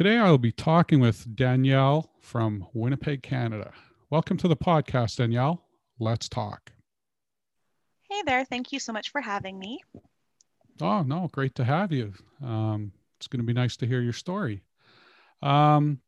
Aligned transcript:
Today, 0.00 0.16
I 0.16 0.30
will 0.30 0.38
be 0.38 0.50
talking 0.50 0.98
with 0.98 1.36
Danielle 1.36 2.10
from 2.22 2.66
Winnipeg, 2.72 3.22
Canada. 3.22 3.70
Welcome 4.08 4.38
to 4.38 4.48
the 4.48 4.56
podcast, 4.56 5.16
Danielle. 5.16 5.62
Let's 5.98 6.26
talk. 6.26 6.72
Hey 8.08 8.22
there. 8.24 8.46
Thank 8.46 8.72
you 8.72 8.80
so 8.80 8.94
much 8.94 9.10
for 9.10 9.20
having 9.20 9.58
me. 9.58 9.82
Oh, 10.80 11.02
no, 11.02 11.28
great 11.32 11.54
to 11.56 11.64
have 11.64 11.92
you. 11.92 12.14
Um, 12.42 12.92
it's 13.18 13.26
going 13.26 13.40
to 13.40 13.46
be 13.46 13.52
nice 13.52 13.76
to 13.76 13.86
hear 13.86 14.00
your 14.00 14.14
story. 14.14 14.62
Um, 15.42 16.00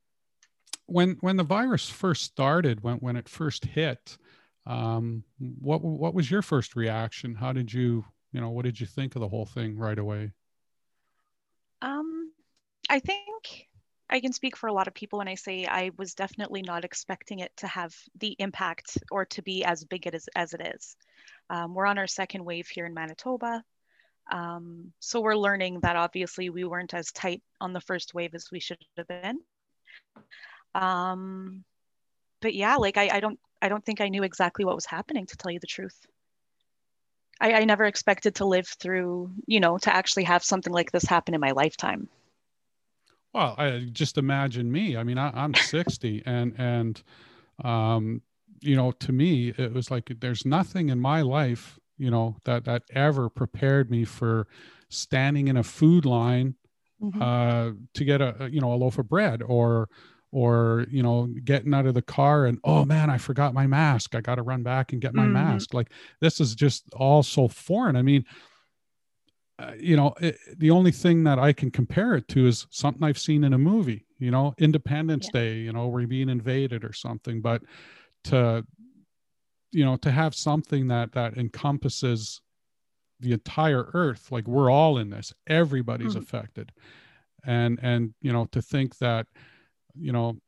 when 0.86 1.18
when 1.20 1.36
the 1.36 1.44
virus 1.44 1.90
first 1.90 2.22
started, 2.22 2.82
when 2.82 2.96
when 2.96 3.16
it 3.16 3.28
first 3.28 3.66
hit, 3.66 4.16
um, 4.64 5.22
what 5.38 5.82
what 5.82 6.14
was 6.14 6.30
your 6.30 6.40
first 6.40 6.76
reaction? 6.76 7.34
How 7.34 7.52
did 7.52 7.70
you 7.70 8.06
you 8.32 8.40
know 8.40 8.48
what 8.48 8.64
did 8.64 8.80
you 8.80 8.86
think 8.86 9.16
of 9.16 9.20
the 9.20 9.28
whole 9.28 9.44
thing 9.44 9.76
right 9.76 9.98
away? 9.98 10.30
Um, 11.82 12.32
I 12.88 12.98
think 12.98 13.68
I 14.12 14.20
can 14.20 14.32
speak 14.34 14.58
for 14.58 14.66
a 14.68 14.72
lot 14.74 14.88
of 14.88 14.94
people 14.94 15.18
when 15.20 15.28
I 15.28 15.36
say 15.36 15.64
I 15.64 15.90
was 15.96 16.12
definitely 16.12 16.60
not 16.60 16.84
expecting 16.84 17.38
it 17.38 17.50
to 17.56 17.66
have 17.66 17.94
the 18.20 18.36
impact 18.38 18.98
or 19.10 19.24
to 19.26 19.42
be 19.42 19.64
as 19.64 19.84
big 19.84 20.06
as, 20.06 20.28
as 20.36 20.52
it 20.52 20.60
is. 20.74 20.96
Um, 21.48 21.74
we're 21.74 21.86
on 21.86 21.96
our 21.96 22.06
second 22.06 22.44
wave 22.44 22.68
here 22.68 22.84
in 22.84 22.92
Manitoba. 22.92 23.64
Um, 24.30 24.92
so 25.00 25.22
we're 25.22 25.34
learning 25.34 25.80
that 25.80 25.96
obviously 25.96 26.50
we 26.50 26.64
weren't 26.64 26.92
as 26.92 27.10
tight 27.10 27.42
on 27.58 27.72
the 27.72 27.80
first 27.80 28.12
wave 28.12 28.34
as 28.34 28.50
we 28.52 28.60
should 28.60 28.76
have 28.98 29.08
been. 29.08 29.38
Um, 30.74 31.64
but 32.42 32.54
yeah, 32.54 32.76
like 32.76 32.98
I, 32.98 33.08
I 33.14 33.20
don't 33.20 33.40
I 33.62 33.68
don't 33.70 33.84
think 33.84 34.02
I 34.02 34.08
knew 34.08 34.24
exactly 34.24 34.64
what 34.66 34.74
was 34.74 34.86
happening 34.86 35.24
to 35.26 35.36
tell 35.36 35.50
you 35.50 35.60
the 35.60 35.66
truth. 35.66 35.96
I, 37.40 37.54
I 37.54 37.64
never 37.64 37.84
expected 37.84 38.36
to 38.36 38.44
live 38.44 38.68
through, 38.68 39.30
you 39.46 39.60
know, 39.60 39.78
to 39.78 39.94
actually 39.94 40.24
have 40.24 40.44
something 40.44 40.72
like 40.72 40.92
this 40.92 41.04
happen 41.04 41.34
in 41.34 41.40
my 41.40 41.52
lifetime. 41.52 42.08
Well, 43.32 43.54
I 43.56 43.88
just 43.92 44.18
imagine 44.18 44.70
me. 44.70 44.96
I 44.96 45.04
mean, 45.04 45.18
I, 45.18 45.44
am 45.44 45.54
60, 45.54 46.22
and 46.26 46.54
and 46.58 47.02
um, 47.64 48.22
you 48.60 48.76
know, 48.76 48.92
to 48.92 49.12
me, 49.12 49.54
it 49.56 49.72
was 49.72 49.90
like 49.90 50.12
there's 50.20 50.44
nothing 50.44 50.90
in 50.90 51.00
my 51.00 51.22
life, 51.22 51.78
you 51.98 52.10
know, 52.10 52.36
that 52.44 52.64
that 52.64 52.82
ever 52.94 53.28
prepared 53.28 53.90
me 53.90 54.04
for 54.04 54.46
standing 54.88 55.48
in 55.48 55.56
a 55.56 55.62
food 55.62 56.04
line 56.04 56.54
mm-hmm. 57.02 57.20
uh, 57.20 57.70
to 57.94 58.04
get 58.04 58.20
a 58.20 58.48
you 58.52 58.60
know 58.60 58.72
a 58.72 58.76
loaf 58.76 58.98
of 58.98 59.08
bread 59.08 59.42
or 59.42 59.88
or 60.30 60.86
you 60.90 61.02
know 61.02 61.28
getting 61.44 61.74
out 61.74 61.86
of 61.86 61.94
the 61.94 62.02
car 62.02 62.46
and 62.46 62.58
oh 62.64 62.84
man 62.84 63.10
i 63.10 63.18
forgot 63.18 63.52
my 63.52 63.66
mask 63.66 64.14
i 64.14 64.20
got 64.20 64.36
to 64.36 64.42
run 64.42 64.62
back 64.62 64.92
and 64.92 65.02
get 65.02 65.14
my 65.14 65.24
mm-hmm. 65.24 65.34
mask 65.34 65.74
like 65.74 65.90
this 66.20 66.40
is 66.40 66.54
just 66.54 66.84
all 66.94 67.22
so 67.22 67.46
foreign 67.46 67.96
i 67.96 68.02
mean 68.02 68.24
uh, 69.58 69.72
you 69.78 69.96
know, 69.96 70.14
it, 70.20 70.38
the 70.58 70.70
only 70.70 70.90
thing 70.90 71.24
that 71.24 71.38
I 71.38 71.52
can 71.52 71.70
compare 71.70 72.14
it 72.14 72.28
to 72.28 72.46
is 72.46 72.66
something 72.70 73.02
I've 73.02 73.18
seen 73.18 73.44
in 73.44 73.52
a 73.52 73.58
movie, 73.58 74.06
you 74.18 74.30
know, 74.30 74.54
Independence 74.58 75.28
yeah. 75.32 75.40
Day, 75.40 75.54
you 75.58 75.72
know, 75.72 75.88
we're 75.88 76.06
being 76.06 76.28
invaded 76.28 76.84
or 76.84 76.92
something. 76.92 77.40
But 77.40 77.62
to, 78.24 78.64
you 79.70 79.84
know, 79.84 79.96
to 79.96 80.10
have 80.10 80.34
something 80.34 80.88
that 80.88 81.12
that 81.12 81.36
encompasses 81.36 82.40
the 83.20 83.32
entire 83.32 83.90
earth, 83.94 84.32
like 84.32 84.48
we're 84.48 84.70
all 84.70 84.98
in 84.98 85.10
this, 85.10 85.32
everybody's 85.46 86.14
mm-hmm. 86.14 86.22
affected. 86.22 86.72
And 87.44 87.78
and 87.82 88.14
you 88.20 88.32
know, 88.32 88.46
to 88.52 88.62
think 88.62 88.98
that, 88.98 89.26
you 89.94 90.12
know, 90.12 90.38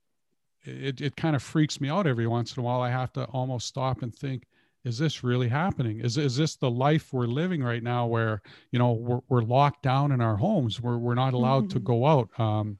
it, 0.65 1.01
it 1.01 1.17
kind 1.17 1.37
of 1.37 1.43
freaks 1.43 1.81
me 1.81 1.89
out 1.89 2.07
every 2.07 2.27
once 2.27 2.57
in 2.57 2.61
a 2.61 2.65
while. 2.65 2.81
I 2.81 2.91
have 2.91 3.13
to 3.15 3.25
almost 3.27 3.67
stop 3.67 4.03
and 4.03 4.15
think, 4.15 4.45
is 4.85 4.99
this 4.99 5.25
really 5.25 5.49
happening? 5.49 6.01
Is, 6.01 6.19
is 6.19 6.37
this 6.37 6.57
the 6.57 6.71
life 6.71 7.13
we're 7.13 7.27
living 7.27 7.63
right 7.63 7.83
now 7.83 8.07
where 8.07 8.43
you 8.71 8.79
know 8.79 8.93
we're, 8.93 9.21
we're 9.29 9.43
locked 9.43 9.83
down 9.83 10.13
in 10.13 10.21
our 10.21 10.37
homes 10.37 10.81
we're, 10.81 10.99
we're 10.99 11.15
not 11.15 11.35
allowed 11.35 11.65
mm-hmm. 11.65 11.79
to 11.79 11.81
go 11.81 12.07
out 12.07 12.29
um, 12.39 12.79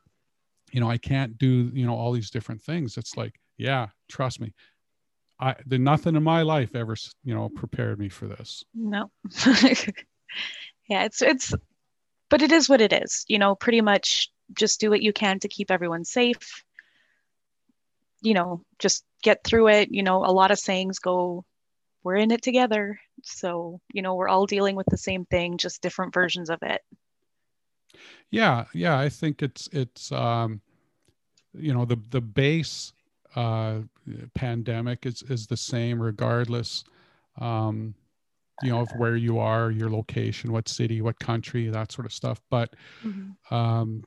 you 0.73 0.81
know 0.81 0.91
i 0.91 0.99
can't 0.99 1.39
do 1.39 1.71
you 1.73 1.87
know 1.87 1.95
all 1.95 2.13
these 2.13 2.31
different 2.31 2.63
things. 2.63 2.97
It's 2.97 3.17
like 3.17 3.41
yeah 3.57 3.89
trust 4.09 4.41
me. 4.41 4.53
I 5.41 5.57
there's 5.67 5.81
nothing 5.81 6.15
in 6.15 6.23
my 6.23 6.43
life 6.43 6.75
ever 6.75 6.95
you 7.25 7.35
know 7.35 7.49
prepared 7.49 7.99
me 7.99 8.09
for 8.09 8.27
this. 8.27 8.65
No. 8.75 9.11
Yeah 10.87 11.05
it's 11.05 11.23
it's 11.23 11.55
but 12.29 12.43
it 12.43 12.53
is 12.53 12.69
what 12.69 12.83
it 12.83 12.93
is 12.93 13.25
you 13.27 13.39
know 13.39 13.55
pretty 13.55 13.81
much 13.81 14.31
just 14.53 14.79
do 14.79 14.91
what 14.91 15.01
you 15.01 15.15
can 15.15 15.39
to 15.41 15.49
keep 15.49 15.71
everyone 15.71 16.05
safe. 16.05 16.63
You 18.21 18.35
know 18.35 18.63
just 18.79 19.05
get 19.23 19.45
through 19.45 19.69
it. 19.69 19.91
You 19.91 20.03
know 20.03 20.25
a 20.27 20.33
lot 20.33 20.51
of 20.51 20.59
sayings 20.59 20.99
go 20.99 21.47
we're 22.05 22.17
in 22.17 22.31
it 22.31 22.43
together. 22.43 23.01
So, 23.23 23.81
you 23.93 24.03
know, 24.03 24.15
we're 24.15 24.29
all 24.29 24.47
dealing 24.47 24.77
with 24.77 24.87
the 24.91 24.99
same 24.99 25.25
thing, 25.25 25.59
just 25.59 25.83
different 25.83 26.15
versions 26.15 26.51
of 26.51 26.59
it. 26.63 26.83
Yeah, 28.31 28.67
yeah, 28.75 28.99
I 28.99 29.09
think 29.09 29.43
it's 29.43 29.69
it's 29.73 30.13
um 30.13 30.61
you 31.55 31.73
know, 31.73 31.85
the 31.85 31.99
the 32.11 32.21
base 32.21 32.93
uh 33.35 33.81
pandemic 34.35 35.07
is 35.07 35.23
is 35.23 35.47
the 35.47 35.57
same 35.57 36.01
regardless 36.01 36.85
um 37.41 37.95
you 38.63 38.71
know 38.71 38.81
of 38.81 38.89
where 38.97 39.17
you 39.17 39.39
are 39.39 39.71
your 39.73 39.91
location 39.91 40.53
what 40.53 40.69
city 40.69 41.01
what 41.03 41.19
country 41.19 41.69
that 41.69 41.91
sort 41.91 42.07
of 42.07 42.13
stuff 42.13 42.41
but 42.51 42.75
mm-hmm. 43.03 43.55
um 43.55 44.05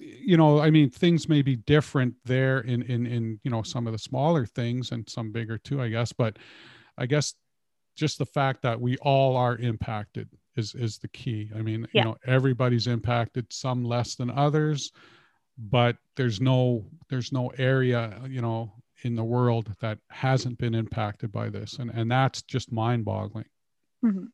you 0.00 0.36
know 0.36 0.60
i 0.60 0.70
mean 0.70 0.88
things 0.88 1.28
may 1.28 1.42
be 1.42 1.56
different 1.56 2.14
there 2.24 2.60
in 2.60 2.82
in 2.82 3.06
in 3.06 3.38
you 3.44 3.50
know 3.50 3.62
some 3.62 3.86
of 3.86 3.92
the 3.92 3.98
smaller 3.98 4.46
things 4.46 4.92
and 4.92 5.08
some 5.08 5.30
bigger 5.30 5.58
too 5.58 5.80
i 5.80 5.88
guess 5.88 6.12
but 6.12 6.38
i 6.98 7.06
guess 7.06 7.34
just 7.96 8.18
the 8.18 8.26
fact 8.26 8.62
that 8.62 8.80
we 8.80 8.96
all 8.98 9.36
are 9.36 9.56
impacted 9.56 10.28
is 10.56 10.74
is 10.74 10.98
the 10.98 11.08
key 11.08 11.50
i 11.54 11.60
mean 11.60 11.86
yeah. 11.92 12.00
you 12.00 12.04
know 12.08 12.16
everybody's 12.26 12.86
impacted 12.86 13.46
some 13.52 13.84
less 13.84 14.14
than 14.14 14.30
others 14.30 14.90
but 15.58 15.96
there's 16.16 16.40
no 16.40 16.84
there's 17.10 17.30
no 17.30 17.52
area 17.58 18.18
you 18.26 18.40
know 18.40 18.72
in 19.02 19.14
the 19.14 19.24
world 19.24 19.74
that 19.80 19.98
hasn't 20.08 20.56
been 20.58 20.74
impacted 20.74 21.30
by 21.30 21.50
this 21.50 21.74
and 21.78 21.90
and 21.90 22.10
that's 22.10 22.40
just 22.42 22.72
mind 22.72 23.04
boggling 23.04 23.46
mm-hmm. 24.04 24.24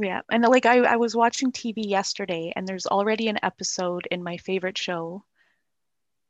Yeah. 0.00 0.22
And 0.30 0.42
like 0.44 0.64
I, 0.64 0.78
I 0.78 0.96
was 0.96 1.14
watching 1.14 1.52
TV 1.52 1.86
yesterday 1.86 2.52
and 2.56 2.66
there's 2.66 2.86
already 2.86 3.28
an 3.28 3.38
episode 3.42 4.08
in 4.10 4.22
my 4.22 4.38
favorite 4.38 4.78
show. 4.78 5.24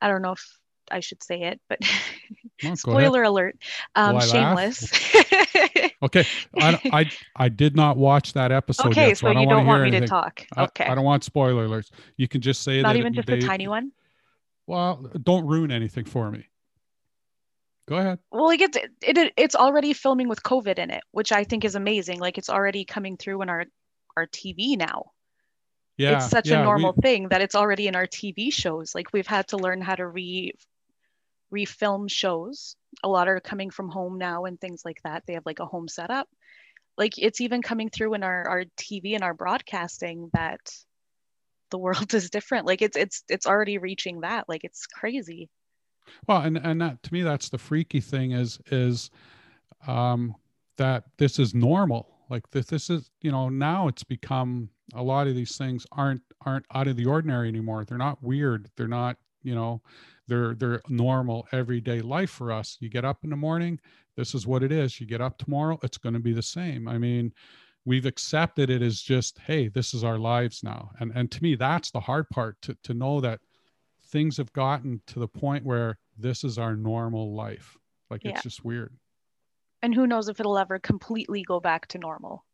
I 0.00 0.08
don't 0.08 0.22
know 0.22 0.32
if 0.32 0.58
I 0.91 0.98
should 0.98 1.22
say 1.22 1.42
it, 1.42 1.60
but 1.69 1.78
oh, 2.64 2.75
spoiler 2.75 3.22
alert. 3.22 3.56
Um, 3.94 4.20
shameless. 4.20 4.91
okay. 6.03 6.26
I, 6.58 6.81
I, 6.92 7.10
I 7.36 7.48
did 7.48 7.76
not 7.76 7.97
watch 7.97 8.32
that 8.32 8.50
episode. 8.50 8.88
Okay. 8.88 9.08
Yet, 9.08 9.19
so, 9.19 9.28
so 9.28 9.34
don't 9.34 9.42
you 9.42 9.48
don't 9.48 9.66
want 9.66 9.82
me 9.82 9.88
anything. 9.88 10.02
to 10.02 10.08
talk. 10.08 10.44
Okay. 10.58 10.84
I, 10.87 10.92
I, 10.92 10.94
don't 10.97 11.04
want 11.04 11.22
spoiler 11.22 11.69
alerts. 11.69 11.91
You 12.16 12.26
can 12.26 12.41
just 12.41 12.64
say 12.64 12.82
not 12.82 12.88
that. 12.88 12.94
Not 12.94 12.97
even 12.97 13.14
just 13.14 13.28
they, 13.28 13.38
a 13.38 13.42
tiny 13.42 13.69
one. 13.69 13.92
Well, 14.66 15.08
don't 15.22 15.47
ruin 15.47 15.70
anything 15.70 16.06
for 16.06 16.28
me. 16.31 16.47
Go 17.90 17.96
ahead. 17.96 18.20
Well, 18.30 18.46
like 18.46 18.60
it's 18.60 18.76
it, 18.76 19.18
it, 19.18 19.32
it's 19.36 19.56
already 19.56 19.92
filming 19.94 20.28
with 20.28 20.44
COVID 20.44 20.78
in 20.78 20.90
it, 20.90 21.02
which 21.10 21.32
I 21.32 21.42
think 21.42 21.64
is 21.64 21.74
amazing. 21.74 22.20
Like 22.20 22.38
it's 22.38 22.48
already 22.48 22.84
coming 22.84 23.16
through 23.16 23.42
in 23.42 23.48
our 23.48 23.64
our 24.16 24.28
TV 24.28 24.78
now. 24.78 25.10
Yeah, 25.96 26.18
it's 26.18 26.30
such 26.30 26.48
yeah, 26.48 26.60
a 26.60 26.62
normal 26.62 26.94
we... 26.96 27.02
thing 27.02 27.28
that 27.30 27.42
it's 27.42 27.56
already 27.56 27.88
in 27.88 27.96
our 27.96 28.06
TV 28.06 28.52
shows. 28.52 28.94
Like 28.94 29.12
we've 29.12 29.26
had 29.26 29.48
to 29.48 29.56
learn 29.56 29.80
how 29.80 29.96
to 29.96 30.06
re 30.06 30.52
refilm 31.52 32.08
shows. 32.08 32.76
A 33.02 33.08
lot 33.08 33.26
are 33.26 33.40
coming 33.40 33.70
from 33.70 33.88
home 33.88 34.18
now 34.18 34.44
and 34.44 34.60
things 34.60 34.82
like 34.84 35.00
that. 35.02 35.24
They 35.26 35.34
have 35.34 35.44
like 35.44 35.58
a 35.58 35.66
home 35.66 35.88
setup. 35.88 36.28
Like 36.96 37.18
it's 37.18 37.40
even 37.40 37.60
coming 37.60 37.90
through 37.90 38.14
in 38.14 38.22
our 38.22 38.48
our 38.48 38.64
TV 38.78 39.16
and 39.16 39.24
our 39.24 39.34
broadcasting 39.34 40.30
that 40.32 40.60
the 41.72 41.78
world 41.78 42.14
is 42.14 42.30
different. 42.30 42.66
Like 42.66 42.82
it's 42.82 42.96
it's 42.96 43.24
it's 43.28 43.48
already 43.48 43.78
reaching 43.78 44.20
that. 44.20 44.48
Like 44.48 44.62
it's 44.62 44.86
crazy. 44.86 45.48
Well, 46.26 46.43
and 46.43 46.59
and 46.59 46.81
that 46.81 47.03
to 47.04 47.12
me, 47.12 47.22
that's 47.22 47.48
the 47.48 47.59
freaky 47.59 48.00
thing 48.00 48.32
is 48.32 48.59
is 48.71 49.10
um, 49.87 50.34
that 50.76 51.04
this 51.19 51.38
is 51.38 51.54
normal. 51.54 52.09
Like 52.28 52.48
this, 52.50 52.66
this 52.66 52.91
is 52.91 53.10
you 53.21 53.31
know 53.31 53.48
now 53.48 53.88
it's 53.88 54.04
become 54.04 54.70
a 54.94 55.03
lot 55.03 55.26
of 55.26 55.34
these 55.34 55.56
things 55.56 55.87
aren't 55.93 56.22
aren't 56.47 56.66
out 56.75 56.88
of 56.88 56.97
the 56.97 57.06
ordinary 57.06 57.49
anymore. 57.49 57.84
They're 57.84 57.99
not 57.99 58.22
weird. 58.22 58.70
They're 58.76 58.88
not 58.88 59.17
you 59.43 59.55
know 59.55 59.82
they're 60.29 60.55
they're 60.55 60.82
normal 60.88 61.46
everyday 61.52 62.00
life 62.00 62.31
for 62.31 62.52
us. 62.52 62.76
You 62.81 62.88
get 62.88 63.05
up 63.05 63.19
in 63.25 63.31
the 63.31 63.37
morning, 63.37 63.81
this 64.17 64.34
is 64.34 64.46
what 64.46 64.62
it 64.62 64.73
is. 64.73 65.00
You 65.00 65.06
get 65.06 65.20
up 65.20 65.38
tomorrow, 65.38 65.79
it's 65.82 65.99
going 65.99 66.14
to 66.14 66.20
be 66.20 66.32
the 66.32 66.43
same. 66.43 66.87
I 66.87 66.99
mean, 66.99 67.32
we've 67.84 68.06
accepted 68.06 68.70
it 68.70 68.82
as 68.82 69.00
just 69.00 69.38
hey, 69.40 69.69
this 69.69 69.94
is 69.94 70.05
our 70.05 70.19
lives 70.19 70.62
now. 70.62 70.90
And 71.00 71.12
and 71.14 71.31
to 71.32 71.43
me, 71.43 71.56
that's 71.56 71.90
the 71.90 72.00
hard 72.00 72.29
part 72.31 72.61
to 72.62 72.76
to 72.84 72.94
know 72.94 73.20
that 73.20 73.40
things 74.11 74.37
have 74.37 74.52
gotten 74.52 75.00
to 75.06 75.19
the 75.19 75.29
point 75.29 75.64
where 75.64 75.99
this 76.20 76.44
is 76.44 76.58
our 76.58 76.76
normal 76.76 77.34
life. 77.34 77.76
Like 78.11 78.25
it's 78.25 78.43
just 78.43 78.64
weird. 78.64 78.93
And 79.82 79.94
who 79.94 80.06
knows 80.06 80.28
if 80.28 80.40
it'll 80.40 80.58
ever 80.58 80.78
completely 80.78 81.43
go 81.43 81.61
back 81.61 81.87
to 81.88 81.99
normal? 81.99 82.44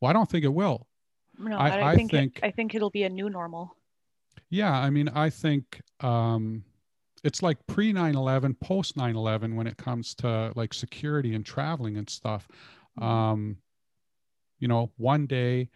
Well, 0.00 0.10
I 0.10 0.12
don't 0.12 0.28
think 0.28 0.44
it 0.44 0.52
will. 0.52 0.86
No, 1.38 1.56
I, 1.56 1.68
I, 1.68 1.90
I 1.92 1.94
think, 1.94 2.10
think 2.10 2.38
it, 2.38 2.44
I 2.44 2.50
think 2.50 2.74
it'll 2.74 2.90
be 2.90 3.04
a 3.04 3.08
new 3.08 3.30
normal. 3.30 3.76
Yeah, 4.50 4.72
I 4.72 4.90
mean, 4.90 5.08
I 5.10 5.30
think 5.30 5.80
um, 6.00 6.64
it's 7.22 7.42
like 7.42 7.58
pre 7.66 7.92
9/11, 7.92 8.58
post 8.60 8.96
9/11 8.96 9.54
when 9.54 9.66
it 9.66 9.76
comes 9.76 10.14
to 10.16 10.52
like 10.56 10.74
security 10.74 11.34
and 11.34 11.46
traveling 11.46 11.96
and 11.96 12.08
stuff. 12.08 12.48
Mm-hmm. 12.98 13.08
Um, 13.08 13.56
you 14.58 14.68
know, 14.68 14.90
one 14.96 15.26
day 15.26 15.70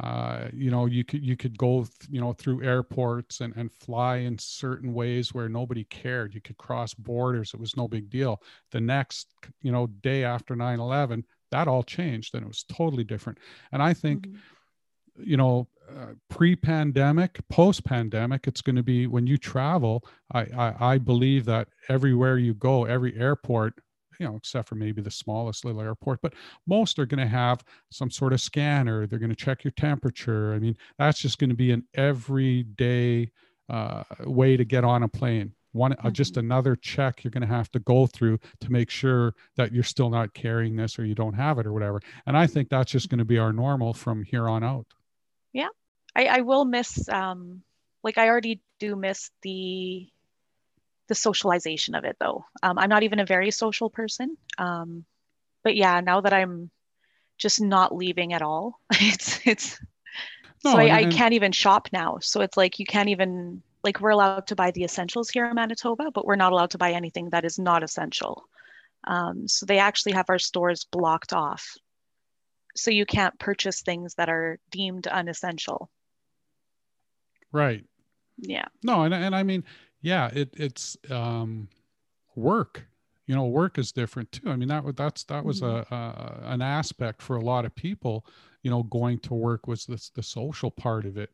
uh, 0.00 0.48
you 0.52 0.70
know 0.70 0.86
you 0.86 1.04
could 1.04 1.22
you 1.22 1.36
could 1.36 1.58
go 1.58 1.86
you 2.08 2.20
know 2.20 2.32
through 2.32 2.62
airports 2.62 3.40
and, 3.40 3.54
and 3.56 3.70
fly 3.72 4.18
in 4.18 4.38
certain 4.38 4.94
ways 4.94 5.34
where 5.34 5.48
nobody 5.48 5.84
cared. 5.84 6.34
You 6.34 6.40
could 6.40 6.56
cross 6.56 6.94
borders. 6.94 7.52
It 7.54 7.60
was 7.60 7.76
no 7.76 7.88
big 7.88 8.08
deal. 8.08 8.42
The 8.70 8.80
next 8.80 9.28
you 9.60 9.72
know 9.72 9.86
day 9.86 10.24
after 10.24 10.54
9-11 10.54 11.24
that 11.50 11.68
all 11.68 11.82
changed 11.82 12.34
and 12.34 12.42
it 12.42 12.48
was 12.48 12.64
totally 12.64 13.04
different. 13.04 13.38
And 13.72 13.82
i 13.82 13.92
think 13.92 14.26
mm-hmm. 14.26 15.22
you 15.22 15.36
know 15.36 15.68
uh, 15.90 16.14
pre-pandemic 16.30 17.40
post-pandemic 17.48 18.46
it's 18.46 18.62
going 18.62 18.76
to 18.76 18.82
be 18.82 19.06
when 19.06 19.26
you 19.26 19.36
travel 19.36 20.04
I, 20.32 20.40
I 20.40 20.74
i 20.80 20.98
believe 20.98 21.44
that 21.46 21.68
everywhere 21.88 22.38
you 22.38 22.54
go 22.54 22.84
every 22.86 23.18
airport 23.18 23.74
you 24.18 24.26
know, 24.26 24.36
except 24.36 24.68
for 24.68 24.74
maybe 24.74 25.02
the 25.02 25.10
smallest 25.10 25.64
little 25.64 25.80
airport, 25.80 26.20
but 26.22 26.34
most 26.66 26.98
are 26.98 27.06
going 27.06 27.20
to 27.20 27.26
have 27.26 27.64
some 27.90 28.10
sort 28.10 28.32
of 28.32 28.40
scanner. 28.40 29.06
They're 29.06 29.18
going 29.18 29.30
to 29.30 29.36
check 29.36 29.64
your 29.64 29.72
temperature. 29.72 30.54
I 30.54 30.58
mean, 30.58 30.76
that's 30.98 31.20
just 31.20 31.38
going 31.38 31.50
to 31.50 31.56
be 31.56 31.72
an 31.72 31.84
everyday 31.94 33.30
uh, 33.68 34.04
way 34.20 34.56
to 34.56 34.64
get 34.64 34.84
on 34.84 35.02
a 35.02 35.08
plane. 35.08 35.52
One, 35.72 35.92
mm-hmm. 35.92 36.06
uh, 36.06 36.10
just 36.10 36.32
mm-hmm. 36.32 36.46
another 36.46 36.76
check 36.76 37.24
you're 37.24 37.30
going 37.30 37.46
to 37.46 37.46
have 37.46 37.70
to 37.72 37.78
go 37.80 38.06
through 38.06 38.38
to 38.60 38.72
make 38.72 38.90
sure 38.90 39.34
that 39.56 39.72
you're 39.72 39.82
still 39.82 40.10
not 40.10 40.34
carrying 40.34 40.76
this 40.76 40.98
or 40.98 41.04
you 41.04 41.14
don't 41.14 41.34
have 41.34 41.58
it 41.58 41.66
or 41.66 41.72
whatever. 41.72 42.00
And 42.26 42.36
I 42.36 42.46
think 42.46 42.68
that's 42.68 42.92
just 42.92 43.08
going 43.08 43.18
to 43.18 43.24
be 43.24 43.38
our 43.38 43.52
normal 43.52 43.94
from 43.94 44.22
here 44.22 44.48
on 44.48 44.62
out. 44.62 44.86
Yeah, 45.52 45.68
I, 46.14 46.26
I 46.26 46.40
will 46.40 46.64
miss. 46.64 47.08
Um, 47.08 47.62
like 48.04 48.18
I 48.18 48.28
already 48.28 48.60
do 48.78 48.96
miss 48.96 49.30
the 49.42 50.08
the 51.08 51.14
socialization 51.14 51.94
of 51.94 52.04
it 52.04 52.16
though. 52.20 52.44
Um, 52.62 52.78
I'm 52.78 52.88
not 52.88 53.02
even 53.02 53.20
a 53.20 53.26
very 53.26 53.50
social 53.50 53.90
person. 53.90 54.36
Um, 54.58 55.04
but 55.64 55.76
yeah, 55.76 56.00
now 56.00 56.20
that 56.20 56.32
I'm 56.32 56.70
just 57.38 57.60
not 57.60 57.94
leaving 57.94 58.32
at 58.32 58.42
all, 58.42 58.80
it's, 58.92 59.40
it's, 59.46 59.80
no, 60.64 60.72
so 60.72 60.78
I, 60.78 60.98
I 60.98 61.04
can't 61.06 61.34
even 61.34 61.52
shop 61.52 61.88
now. 61.92 62.18
So 62.20 62.40
it's 62.40 62.56
like, 62.56 62.78
you 62.78 62.86
can't 62.86 63.08
even, 63.08 63.62
like 63.82 64.00
we're 64.00 64.10
allowed 64.10 64.46
to 64.48 64.56
buy 64.56 64.70
the 64.70 64.84
essentials 64.84 65.28
here 65.28 65.46
in 65.46 65.54
Manitoba, 65.54 66.10
but 66.12 66.24
we're 66.24 66.36
not 66.36 66.52
allowed 66.52 66.70
to 66.70 66.78
buy 66.78 66.92
anything 66.92 67.30
that 67.30 67.44
is 67.44 67.58
not 67.58 67.82
essential. 67.82 68.44
Um, 69.04 69.48
so 69.48 69.66
they 69.66 69.78
actually 69.78 70.12
have 70.12 70.30
our 70.30 70.38
stores 70.38 70.84
blocked 70.84 71.32
off. 71.32 71.76
So 72.76 72.90
you 72.90 73.04
can't 73.04 73.38
purchase 73.38 73.82
things 73.82 74.14
that 74.14 74.28
are 74.28 74.58
deemed 74.70 75.06
unessential. 75.06 75.90
Right. 77.50 77.84
Yeah. 78.38 78.66
No, 78.82 79.02
and, 79.02 79.12
and 79.12 79.34
I 79.34 79.42
mean, 79.42 79.64
yeah, 80.02 80.28
it, 80.32 80.50
it's 80.54 80.96
um, 81.10 81.68
work. 82.34 82.86
You 83.26 83.36
know, 83.36 83.46
work 83.46 83.78
is 83.78 83.92
different 83.92 84.32
too. 84.32 84.50
I 84.50 84.56
mean, 84.56 84.68
that 84.68 84.96
that's 84.96 85.24
that 85.24 85.44
was 85.44 85.60
mm-hmm. 85.60 85.94
a, 85.94 85.96
a 85.96 86.52
an 86.52 86.60
aspect 86.60 87.22
for 87.22 87.36
a 87.36 87.40
lot 87.40 87.64
of 87.64 87.74
people. 87.74 88.26
You 88.62 88.70
know, 88.70 88.82
going 88.82 89.20
to 89.20 89.34
work 89.34 89.66
was 89.66 89.86
this 89.86 90.10
the 90.10 90.22
social 90.22 90.70
part 90.70 91.06
of 91.06 91.16
it. 91.16 91.30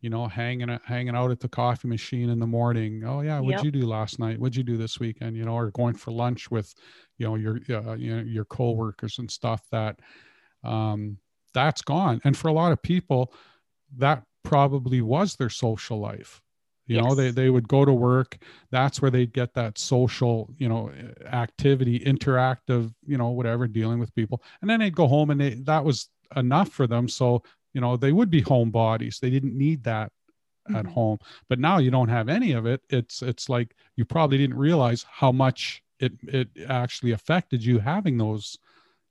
You 0.00 0.10
know, 0.10 0.28
hanging 0.28 0.78
hanging 0.84 1.16
out 1.16 1.32
at 1.32 1.40
the 1.40 1.48
coffee 1.48 1.88
machine 1.88 2.30
in 2.30 2.38
the 2.38 2.46
morning. 2.46 3.02
Oh 3.04 3.20
yeah, 3.20 3.40
what'd 3.40 3.64
yep. 3.64 3.64
you 3.64 3.80
do 3.80 3.86
last 3.86 4.18
night? 4.18 4.38
What'd 4.38 4.56
you 4.56 4.62
do 4.62 4.76
this 4.76 5.00
weekend? 5.00 5.36
You 5.36 5.44
know, 5.44 5.54
or 5.54 5.70
going 5.72 5.94
for 5.94 6.12
lunch 6.12 6.50
with, 6.50 6.72
you 7.18 7.26
know, 7.26 7.34
your 7.34 7.58
uh, 7.70 7.94
you 7.94 8.16
know 8.16 8.22
your 8.22 8.44
coworkers 8.44 9.18
and 9.18 9.30
stuff. 9.30 9.62
That 9.72 9.98
um, 10.62 11.18
that's 11.52 11.82
gone. 11.82 12.20
And 12.22 12.36
for 12.36 12.48
a 12.48 12.52
lot 12.52 12.70
of 12.70 12.80
people, 12.80 13.32
that 13.96 14.22
probably 14.44 15.00
was 15.00 15.36
their 15.36 15.50
social 15.50 15.98
life 15.98 16.42
you 16.86 16.96
yes. 16.96 17.04
know 17.04 17.14
they, 17.14 17.30
they 17.30 17.50
would 17.50 17.68
go 17.68 17.84
to 17.84 17.92
work. 17.92 18.38
That's 18.70 19.00
where 19.00 19.10
they'd 19.10 19.32
get 19.32 19.54
that 19.54 19.78
social 19.78 20.50
you 20.58 20.68
know 20.68 20.90
activity 21.26 22.00
interactive 22.00 22.92
you 23.06 23.18
know 23.18 23.30
whatever 23.30 23.66
dealing 23.66 23.98
with 23.98 24.14
people. 24.14 24.42
And 24.60 24.70
then 24.70 24.80
they'd 24.80 24.94
go 24.94 25.06
home 25.06 25.30
and 25.30 25.40
they 25.40 25.54
that 25.64 25.84
was 25.84 26.08
enough 26.36 26.70
for 26.70 26.86
them. 26.86 27.08
So 27.08 27.42
you 27.72 27.80
know 27.80 27.96
they 27.96 28.12
would 28.12 28.30
be 28.30 28.40
home 28.40 28.70
bodies. 28.70 29.18
They 29.20 29.30
didn't 29.30 29.56
need 29.56 29.84
that 29.84 30.12
mm-hmm. 30.68 30.76
at 30.76 30.86
home. 30.86 31.18
But 31.48 31.58
now 31.58 31.78
you 31.78 31.90
don't 31.90 32.08
have 32.08 32.28
any 32.28 32.52
of 32.52 32.66
it. 32.66 32.82
It's 32.90 33.22
it's 33.22 33.48
like 33.48 33.74
you 33.96 34.04
probably 34.04 34.38
didn't 34.38 34.58
realize 34.58 35.04
how 35.10 35.32
much 35.32 35.82
it 36.00 36.12
it 36.28 36.48
actually 36.68 37.12
affected 37.12 37.64
you 37.64 37.78
having 37.78 38.18
those 38.18 38.58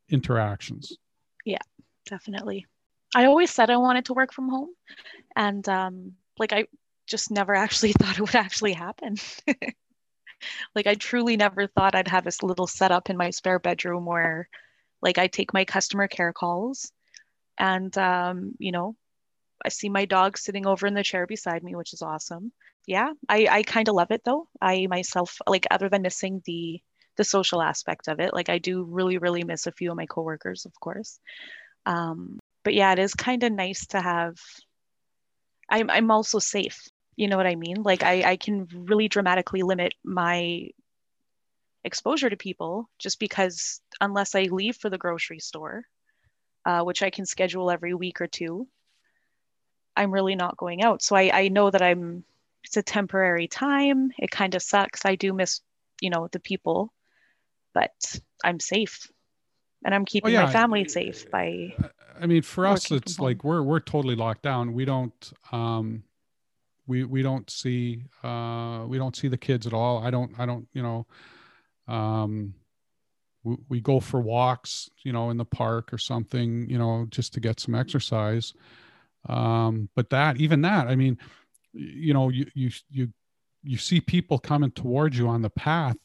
interactions. 0.09 0.97
Yeah 1.45 1.57
definitely. 2.05 2.65
I 3.15 3.25
always 3.25 3.51
said 3.51 3.69
i 3.69 3.77
wanted 3.77 4.05
to 4.05 4.13
work 4.13 4.33
from 4.33 4.49
home. 4.49 4.69
And 5.35 5.67
um 5.69 6.13
like 6.37 6.53
i 6.53 6.65
just 7.07 7.31
never 7.31 7.55
actually 7.65 7.93
thought 7.93 8.17
it 8.17 8.21
would 8.21 8.35
actually 8.35 8.73
happen. 8.73 9.15
like 10.75 10.87
I 10.87 10.95
truly 10.95 11.37
never 11.37 11.67
thought 11.67 11.95
I'd 11.95 12.07
have 12.07 12.23
this 12.23 12.43
little 12.43 12.67
setup 12.67 13.09
in 13.09 13.17
my 13.17 13.29
spare 13.29 13.59
bedroom 13.59 14.05
where 14.05 14.49
like 15.01 15.17
I 15.17 15.27
take 15.27 15.53
my 15.53 15.65
customer 15.65 16.07
care 16.07 16.33
calls 16.33 16.91
and 17.57 17.95
um, 17.97 18.53
you 18.59 18.71
know, 18.71 18.95
I 19.63 19.69
see 19.69 19.89
my 19.89 20.05
dog 20.05 20.37
sitting 20.37 20.65
over 20.65 20.87
in 20.87 20.93
the 20.93 21.03
chair 21.03 21.25
beside 21.27 21.63
me, 21.63 21.75
which 21.75 21.93
is 21.93 22.01
awesome. 22.01 22.51
Yeah, 22.85 23.13
I, 23.29 23.47
I 23.49 23.63
kind 23.63 23.87
of 23.87 23.95
love 23.95 24.11
it 24.11 24.21
though. 24.25 24.47
I 24.61 24.87
myself 24.87 25.37
like 25.47 25.67
other 25.71 25.89
than 25.89 26.01
missing 26.01 26.41
the 26.45 26.81
the 27.15 27.23
social 27.23 27.61
aspect 27.61 28.07
of 28.07 28.19
it, 28.19 28.33
like 28.33 28.49
I 28.49 28.57
do 28.57 28.83
really, 28.83 29.19
really 29.19 29.43
miss 29.43 29.67
a 29.67 29.71
few 29.71 29.91
of 29.91 29.97
my 29.97 30.07
coworkers, 30.07 30.65
of 30.65 30.73
course. 30.79 31.19
Um, 31.85 32.39
but 32.63 32.73
yeah, 32.73 32.91
it 32.91 32.99
is 32.99 33.13
kind 33.13 33.43
of 33.43 33.51
nice 33.51 33.85
to 33.87 34.01
have 34.01 34.35
I'm, 35.69 35.89
I'm 35.89 36.11
also 36.11 36.39
safe 36.39 36.87
you 37.15 37.27
know 37.27 37.37
what 37.37 37.47
i 37.47 37.55
mean? 37.55 37.83
Like 37.83 38.03
i, 38.03 38.31
I 38.31 38.35
can 38.37 38.67
really 38.73 39.07
dramatically 39.07 39.61
limit 39.61 39.93
my 40.03 40.69
exposure 41.83 42.29
to 42.29 42.37
people 42.37 42.89
just 42.97 43.19
because 43.19 43.81
unless 43.99 44.35
i 44.35 44.43
leave 44.43 44.77
for 44.77 44.89
the 44.89 44.97
grocery 44.97 45.39
store 45.39 45.83
uh, 46.65 46.81
which 46.81 47.03
i 47.03 47.09
can 47.09 47.25
schedule 47.25 47.69
every 47.69 47.93
week 47.93 48.21
or 48.21 48.27
two 48.27 48.67
i'm 49.97 50.11
really 50.11 50.35
not 50.35 50.57
going 50.57 50.81
out. 50.81 51.01
So 51.01 51.15
i, 51.15 51.29
I 51.33 51.47
know 51.49 51.69
that 51.69 51.81
i'm 51.81 52.23
it's 52.65 52.77
a 52.77 52.81
temporary 52.81 53.49
time. 53.49 54.11
It 54.17 54.31
kind 54.31 54.55
of 54.55 54.61
sucks. 54.61 55.03
I 55.03 55.15
do 55.15 55.33
miss 55.33 55.59
you 56.03 56.09
know 56.09 56.27
the 56.31 56.39
people 56.39 56.93
but 57.73 57.91
i'm 58.43 58.59
safe 58.59 59.07
and 59.85 59.95
i'm 59.95 60.05
keeping 60.05 60.31
oh, 60.31 60.33
yeah. 60.33 60.45
my 60.45 60.51
family 60.51 60.87
safe 60.87 61.29
by 61.31 61.73
i 62.19 62.25
mean 62.25 62.41
for 62.41 62.67
us 62.67 62.91
it's 62.91 63.19
like 63.19 63.43
we're 63.43 63.63
we're 63.63 63.79
totally 63.79 64.15
locked 64.15 64.43
down. 64.43 64.73
We 64.73 64.85
don't 64.85 65.33
um 65.51 66.03
we 66.87 67.03
we 67.03 67.21
don't 67.21 67.49
see 67.49 68.05
uh, 68.23 68.85
we 68.87 68.97
don't 68.97 69.15
see 69.15 69.27
the 69.27 69.37
kids 69.37 69.67
at 69.67 69.73
all. 69.73 70.03
I 70.03 70.11
don't 70.11 70.37
I 70.39 70.45
don't 70.45 70.67
you 70.73 70.81
know. 70.81 71.07
Um, 71.87 72.53
we, 73.43 73.57
we 73.69 73.81
go 73.81 73.99
for 73.99 74.21
walks, 74.21 74.89
you 75.03 75.11
know, 75.11 75.29
in 75.29 75.37
the 75.37 75.45
park 75.45 75.91
or 75.93 75.97
something, 75.97 76.69
you 76.69 76.77
know, 76.77 77.05
just 77.09 77.33
to 77.33 77.39
get 77.39 77.59
some 77.59 77.75
exercise. 77.75 78.53
Um, 79.27 79.89
but 79.95 80.09
that 80.11 80.37
even 80.37 80.61
that, 80.61 80.87
I 80.87 80.95
mean, 80.95 81.17
you 81.73 82.13
know, 82.13 82.29
you 82.29 82.45
you 82.53 82.71
you 82.89 83.09
you 83.63 83.77
see 83.77 84.01
people 84.01 84.37
coming 84.39 84.71
towards 84.71 85.17
you 85.17 85.27
on 85.27 85.41
the 85.41 85.49
path, 85.49 85.97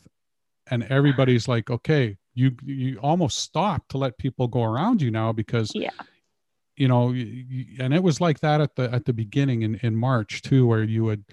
and 0.70 0.84
everybody's 0.84 1.48
like, 1.48 1.70
okay, 1.70 2.16
you 2.34 2.52
you 2.64 2.98
almost 2.98 3.38
stop 3.38 3.86
to 3.88 3.98
let 3.98 4.18
people 4.18 4.46
go 4.46 4.62
around 4.62 5.02
you 5.02 5.10
now 5.10 5.32
because 5.32 5.72
yeah 5.74 5.90
you 6.78 6.88
know 6.88 7.08
and 7.10 7.92
it 7.92 8.02
was 8.02 8.20
like 8.20 8.40
that 8.40 8.60
at 8.60 8.74
the 8.76 8.92
at 8.92 9.04
the 9.04 9.12
beginning 9.12 9.62
in 9.62 9.74
in 9.82 9.96
march 9.96 10.42
too 10.42 10.66
where 10.66 10.84
you 10.84 11.04
would 11.04 11.24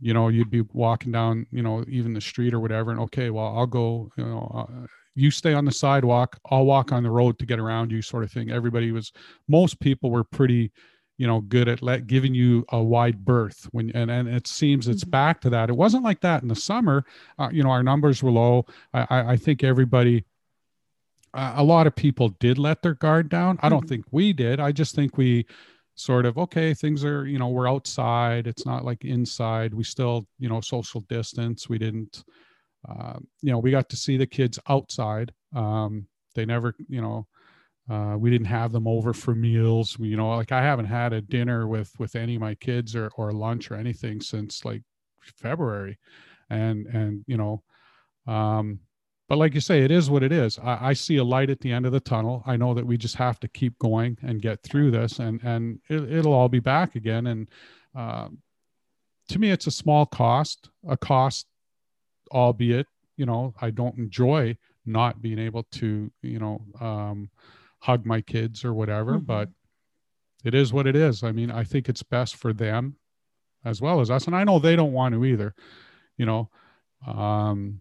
you 0.00 0.12
know 0.12 0.28
you'd 0.28 0.50
be 0.50 0.62
walking 0.72 1.12
down 1.12 1.46
you 1.50 1.62
know 1.62 1.84
even 1.88 2.12
the 2.12 2.20
street 2.20 2.52
or 2.52 2.60
whatever 2.60 2.90
and 2.90 3.00
okay 3.00 3.30
well 3.30 3.56
i'll 3.56 3.66
go 3.66 4.10
you 4.16 4.24
know 4.24 4.50
uh, 4.54 4.86
you 5.16 5.30
stay 5.30 5.54
on 5.54 5.64
the 5.64 5.72
sidewalk 5.72 6.38
i'll 6.50 6.66
walk 6.66 6.92
on 6.92 7.02
the 7.02 7.10
road 7.10 7.38
to 7.38 7.46
get 7.46 7.58
around 7.58 7.90
you 7.90 8.02
sort 8.02 8.22
of 8.22 8.30
thing. 8.30 8.50
Everybody 8.50 8.92
was 8.92 9.12
most 9.48 9.80
people 9.80 10.10
were 10.10 10.24
pretty 10.24 10.70
you 11.18 11.26
know 11.26 11.40
good 11.40 11.66
at 11.66 11.82
let 11.82 12.06
giving 12.06 12.34
you 12.34 12.64
a 12.68 12.82
wide 12.82 13.24
berth 13.24 13.66
when 13.72 13.90
and 13.92 14.10
and 14.10 14.28
it 14.28 14.46
seems 14.46 14.86
it's 14.86 15.02
mm-hmm. 15.02 15.10
back 15.10 15.40
to 15.40 15.50
that. 15.50 15.70
It 15.70 15.76
wasn't 15.76 16.04
like 16.04 16.20
that 16.20 16.42
in 16.42 16.48
the 16.48 16.54
summer. 16.54 17.04
Uh, 17.38 17.48
you 17.50 17.62
know 17.64 17.70
our 17.70 17.82
numbers 17.82 18.22
were 18.22 18.30
low. 18.30 18.66
I 18.92 19.32
i 19.32 19.36
think 19.36 19.64
everybody 19.64 20.24
a 21.34 21.62
lot 21.62 21.86
of 21.86 21.94
people 21.94 22.30
did 22.40 22.58
let 22.58 22.82
their 22.82 22.94
guard 22.94 23.28
down. 23.28 23.58
I 23.62 23.68
don't 23.68 23.80
mm-hmm. 23.80 23.88
think 23.88 24.04
we 24.10 24.32
did. 24.32 24.60
I 24.60 24.72
just 24.72 24.94
think 24.94 25.18
we 25.18 25.46
sort 25.96 26.26
of 26.26 26.36
okay 26.36 26.74
things 26.74 27.04
are 27.04 27.26
you 27.26 27.38
know 27.38 27.48
we're 27.48 27.68
outside 27.68 28.46
it's 28.46 28.66
not 28.66 28.84
like 28.84 29.02
inside 29.04 29.72
we 29.72 29.82
still 29.82 30.26
you 30.38 30.46
know 30.46 30.60
social 30.60 31.00
distance 31.08 31.70
we 31.70 31.78
didn't 31.78 32.22
uh, 32.86 33.14
you 33.40 33.50
know 33.50 33.58
we 33.58 33.70
got 33.70 33.88
to 33.88 33.96
see 33.96 34.18
the 34.18 34.26
kids 34.26 34.58
outside 34.68 35.32
um, 35.54 36.06
they 36.34 36.44
never 36.44 36.74
you 36.88 37.00
know 37.00 37.26
uh, 37.88 38.14
we 38.18 38.28
didn't 38.28 38.46
have 38.46 38.72
them 38.72 38.86
over 38.86 39.14
for 39.14 39.34
meals 39.34 39.98
we, 39.98 40.08
you 40.08 40.18
know 40.18 40.28
like 40.36 40.52
i 40.52 40.60
haven't 40.60 40.84
had 40.84 41.14
a 41.14 41.22
dinner 41.22 41.66
with 41.66 41.90
with 41.98 42.14
any 42.14 42.34
of 42.34 42.42
my 42.42 42.54
kids 42.56 42.94
or 42.94 43.10
or 43.16 43.32
lunch 43.32 43.70
or 43.70 43.74
anything 43.74 44.20
since 44.20 44.66
like 44.66 44.82
february 45.22 45.98
and 46.50 46.86
and 46.88 47.24
you 47.26 47.38
know 47.38 47.62
um 48.26 48.78
but 49.28 49.38
like 49.38 49.54
you 49.54 49.60
say, 49.60 49.82
it 49.82 49.90
is 49.90 50.08
what 50.08 50.22
it 50.22 50.32
is. 50.32 50.58
I, 50.58 50.88
I, 50.88 50.92
see 50.92 51.16
a 51.16 51.24
light 51.24 51.50
at 51.50 51.60
the 51.60 51.72
end 51.72 51.84
of 51.84 51.92
the 51.92 52.00
tunnel. 52.00 52.44
I 52.46 52.56
know 52.56 52.74
that 52.74 52.86
we 52.86 52.96
just 52.96 53.16
have 53.16 53.40
to 53.40 53.48
keep 53.48 53.76
going 53.78 54.16
and 54.22 54.40
get 54.40 54.62
through 54.62 54.92
this, 54.92 55.18
and 55.18 55.42
and 55.42 55.80
it, 55.88 56.24
will 56.24 56.32
all 56.32 56.48
be 56.48 56.60
back 56.60 56.94
again. 56.94 57.26
And 57.26 57.48
uh, 57.94 58.28
to 59.28 59.38
me, 59.38 59.50
it's 59.50 59.66
a 59.66 59.72
small 59.72 60.06
cost, 60.06 60.70
a 60.88 60.96
cost, 60.96 61.46
albeit 62.30 62.86
you 63.16 63.26
know 63.26 63.54
I 63.60 63.70
don't 63.70 63.98
enjoy 63.98 64.56
not 64.84 65.20
being 65.20 65.40
able 65.40 65.64
to 65.64 66.10
you 66.22 66.38
know 66.38 66.62
um, 66.80 67.30
hug 67.80 68.06
my 68.06 68.20
kids 68.20 68.64
or 68.64 68.74
whatever, 68.74 69.14
mm-hmm. 69.14 69.24
but 69.24 69.48
it 70.44 70.54
is 70.54 70.72
what 70.72 70.86
it 70.86 70.94
is. 70.94 71.24
I 71.24 71.32
mean, 71.32 71.50
I 71.50 71.64
think 71.64 71.88
it's 71.88 72.04
best 72.04 72.36
for 72.36 72.52
them 72.52 72.96
as 73.64 73.80
well 73.80 74.00
as 74.00 74.12
us. 74.12 74.26
And 74.26 74.36
I 74.36 74.44
know 74.44 74.60
they 74.60 74.76
don't 74.76 74.92
want 74.92 75.14
to 75.14 75.24
either, 75.24 75.52
you 76.16 76.26
know. 76.26 76.48
Um, 77.04 77.80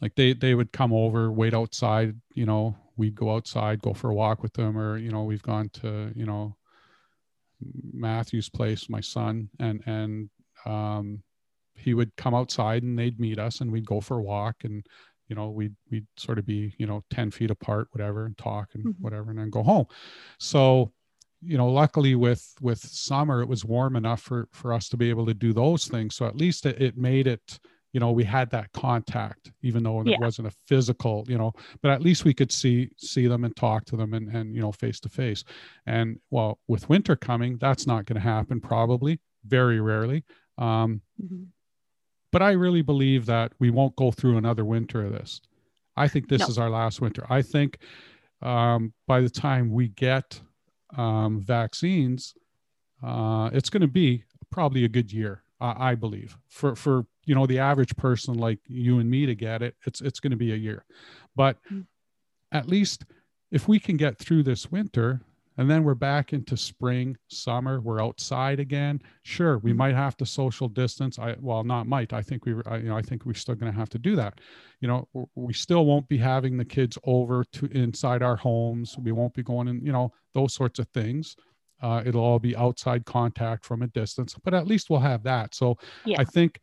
like 0.00 0.14
they 0.14 0.32
they 0.32 0.54
would 0.54 0.72
come 0.72 0.92
over, 0.92 1.30
wait 1.30 1.54
outside, 1.54 2.16
you 2.34 2.46
know, 2.46 2.76
we'd 2.96 3.14
go 3.14 3.34
outside, 3.34 3.82
go 3.82 3.94
for 3.94 4.10
a 4.10 4.14
walk 4.14 4.42
with 4.42 4.52
them, 4.54 4.78
or, 4.78 4.96
you 4.98 5.10
know, 5.10 5.24
we've 5.24 5.42
gone 5.42 5.68
to, 5.74 6.12
you 6.14 6.26
know, 6.26 6.56
Matthew's 7.92 8.48
place, 8.48 8.88
my 8.88 9.00
son, 9.00 9.48
and 9.58 9.82
and 9.86 10.30
um 10.66 11.22
he 11.74 11.94
would 11.94 12.14
come 12.16 12.34
outside 12.34 12.82
and 12.82 12.98
they'd 12.98 13.18
meet 13.18 13.38
us 13.38 13.60
and 13.60 13.70
we'd 13.70 13.86
go 13.86 14.00
for 14.00 14.18
a 14.18 14.22
walk 14.22 14.56
and 14.64 14.86
you 15.28 15.36
know 15.36 15.48
we'd 15.48 15.74
we'd 15.90 16.06
sort 16.16 16.38
of 16.38 16.46
be 16.46 16.74
you 16.78 16.86
know 16.86 17.02
10 17.10 17.30
feet 17.30 17.50
apart 17.50 17.88
whatever 17.92 18.26
and 18.26 18.36
talk 18.36 18.68
and 18.74 18.84
mm-hmm. 18.84 19.02
whatever 19.02 19.30
and 19.30 19.38
then 19.38 19.50
go 19.50 19.62
home 19.62 19.86
so 20.38 20.92
you 21.40 21.56
know 21.56 21.68
luckily 21.68 22.14
with 22.14 22.54
with 22.60 22.78
summer 22.78 23.40
it 23.40 23.48
was 23.48 23.64
warm 23.64 23.96
enough 23.96 24.20
for 24.20 24.48
for 24.52 24.72
us 24.72 24.88
to 24.88 24.96
be 24.96 25.10
able 25.10 25.26
to 25.26 25.34
do 25.34 25.52
those 25.52 25.86
things 25.86 26.14
so 26.14 26.26
at 26.26 26.36
least 26.36 26.66
it, 26.66 26.80
it 26.80 26.96
made 26.96 27.26
it 27.26 27.58
you 27.92 28.00
know 28.00 28.10
we 28.10 28.24
had 28.24 28.50
that 28.50 28.70
contact 28.72 29.52
even 29.62 29.82
though 29.82 30.02
yeah. 30.04 30.14
it 30.14 30.20
wasn't 30.20 30.46
a 30.46 30.52
physical 30.66 31.24
you 31.28 31.36
know 31.36 31.52
but 31.82 31.90
at 31.90 32.02
least 32.02 32.24
we 32.24 32.34
could 32.34 32.50
see 32.50 32.90
see 32.96 33.26
them 33.26 33.44
and 33.44 33.54
talk 33.56 33.84
to 33.84 33.96
them 33.96 34.14
and 34.14 34.28
and 34.34 34.54
you 34.54 34.60
know 34.60 34.72
face 34.72 34.98
to 34.98 35.08
face 35.08 35.44
and 35.86 36.18
well 36.30 36.58
with 36.68 36.88
winter 36.88 37.16
coming 37.16 37.58
that's 37.58 37.86
not 37.86 38.06
going 38.06 38.14
to 38.14 38.20
happen 38.20 38.60
probably 38.60 39.20
very 39.44 39.80
rarely 39.80 40.24
um, 40.58 41.00
mm-hmm. 41.22 41.44
But 42.32 42.42
I 42.42 42.52
really 42.52 42.82
believe 42.82 43.26
that 43.26 43.52
we 43.58 43.70
won't 43.70 43.94
go 43.94 44.10
through 44.10 44.38
another 44.38 44.64
winter 44.64 45.04
of 45.04 45.12
this. 45.12 45.40
I 45.96 46.08
think 46.08 46.28
this 46.28 46.40
no. 46.40 46.46
is 46.46 46.58
our 46.58 46.70
last 46.70 47.00
winter. 47.00 47.26
I 47.28 47.42
think 47.42 47.78
um, 48.40 48.94
by 49.06 49.20
the 49.20 49.28
time 49.28 49.70
we 49.70 49.88
get 49.88 50.40
um, 50.96 51.42
vaccines, 51.42 52.34
uh, 53.04 53.50
it's 53.52 53.68
going 53.68 53.82
to 53.82 53.86
be 53.86 54.24
probably 54.50 54.84
a 54.84 54.88
good 54.88 55.12
year. 55.12 55.44
I 55.60 55.94
believe 55.94 56.36
for 56.48 56.74
for 56.74 57.06
you 57.24 57.34
know 57.34 57.46
the 57.46 57.58
average 57.58 57.96
person 57.96 58.34
like 58.34 58.58
you 58.66 58.98
and 58.98 59.10
me 59.10 59.26
to 59.26 59.34
get 59.34 59.62
it, 59.62 59.74
it's 59.86 60.00
it's 60.00 60.20
going 60.20 60.32
to 60.32 60.36
be 60.36 60.52
a 60.52 60.56
year. 60.56 60.84
But 61.36 61.56
mm-hmm. 61.64 61.82
at 62.52 62.68
least 62.68 63.04
if 63.50 63.68
we 63.68 63.78
can 63.78 63.96
get 63.96 64.18
through 64.18 64.42
this 64.44 64.70
winter, 64.70 65.20
and 65.58 65.70
then 65.70 65.84
we're 65.84 65.94
back 65.94 66.32
into 66.32 66.56
spring 66.56 67.16
summer 67.28 67.80
we're 67.80 68.02
outside 68.02 68.60
again 68.60 69.00
sure 69.22 69.58
we 69.58 69.70
mm-hmm. 69.70 69.78
might 69.78 69.94
have 69.94 70.16
to 70.16 70.26
social 70.26 70.68
distance 70.68 71.18
i 71.18 71.36
well 71.40 71.64
not 71.64 71.86
might 71.86 72.12
i 72.12 72.22
think 72.22 72.44
we 72.44 72.54
I, 72.66 72.78
you 72.78 72.88
know 72.88 72.96
i 72.96 73.02
think 73.02 73.24
we're 73.24 73.34
still 73.34 73.54
going 73.54 73.72
to 73.72 73.78
have 73.78 73.88
to 73.90 73.98
do 73.98 74.16
that 74.16 74.40
you 74.80 74.88
know 74.88 75.08
we 75.34 75.52
still 75.52 75.84
won't 75.84 76.08
be 76.08 76.18
having 76.18 76.56
the 76.56 76.64
kids 76.64 76.98
over 77.04 77.44
to 77.52 77.66
inside 77.66 78.22
our 78.22 78.36
homes 78.36 78.96
we 78.98 79.12
won't 79.12 79.34
be 79.34 79.42
going 79.42 79.68
in 79.68 79.84
you 79.84 79.92
know 79.92 80.12
those 80.34 80.54
sorts 80.54 80.78
of 80.78 80.88
things 80.88 81.36
uh, 81.82 82.00
it'll 82.06 82.22
all 82.22 82.38
be 82.38 82.56
outside 82.56 83.04
contact 83.04 83.64
from 83.64 83.82
a 83.82 83.88
distance 83.88 84.36
but 84.44 84.54
at 84.54 84.66
least 84.66 84.88
we'll 84.88 85.00
have 85.00 85.22
that 85.22 85.54
so 85.54 85.76
yeah. 86.04 86.16
i 86.18 86.24
think 86.24 86.60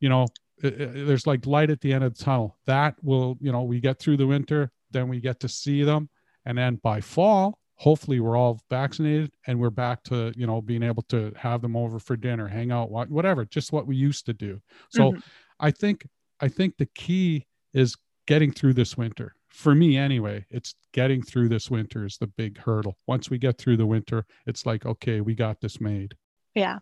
you 0.00 0.08
know 0.08 0.26
it, 0.62 0.80
it, 0.80 1.06
there's 1.06 1.26
like 1.26 1.46
light 1.46 1.70
at 1.70 1.80
the 1.80 1.92
end 1.92 2.04
of 2.04 2.16
the 2.16 2.24
tunnel. 2.24 2.58
That 2.66 2.96
will 3.02 3.38
you 3.40 3.52
know 3.52 3.62
we 3.62 3.80
get 3.80 3.98
through 3.98 4.16
the 4.16 4.26
winter 4.26 4.70
then 4.92 5.08
we 5.08 5.20
get 5.20 5.40
to 5.40 5.48
see 5.48 5.82
them. 5.82 6.08
And 6.44 6.58
then 6.58 6.76
by 6.76 7.00
fall 7.00 7.58
hopefully 7.80 8.20
we're 8.20 8.36
all 8.36 8.60
vaccinated 8.68 9.32
and 9.46 9.58
we're 9.58 9.70
back 9.70 10.02
to 10.02 10.30
you 10.36 10.46
know 10.46 10.60
being 10.60 10.82
able 10.82 11.02
to 11.02 11.32
have 11.34 11.62
them 11.62 11.74
over 11.74 11.98
for 11.98 12.14
dinner 12.14 12.46
hang 12.46 12.70
out 12.70 12.90
whatever 12.90 13.46
just 13.46 13.72
what 13.72 13.86
we 13.86 13.96
used 13.96 14.26
to 14.26 14.34
do. 14.34 14.60
So 14.90 15.12
mm-hmm. 15.12 15.20
i 15.58 15.70
think 15.70 16.06
i 16.40 16.48
think 16.48 16.76
the 16.76 16.88
key 16.94 17.46
is 17.72 17.96
getting 18.26 18.52
through 18.52 18.74
this 18.74 18.96
winter. 18.98 19.34
For 19.48 19.74
me 19.74 19.96
anyway 19.96 20.44
it's 20.50 20.74
getting 20.92 21.22
through 21.22 21.48
this 21.48 21.70
winter 21.70 22.04
is 22.04 22.18
the 22.18 22.26
big 22.26 22.58
hurdle. 22.58 22.98
Once 23.06 23.30
we 23.30 23.38
get 23.38 23.56
through 23.56 23.78
the 23.78 23.86
winter 23.86 24.26
it's 24.46 24.66
like 24.66 24.84
okay 24.84 25.22
we 25.22 25.34
got 25.34 25.60
this 25.60 25.80
made. 25.80 26.14
Yeah 26.54 26.78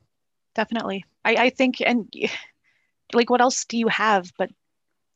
definitely. 0.56 1.04
I 1.24 1.34
i 1.36 1.50
think 1.50 1.80
and 1.80 2.12
like 3.12 3.30
what 3.30 3.40
else 3.40 3.64
do 3.64 3.78
you 3.78 3.88
have 3.88 4.30
but 4.38 4.50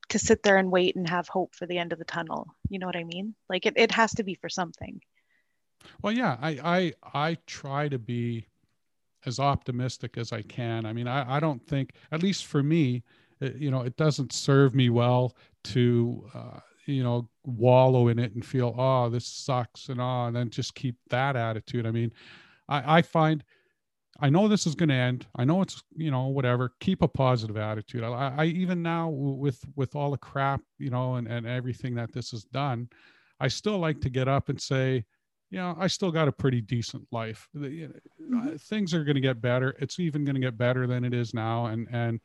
to 0.09 0.19
sit 0.19 0.43
there 0.43 0.59
and 0.59 0.71
wait 0.71 0.95
and 0.97 1.09
have 1.09 1.29
hope 1.29 1.55
for 1.55 1.67
the 1.67 1.79
end 1.79 1.93
of 1.93 1.99
the 1.99 2.05
tunnel 2.05 2.47
you 2.69 2.79
know 2.79 2.87
what 2.87 2.97
i 2.97 3.05
mean 3.05 3.35
like 3.49 3.67
it, 3.67 3.75
it 3.77 3.91
has 3.91 4.13
to 4.15 4.23
be 4.23 4.35
for 4.35 4.49
something 4.49 5.01
well, 6.03 6.13
yeah, 6.13 6.37
I 6.41 6.51
I 6.63 6.93
I 7.15 7.37
try 7.47 7.89
to 7.89 7.99
be 7.99 8.47
as 9.25 9.39
optimistic 9.39 10.19
as 10.19 10.33
I 10.33 10.43
can. 10.43 10.87
I 10.87 10.93
mean, 10.93 11.07
I 11.07 11.37
I 11.37 11.41
don't 11.41 11.65
think, 11.67 11.93
at 12.11 12.23
least 12.23 12.47
for 12.47 12.63
me, 12.63 13.03
it, 13.41 13.57
you 13.57 13.71
know, 13.71 13.83
it 13.83 13.97
doesn't 13.97 14.33
serve 14.33 14.75
me 14.75 14.91
well 14.91 15.37
to. 15.65 16.29
Uh, 16.35 16.61
you 16.87 17.05
know 17.05 17.29
wallow 17.45 18.09
in 18.09 18.19
it 18.19 18.35
and 18.35 18.45
feel 18.45 18.75
oh 18.77 19.09
this 19.09 19.25
sucks 19.25 19.89
and 19.89 20.01
oh 20.01 20.25
and 20.25 20.35
then 20.35 20.51
just 20.51 20.75
keep 20.75 20.97
that 21.11 21.37
attitude 21.37 21.87
i 21.87 21.93
mean 21.93 22.13
i 22.69 22.99
i 22.99 23.01
find 23.01 23.45
I 24.21 24.29
know 24.29 24.47
this 24.47 24.67
is 24.67 24.75
going 24.75 24.91
to 24.91 24.95
end. 24.95 25.27
I 25.37 25.45
know 25.45 25.63
it's 25.63 25.83
you 25.97 26.11
know 26.11 26.27
whatever. 26.27 26.73
Keep 26.81 27.03
a 27.03 27.09
positive 27.09 27.57
attitude. 27.57 28.05
I, 28.05 28.35
I, 28.39 28.45
even 28.47 28.83
now 28.83 29.09
with 29.09 29.65
with 29.75 29.97
all 29.97 30.11
the 30.11 30.19
crap 30.19 30.61
you 30.79 30.91
know 30.91 31.15
and 31.15 31.27
and 31.27 31.47
everything 31.47 31.95
that 31.97 32.13
this 32.13 32.31
has 32.33 32.45
done, 32.45 32.89
I 33.41 33.49
still 33.49 33.79
like 33.79 34.01
to 34.03 34.11
get 34.11 34.29
up 34.29 34.49
and 34.49 34.61
say, 34.61 35.05
you 35.51 35.59
know, 35.59 35.77
I 35.79 35.87
still 35.87 36.11
got 36.11 36.29
a 36.29 36.33
pretty 36.33 36.61
decent 36.61 37.07
life. 37.11 37.49
Mm-hmm. 37.57 38.57
Things 38.57 38.95
are 38.95 39.05
going 39.05 39.17
to 39.17 39.21
get 39.21 39.41
better. 39.41 39.77
It's 39.79 39.99
even 39.99 40.25
going 40.25 40.35
to 40.35 40.41
get 40.41 40.57
better 40.57 40.87
than 40.87 41.05
it 41.05 41.13
is 41.15 41.35
now. 41.35 41.67
And 41.67 41.89
and 41.91 42.21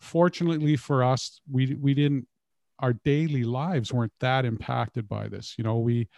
fortunately 0.00 0.76
for 0.76 1.04
us, 1.04 1.40
we 1.50 1.74
we 1.74 1.94
didn't. 1.94 2.26
Our 2.80 2.92
daily 2.92 3.44
lives 3.44 3.92
weren't 3.92 4.12
that 4.18 4.44
impacted 4.44 5.08
by 5.08 5.28
this. 5.28 5.54
You 5.56 5.64
know, 5.64 5.78
we 5.78 6.08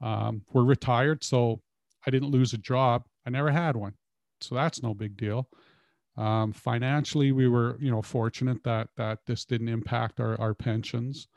um, 0.00 0.42
were 0.52 0.64
retired, 0.64 1.24
so 1.24 1.60
I 2.06 2.10
didn't 2.10 2.30
lose 2.30 2.52
a 2.52 2.58
job. 2.58 3.04
I 3.26 3.30
never 3.30 3.50
had 3.50 3.74
one, 3.74 3.94
so 4.40 4.54
that's 4.54 4.82
no 4.82 4.94
big 4.94 5.16
deal. 5.16 5.48
Um, 6.16 6.52
financially, 6.52 7.32
we 7.32 7.48
were 7.48 7.76
you 7.80 7.90
know 7.90 8.02
fortunate 8.02 8.64
that 8.64 8.88
that 8.96 9.20
this 9.26 9.44
didn't 9.44 9.68
impact 9.68 10.20
our 10.20 10.40
our 10.40 10.54
pensions. 10.54 11.28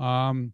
Um, 0.00 0.52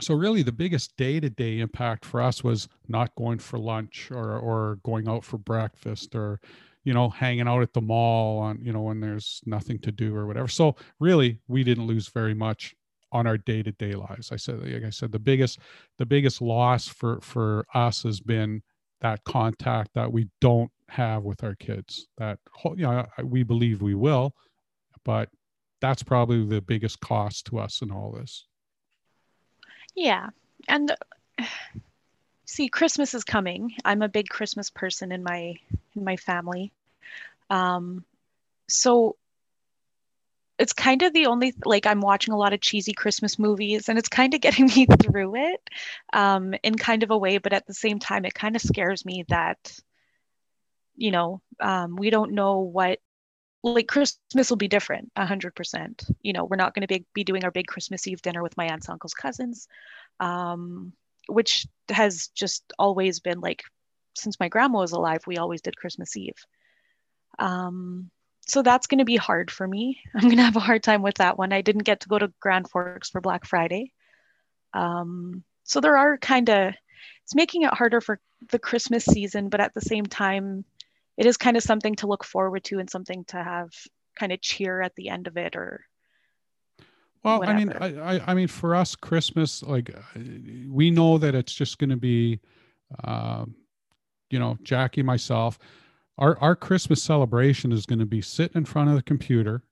so 0.00 0.14
really 0.14 0.42
the 0.42 0.52
biggest 0.52 0.96
day-to-day 0.96 1.60
impact 1.60 2.04
for 2.04 2.20
us 2.20 2.42
was 2.42 2.68
not 2.88 3.14
going 3.14 3.38
for 3.38 3.58
lunch 3.58 4.10
or 4.10 4.36
or 4.38 4.78
going 4.82 5.08
out 5.08 5.24
for 5.24 5.38
breakfast 5.38 6.14
or 6.14 6.40
you 6.84 6.92
know 6.92 7.08
hanging 7.08 7.48
out 7.48 7.62
at 7.62 7.72
the 7.72 7.80
mall 7.80 8.38
on 8.38 8.58
you 8.62 8.72
know 8.72 8.82
when 8.82 9.00
there's 9.00 9.40
nothing 9.46 9.78
to 9.78 9.92
do 9.92 10.14
or 10.14 10.26
whatever 10.26 10.48
so 10.48 10.74
really 10.98 11.38
we 11.48 11.62
didn't 11.62 11.86
lose 11.86 12.08
very 12.08 12.34
much 12.34 12.74
on 13.12 13.26
our 13.26 13.38
day-to-day 13.38 13.92
lives 13.94 14.32
i 14.32 14.36
said 14.36 14.60
like 14.60 14.84
i 14.84 14.90
said 14.90 15.12
the 15.12 15.18
biggest 15.18 15.60
the 15.98 16.06
biggest 16.06 16.42
loss 16.42 16.88
for 16.88 17.20
for 17.20 17.64
us 17.74 18.02
has 18.02 18.20
been 18.20 18.62
that 19.00 19.22
contact 19.24 19.90
that 19.94 20.12
we 20.12 20.28
don't 20.40 20.70
have 20.94 21.22
with 21.24 21.42
our 21.44 21.54
kids 21.54 22.06
that 22.18 22.38
you 22.76 22.86
know 22.86 23.04
we 23.22 23.42
believe 23.42 23.82
we 23.82 23.94
will 23.94 24.32
but 25.04 25.28
that's 25.80 26.02
probably 26.02 26.44
the 26.44 26.60
biggest 26.62 27.00
cost 27.00 27.46
to 27.46 27.58
us 27.58 27.82
in 27.82 27.90
all 27.90 28.12
this 28.12 28.46
yeah. 29.94 30.30
And 30.68 30.94
see, 32.44 32.68
Christmas 32.68 33.14
is 33.14 33.24
coming. 33.24 33.74
I'm 33.84 34.02
a 34.02 34.08
big 34.08 34.28
Christmas 34.28 34.70
person 34.70 35.12
in 35.12 35.22
my 35.22 35.54
in 35.94 36.04
my 36.04 36.16
family. 36.16 36.72
Um 37.50 38.04
so 38.68 39.16
it's 40.58 40.72
kind 40.72 41.02
of 41.02 41.12
the 41.12 41.26
only 41.26 41.52
like 41.64 41.86
I'm 41.86 42.00
watching 42.00 42.32
a 42.32 42.38
lot 42.38 42.52
of 42.52 42.60
cheesy 42.60 42.92
Christmas 42.92 43.38
movies 43.38 43.88
and 43.88 43.98
it's 43.98 44.08
kind 44.08 44.34
of 44.34 44.40
getting 44.40 44.66
me 44.66 44.86
through 44.86 45.36
it 45.36 45.70
um 46.12 46.54
in 46.62 46.74
kind 46.76 47.02
of 47.02 47.10
a 47.10 47.18
way, 47.18 47.38
but 47.38 47.52
at 47.52 47.66
the 47.66 47.74
same 47.74 47.98
time 47.98 48.24
it 48.24 48.34
kind 48.34 48.56
of 48.56 48.62
scares 48.62 49.04
me 49.04 49.24
that 49.28 49.78
you 50.96 51.10
know, 51.10 51.40
um, 51.60 51.96
we 51.96 52.10
don't 52.10 52.32
know 52.32 52.60
what 52.60 52.98
like 53.62 53.88
Christmas 53.88 54.50
will 54.50 54.58
be 54.58 54.68
different, 54.68 55.10
a 55.16 55.24
hundred 55.24 55.54
percent. 55.54 56.04
You 56.20 56.32
know, 56.32 56.44
we're 56.44 56.56
not 56.56 56.74
going 56.74 56.86
to 56.86 56.88
be, 56.88 57.06
be 57.14 57.24
doing 57.24 57.44
our 57.44 57.50
big 57.50 57.66
Christmas 57.66 58.06
Eve 58.06 58.20
dinner 58.20 58.42
with 58.42 58.56
my 58.56 58.66
aunts, 58.66 58.88
uncles, 58.88 59.14
cousins, 59.14 59.68
um, 60.20 60.92
which 61.28 61.66
has 61.88 62.28
just 62.28 62.62
always 62.78 63.20
been 63.20 63.40
like 63.40 63.62
since 64.16 64.38
my 64.38 64.48
grandma 64.48 64.80
was 64.80 64.92
alive. 64.92 65.22
We 65.26 65.38
always 65.38 65.62
did 65.62 65.76
Christmas 65.76 66.16
Eve. 66.16 66.36
Um, 67.38 68.10
so 68.46 68.62
that's 68.62 68.86
going 68.86 68.98
to 68.98 69.04
be 69.04 69.16
hard 69.16 69.50
for 69.50 69.66
me. 69.66 70.00
I'm 70.14 70.22
going 70.22 70.36
to 70.36 70.42
have 70.42 70.56
a 70.56 70.60
hard 70.60 70.82
time 70.82 71.02
with 71.02 71.16
that 71.16 71.38
one. 71.38 71.52
I 71.52 71.62
didn't 71.62 71.84
get 71.84 72.00
to 72.00 72.08
go 72.08 72.18
to 72.18 72.32
Grand 72.40 72.68
Forks 72.68 73.08
for 73.10 73.20
Black 73.20 73.46
Friday. 73.46 73.92
Um, 74.74 75.42
so 75.64 75.80
there 75.80 75.96
are 75.96 76.18
kind 76.18 76.50
of 76.50 76.74
it's 77.24 77.34
making 77.34 77.62
it 77.62 77.72
harder 77.72 78.02
for 78.02 78.20
the 78.50 78.58
Christmas 78.58 79.06
season, 79.06 79.48
but 79.48 79.60
at 79.60 79.72
the 79.72 79.80
same 79.80 80.04
time, 80.04 80.64
it 81.16 81.26
is 81.26 81.36
kind 81.36 81.56
of 81.56 81.62
something 81.62 81.94
to 81.96 82.06
look 82.06 82.24
forward 82.24 82.64
to 82.64 82.78
and 82.78 82.90
something 82.90 83.24
to 83.26 83.36
have 83.36 83.70
kind 84.18 84.32
of 84.32 84.40
cheer 84.40 84.80
at 84.80 84.94
the 84.96 85.08
end 85.08 85.26
of 85.26 85.36
it 85.36 85.56
or 85.56 85.84
well 87.22 87.38
whatever. 87.38 87.58
i 87.58 87.64
mean 87.64 87.98
I, 87.98 88.30
I 88.30 88.34
mean 88.34 88.48
for 88.48 88.74
us 88.74 88.94
christmas 88.94 89.62
like 89.62 89.94
we 90.68 90.90
know 90.90 91.18
that 91.18 91.34
it's 91.34 91.54
just 91.54 91.78
going 91.78 91.90
to 91.90 91.96
be 91.96 92.40
um, 93.02 93.54
you 94.30 94.38
know 94.38 94.58
jackie 94.62 95.02
myself 95.02 95.58
our 96.18 96.38
our 96.40 96.56
christmas 96.56 97.02
celebration 97.02 97.72
is 97.72 97.86
going 97.86 97.98
to 97.98 98.06
be 98.06 98.22
sitting 98.22 98.58
in 98.58 98.64
front 98.64 98.90
of 98.90 98.96
the 98.96 99.02
computer 99.02 99.62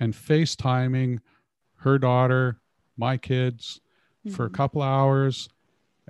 and 0.00 0.14
facetiming 0.14 1.18
her 1.76 1.98
daughter 1.98 2.60
my 2.96 3.16
kids 3.16 3.80
mm-hmm. 4.26 4.34
for 4.34 4.44
a 4.44 4.46
mm-hmm. 4.46 4.56
couple 4.56 4.82
hours 4.82 5.48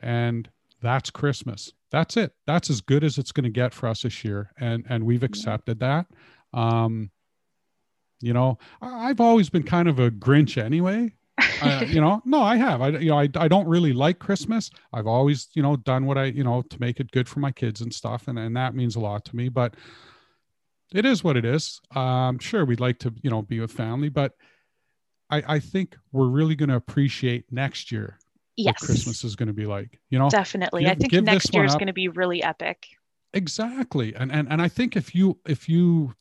and 0.02 0.48
that's 0.80 1.10
Christmas. 1.10 1.72
That's 1.90 2.16
it. 2.16 2.32
That's 2.46 2.70
as 2.70 2.80
good 2.80 3.02
as 3.04 3.18
it's 3.18 3.32
going 3.32 3.44
to 3.44 3.50
get 3.50 3.72
for 3.72 3.88
us 3.88 4.02
this 4.02 4.24
year, 4.24 4.52
and 4.58 4.84
and 4.88 5.04
we've 5.04 5.22
accepted 5.22 5.80
that. 5.80 6.06
Um, 6.52 7.10
you 8.20 8.32
know, 8.32 8.58
I've 8.82 9.20
always 9.20 9.48
been 9.48 9.62
kind 9.62 9.88
of 9.88 9.98
a 9.98 10.10
Grinch 10.10 10.62
anyway. 10.62 11.14
uh, 11.62 11.84
you 11.86 12.00
know, 12.00 12.20
no, 12.24 12.42
I 12.42 12.56
have. 12.56 12.82
I 12.82 12.88
you 12.88 13.10
know, 13.10 13.18
I 13.18 13.28
I 13.36 13.48
don't 13.48 13.68
really 13.68 13.92
like 13.92 14.18
Christmas. 14.18 14.70
I've 14.92 15.06
always 15.06 15.48
you 15.54 15.62
know 15.62 15.76
done 15.76 16.06
what 16.06 16.18
I 16.18 16.24
you 16.24 16.44
know 16.44 16.62
to 16.62 16.80
make 16.80 17.00
it 17.00 17.10
good 17.10 17.28
for 17.28 17.40
my 17.40 17.52
kids 17.52 17.80
and 17.80 17.92
stuff, 17.92 18.28
and 18.28 18.38
and 18.38 18.56
that 18.56 18.74
means 18.74 18.96
a 18.96 19.00
lot 19.00 19.24
to 19.26 19.36
me. 19.36 19.48
But 19.48 19.74
it 20.92 21.04
is 21.04 21.22
what 21.22 21.36
it 21.36 21.44
is. 21.44 21.80
Um, 21.94 22.38
sure, 22.38 22.64
we'd 22.64 22.80
like 22.80 22.98
to 23.00 23.14
you 23.22 23.30
know 23.30 23.42
be 23.42 23.60
with 23.60 23.72
family, 23.72 24.08
but 24.08 24.34
I 25.30 25.42
I 25.46 25.58
think 25.60 25.96
we're 26.12 26.28
really 26.28 26.56
going 26.56 26.70
to 26.70 26.76
appreciate 26.76 27.44
next 27.52 27.92
year 27.92 28.18
yes. 28.58 28.78
Christmas 28.84 29.24
is 29.24 29.36
going 29.36 29.46
to 29.46 29.52
be 29.52 29.66
like. 29.66 29.98
You 30.10 30.18
know, 30.18 30.28
definitely. 30.28 30.82
Give, 30.82 30.90
I 30.90 30.94
think 30.94 31.12
next 31.24 31.54
year 31.54 31.64
is 31.64 31.74
going 31.74 31.86
to 31.86 31.92
be 31.92 32.08
really 32.08 32.42
epic. 32.42 32.86
Exactly, 33.34 34.14
and 34.14 34.32
and 34.32 34.50
and 34.50 34.60
I 34.60 34.68
think 34.68 34.96
if 34.96 35.14
you 35.14 35.38
if 35.46 35.68
you 35.68 36.14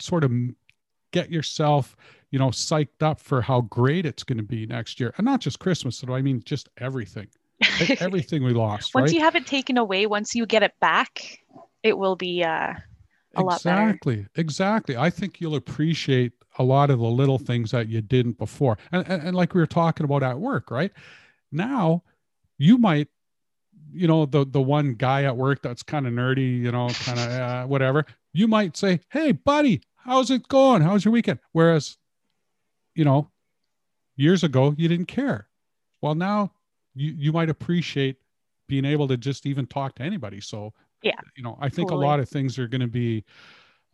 sort 0.00 0.24
of 0.24 0.32
get 1.12 1.30
yourself 1.30 1.96
you 2.30 2.38
know 2.38 2.48
psyched 2.48 3.02
up 3.02 3.20
for 3.20 3.40
how 3.40 3.62
great 3.62 4.04
it's 4.04 4.24
going 4.24 4.38
to 4.38 4.44
be 4.44 4.66
next 4.66 5.00
year, 5.00 5.14
and 5.16 5.24
not 5.24 5.40
just 5.40 5.58
Christmas, 5.58 6.00
though. 6.00 6.14
I 6.14 6.22
mean 6.22 6.42
just 6.44 6.68
everything, 6.78 7.28
everything 8.00 8.42
we 8.42 8.52
lost. 8.52 8.94
once 8.94 9.10
right? 9.10 9.14
you 9.14 9.20
have 9.20 9.36
it 9.36 9.46
taken 9.46 9.78
away, 9.78 10.06
once 10.06 10.34
you 10.34 10.44
get 10.44 10.62
it 10.62 10.72
back, 10.80 11.38
it 11.82 11.96
will 11.96 12.16
be 12.16 12.42
uh, 12.42 12.74
a 13.36 13.42
lot 13.42 13.62
better. 13.62 13.82
Exactly, 13.82 14.26
exactly. 14.34 14.96
I 14.96 15.10
think 15.10 15.40
you'll 15.40 15.56
appreciate 15.56 16.32
a 16.58 16.64
lot 16.64 16.90
of 16.90 16.98
the 16.98 17.06
little 17.06 17.38
things 17.38 17.70
that 17.70 17.88
you 17.88 18.00
didn't 18.00 18.38
before, 18.38 18.76
and, 18.90 19.06
and, 19.08 19.22
and 19.22 19.36
like 19.36 19.54
we 19.54 19.60
were 19.60 19.66
talking 19.66 20.04
about 20.04 20.24
at 20.24 20.38
work, 20.38 20.70
right? 20.70 20.90
Now, 21.54 22.02
you 22.58 22.76
might, 22.78 23.08
you 23.92 24.08
know, 24.08 24.26
the 24.26 24.44
the 24.44 24.60
one 24.60 24.94
guy 24.94 25.24
at 25.24 25.36
work 25.36 25.62
that's 25.62 25.82
kind 25.82 26.06
of 26.06 26.12
nerdy, 26.12 26.58
you 26.60 26.72
know, 26.72 26.88
kind 26.88 27.18
of 27.18 27.30
uh, 27.40 27.64
whatever. 27.66 28.04
You 28.32 28.48
might 28.48 28.76
say, 28.76 29.00
"Hey, 29.10 29.32
buddy, 29.32 29.82
how's 29.96 30.30
it 30.30 30.48
going? 30.48 30.82
How's 30.82 31.04
your 31.04 31.12
weekend?" 31.12 31.38
Whereas, 31.52 31.96
you 32.94 33.04
know, 33.04 33.30
years 34.16 34.44
ago 34.44 34.74
you 34.76 34.88
didn't 34.88 35.06
care. 35.06 35.48
Well, 36.02 36.14
now 36.14 36.52
you 36.94 37.14
you 37.16 37.32
might 37.32 37.50
appreciate 37.50 38.16
being 38.66 38.84
able 38.84 39.06
to 39.08 39.16
just 39.16 39.46
even 39.46 39.66
talk 39.66 39.94
to 39.96 40.02
anybody. 40.02 40.40
So 40.40 40.72
yeah, 41.02 41.20
you 41.36 41.42
know, 41.42 41.56
I 41.60 41.68
think 41.68 41.88
totally. 41.88 42.04
a 42.04 42.08
lot 42.08 42.20
of 42.20 42.28
things 42.28 42.58
are 42.58 42.68
going 42.68 42.80
to 42.80 42.86
be. 42.88 43.24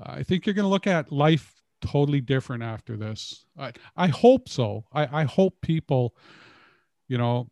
Uh, 0.00 0.12
I 0.12 0.22
think 0.22 0.46
you're 0.46 0.54
going 0.54 0.64
to 0.64 0.70
look 0.70 0.86
at 0.86 1.12
life 1.12 1.60
totally 1.82 2.20
different 2.20 2.62
after 2.62 2.96
this. 2.96 3.44
I 3.58 3.72
I 3.96 4.06
hope 4.08 4.48
so. 4.48 4.84
I 4.92 5.20
I 5.20 5.24
hope 5.24 5.60
people 5.60 6.14
you 7.10 7.18
know 7.18 7.48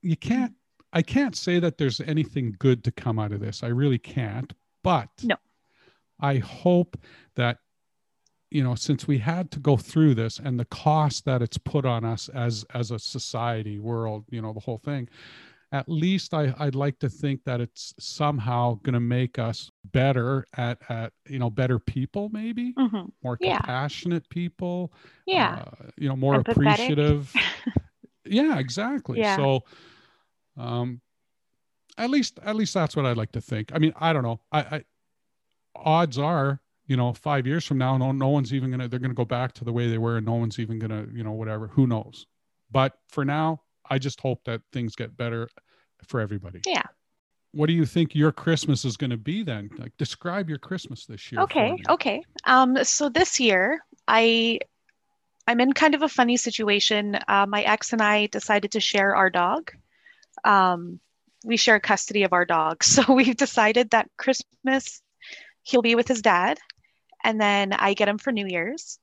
you 0.00 0.16
can't 0.16 0.54
i 0.94 1.02
can't 1.02 1.36
say 1.36 1.58
that 1.58 1.76
there's 1.76 2.00
anything 2.00 2.54
good 2.58 2.82
to 2.84 2.92
come 2.92 3.18
out 3.18 3.32
of 3.32 3.40
this. 3.40 3.62
I 3.62 3.66
really 3.66 3.98
can't 3.98 4.54
but 4.82 5.10
no. 5.24 5.36
I 6.20 6.36
hope 6.38 6.96
that 7.34 7.58
you 8.50 8.62
know 8.62 8.76
since 8.76 9.06
we 9.08 9.18
had 9.18 9.50
to 9.50 9.58
go 9.58 9.76
through 9.76 10.14
this 10.14 10.38
and 10.38 10.58
the 10.58 10.64
cost 10.66 11.24
that 11.24 11.42
it's 11.42 11.58
put 11.58 11.84
on 11.84 12.04
us 12.04 12.30
as 12.30 12.64
as 12.72 12.92
a 12.92 12.98
society 12.98 13.78
world 13.78 14.24
you 14.30 14.40
know 14.40 14.52
the 14.52 14.60
whole 14.60 14.78
thing 14.78 15.08
at 15.72 15.88
least 15.88 16.34
I, 16.34 16.54
i'd 16.60 16.74
like 16.74 16.98
to 17.00 17.08
think 17.08 17.44
that 17.44 17.60
it's 17.60 17.94
somehow 17.98 18.74
going 18.82 18.94
to 18.94 19.00
make 19.00 19.38
us 19.38 19.70
better 19.92 20.46
at 20.56 20.78
at 20.88 21.12
you 21.28 21.38
know 21.38 21.50
better 21.50 21.78
people 21.78 22.28
maybe 22.32 22.72
mm-hmm. 22.72 23.06
more 23.22 23.36
yeah. 23.40 23.58
compassionate 23.58 24.28
people 24.28 24.92
yeah 25.26 25.64
uh, 25.66 25.86
you 25.96 26.08
know 26.08 26.16
more 26.16 26.42
Empathetic. 26.42 26.50
appreciative 26.52 27.32
yeah 28.24 28.58
exactly 28.58 29.18
yeah. 29.18 29.36
so 29.36 29.64
um 30.56 31.00
at 31.96 32.10
least 32.10 32.38
at 32.42 32.56
least 32.56 32.74
that's 32.74 32.96
what 32.96 33.06
i'd 33.06 33.16
like 33.16 33.32
to 33.32 33.40
think 33.40 33.70
i 33.74 33.78
mean 33.78 33.92
i 33.96 34.12
don't 34.12 34.22
know 34.22 34.40
i, 34.52 34.60
I 34.60 34.84
odds 35.76 36.18
are 36.18 36.60
you 36.86 36.96
know 36.96 37.12
five 37.12 37.46
years 37.46 37.64
from 37.64 37.78
now 37.78 37.96
no, 37.96 38.10
no 38.12 38.28
one's 38.28 38.52
even 38.52 38.70
gonna 38.70 38.88
they're 38.88 38.98
gonna 38.98 39.14
go 39.14 39.24
back 39.24 39.52
to 39.52 39.64
the 39.64 39.72
way 39.72 39.88
they 39.88 39.98
were 39.98 40.16
and 40.16 40.26
no 40.26 40.34
one's 40.34 40.58
even 40.58 40.78
gonna 40.78 41.06
you 41.12 41.22
know 41.22 41.32
whatever 41.32 41.68
who 41.68 41.86
knows 41.86 42.26
but 42.70 42.98
for 43.08 43.24
now 43.24 43.60
i 43.90 43.98
just 43.98 44.20
hope 44.20 44.40
that 44.44 44.60
things 44.72 44.94
get 44.94 45.16
better 45.16 45.48
for 46.04 46.20
everybody 46.20 46.60
yeah 46.66 46.82
what 47.52 47.66
do 47.66 47.72
you 47.72 47.86
think 47.86 48.14
your 48.14 48.32
christmas 48.32 48.84
is 48.84 48.96
going 48.96 49.10
to 49.10 49.16
be 49.16 49.42
then 49.42 49.68
like 49.78 49.92
describe 49.98 50.48
your 50.48 50.58
christmas 50.58 51.06
this 51.06 51.32
year 51.32 51.40
okay 51.40 51.76
okay 51.88 52.22
um 52.44 52.82
so 52.84 53.08
this 53.08 53.40
year 53.40 53.80
i 54.06 54.58
I'm 55.48 55.60
in 55.60 55.72
kind 55.72 55.94
of 55.94 56.02
a 56.02 56.10
funny 56.10 56.36
situation. 56.36 57.18
Uh, 57.26 57.46
my 57.48 57.62
ex 57.62 57.94
and 57.94 58.02
I 58.02 58.26
decided 58.26 58.72
to 58.72 58.80
share 58.80 59.16
our 59.16 59.30
dog. 59.30 59.72
Um, 60.44 61.00
we 61.42 61.56
share 61.56 61.80
custody 61.80 62.24
of 62.24 62.34
our 62.34 62.44
dog. 62.44 62.84
So 62.84 63.14
we've 63.14 63.36
decided 63.36 63.90
that 63.90 64.10
Christmas 64.18 65.00
he'll 65.62 65.80
be 65.80 65.94
with 65.94 66.06
his 66.06 66.20
dad, 66.20 66.58
and 67.24 67.40
then 67.40 67.72
I 67.72 67.94
get 67.94 68.08
him 68.08 68.18
for 68.18 68.30
New 68.30 68.46
Year's. 68.46 68.98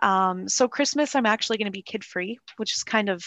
Um, 0.00 0.48
so 0.48 0.68
Christmas, 0.68 1.14
I'm 1.14 1.26
actually 1.26 1.58
going 1.58 1.66
to 1.66 1.72
be 1.72 1.82
kid 1.82 2.04
free, 2.04 2.38
which 2.56 2.74
is 2.74 2.84
kind 2.84 3.08
of 3.08 3.22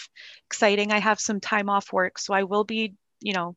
exciting. 0.46 0.92
I 0.92 0.98
have 0.98 1.20
some 1.20 1.40
time 1.40 1.68
off 1.68 1.92
work, 1.92 2.18
so 2.18 2.34
I 2.34 2.42
will 2.42 2.64
be, 2.64 2.94
you 3.20 3.32
know, 3.32 3.56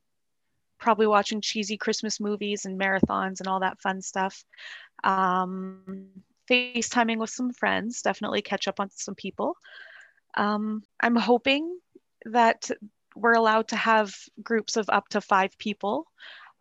probably 0.79 1.07
watching 1.07 1.41
cheesy 1.41 1.77
Christmas 1.77 2.19
movies 2.19 2.65
and 2.65 2.79
marathons 2.79 3.39
and 3.39 3.47
all 3.47 3.59
that 3.59 3.81
fun 3.81 4.01
stuff. 4.01 4.43
Um, 5.03 6.09
FaceTiming 6.49 7.17
with 7.17 7.29
some 7.29 7.51
friends, 7.51 8.01
definitely 8.01 8.41
catch 8.41 8.67
up 8.67 8.79
on 8.79 8.89
some 8.91 9.15
people. 9.15 9.55
Um, 10.35 10.83
I'm 10.99 11.15
hoping 11.15 11.77
that 12.25 12.69
we're 13.15 13.33
allowed 13.33 13.69
to 13.69 13.75
have 13.75 14.13
groups 14.41 14.77
of 14.77 14.89
up 14.89 15.09
to 15.09 15.21
five 15.21 15.57
people. 15.57 16.05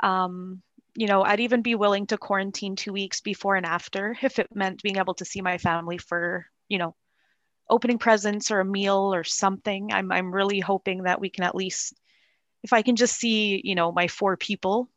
Um, 0.01 0.63
you 0.99 1.07
know, 1.07 1.23
I'd 1.23 1.39
even 1.39 1.63
be 1.63 1.77
willing 1.77 2.09
to 2.09 2.19
quarantine 2.19 2.75
two 2.75 2.93
weeks 2.93 3.21
before 3.21 3.55
and 3.55 3.65
after 3.65 4.17
if 4.21 4.41
it 4.41 4.49
meant 4.53 4.83
being 4.83 4.97
able 4.97 5.15
to 5.15 5.25
see 5.25 5.41
my 5.41 5.57
family 5.57 5.97
for, 5.97 6.45
you 6.69 6.79
know, 6.79 6.97
opening 7.71 7.99
presents 7.99 8.51
or 8.51 8.59
a 8.59 8.65
meal 8.65 9.15
or 9.15 9.23
something. 9.23 9.93
I'm, 9.93 10.11
I'm 10.11 10.35
really 10.35 10.59
hoping 10.59 11.05
that 11.05 11.21
we 11.21 11.31
can 11.31 11.45
at 11.45 11.55
least, 11.55 11.95
if 12.65 12.73
I 12.73 12.83
can 12.83 12.97
just 12.97 13.15
see, 13.15 13.61
you 13.63 13.77
know, 13.77 13.93
my 13.93 14.09
four 14.09 14.37
people, 14.37 14.91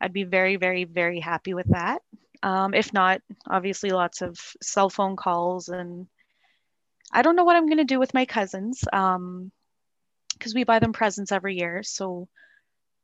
I'd 0.00 0.14
be 0.14 0.24
very, 0.24 0.56
very, 0.56 0.84
very 0.84 1.20
happy 1.20 1.52
with 1.52 1.68
that. 1.68 2.00
Um, 2.42 2.72
if 2.72 2.94
not, 2.94 3.20
obviously 3.46 3.90
lots 3.90 4.22
of 4.22 4.38
cell 4.62 4.88
phone 4.88 5.16
calls 5.16 5.68
and 5.68 6.06
I 7.12 7.20
don't 7.20 7.36
know 7.36 7.44
what 7.44 7.56
I'm 7.56 7.66
going 7.66 7.76
to 7.76 7.84
do 7.84 7.98
with 7.98 8.14
my 8.14 8.24
cousins 8.24 8.80
because 8.80 9.16
um, 9.16 9.52
we 10.54 10.64
buy 10.64 10.78
them 10.78 10.94
presents 10.94 11.32
every 11.32 11.58
year. 11.58 11.82
So 11.82 12.28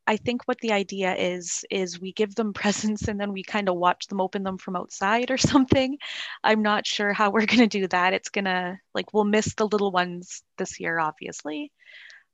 I 0.07 0.17
think 0.17 0.43
what 0.45 0.59
the 0.59 0.73
idea 0.73 1.15
is 1.15 1.65
is 1.71 2.01
we 2.01 2.13
give 2.13 2.35
them 2.35 2.53
presents 2.63 3.09
and 3.09 3.21
then 3.21 3.33
we 3.33 3.43
kind 3.43 3.69
of 3.69 3.77
watch 3.77 4.07
them 4.07 4.21
open 4.21 4.43
them 4.43 4.59
from 4.59 4.77
outside 4.77 5.31
or 5.31 5.39
something. 5.39 5.99
I'm 6.43 6.63
not 6.63 6.87
sure 6.87 7.13
how 7.13 7.31
we're 7.31 7.47
going 7.47 7.69
to 7.69 7.81
do 7.81 7.87
that. 7.89 8.15
It's 8.15 8.31
going 8.31 8.47
to 8.47 8.79
like 8.95 9.13
we'll 9.13 9.25
miss 9.25 9.55
the 9.55 9.67
little 9.67 9.93
ones 9.93 10.43
this 10.59 10.81
year 10.81 10.99
obviously. 10.99 11.73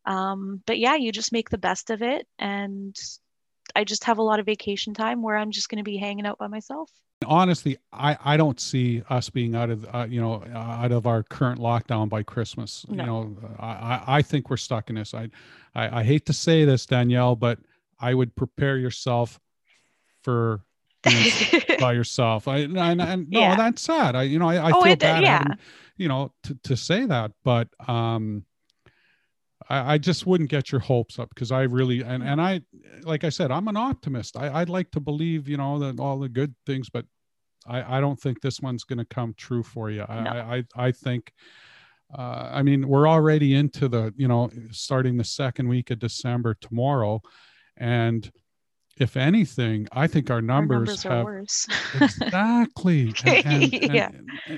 Um, 0.07 0.63
but 0.67 0.79
yeah, 0.79 0.97
you 0.97 1.13
just 1.13 1.33
make 1.33 1.51
the 1.51 1.59
best 1.59 1.91
of 1.91 2.03
it 2.03 2.27
and 2.39 2.97
I 3.77 3.85
just 3.85 4.05
have 4.05 4.19
a 4.19 4.23
lot 4.23 4.41
of 4.41 4.47
vacation 4.47 4.95
time 4.95 5.23
where 5.23 5.37
I'm 5.37 5.51
just 5.51 5.69
going 5.69 5.79
to 5.79 5.85
be 5.85 5.99
hanging 5.99 6.27
out 6.27 6.39
by 6.39 6.47
myself. 6.47 6.91
Honestly, 7.27 7.77
I, 7.93 8.17
I 8.25 8.37
don't 8.37 8.61
see 8.61 9.03
us 9.11 9.29
being 9.29 9.55
out 9.55 9.71
of 9.71 9.87
uh, 9.93 10.07
you 10.09 10.21
know 10.21 10.43
uh, 10.55 10.57
out 10.57 10.93
of 10.93 11.07
our 11.07 11.23
current 11.23 11.61
lockdown 11.61 12.09
by 12.09 12.23
Christmas. 12.23 12.87
No. 12.89 12.95
You 12.95 13.07
know, 13.07 13.37
I 13.59 14.03
I 14.07 14.23
think 14.23 14.51
we're 14.51 14.57
stuck 14.57 14.89
in 14.89 14.97
this. 14.97 15.15
I, 15.15 15.29
I 15.75 16.01
I 16.01 16.03
hate 16.05 16.27
to 16.27 16.33
say 16.33 16.65
this, 16.65 16.87
Danielle, 16.87 17.35
but 17.35 17.59
I 17.99 18.15
would 18.15 18.37
prepare 18.37 18.79
yourself 18.79 19.41
for 20.23 20.61
by 21.81 21.93
yourself. 21.93 22.49
I 22.49 22.59
and, 22.59 22.79
and 22.79 23.31
no, 23.31 23.41
yeah. 23.41 23.57
that's 23.57 23.83
sad. 23.83 24.15
I 24.15 24.23
you 24.23 24.39
know 24.39 24.49
I, 24.49 24.57
I 24.57 24.71
oh, 24.73 24.83
feel 24.83 24.93
it, 24.93 25.01
bad, 25.01 25.23
yeah. 25.23 25.39
having, 25.39 25.59
you 25.97 26.09
know, 26.09 26.33
to 26.45 26.55
to 26.65 26.77
say 26.77 27.05
that, 27.05 27.33
but 27.43 27.69
um, 27.89 28.45
I, 29.69 29.95
I 29.95 29.99
just 29.99 30.27
wouldn't 30.27 30.51
get 30.51 30.73
your 30.73 30.81
hopes 30.81 31.19
up 31.19 31.29
because 31.31 31.53
I 31.53 31.63
really 31.63 32.03
and 32.03 32.23
and 32.23 32.41
I 32.41 32.63
like 33.03 33.25
I 33.25 33.29
said 33.29 33.51
I'm 33.51 33.69
an 33.69 33.77
optimist. 33.77 34.37
I, 34.37 34.61
I'd 34.61 34.69
like 34.69 34.91
to 34.93 35.01
believe 35.01 35.49
you 35.49 35.57
know 35.57 35.79
that 35.81 36.01
all 36.01 36.19
the 36.19 36.29
good 36.29 36.55
things, 36.67 36.89
but 36.91 37.05
I 37.67 37.99
I 37.99 38.01
don't 38.01 38.21
think 38.21 38.41
this 38.41 38.61
one's 38.61 38.85
going 38.85 38.99
to 38.99 39.05
come 39.05 39.35
true 39.37 39.63
for 39.63 39.91
you. 39.91 40.05
I, 40.09 40.21
no. 40.23 40.31
I 40.31 40.57
I 40.57 40.65
I 40.87 40.93
think. 40.93 41.33
Uh, 42.11 42.49
I 42.51 42.63
mean, 42.63 42.89
we're 42.89 43.07
already 43.07 43.55
into 43.55 43.87
the, 43.87 44.15
you 44.17 44.29
know, 44.29 44.49
starting 44.71 45.19
the 45.19 45.25
second 45.25 45.69
week 45.69 45.91
of 45.91 45.99
December 45.99 46.57
tomorrow. 46.59 47.21
And 47.77 48.33
if 48.99 49.17
anything, 49.17 49.89
I 49.93 50.07
think 50.07 50.31
our 50.31 50.41
numbers, 50.41 51.05
our 51.05 51.17
numbers 51.17 51.67
have 51.93 52.03
exactly, 52.03 53.15
and, 53.25 53.75
and, 53.75 53.95
yeah. 53.95 54.11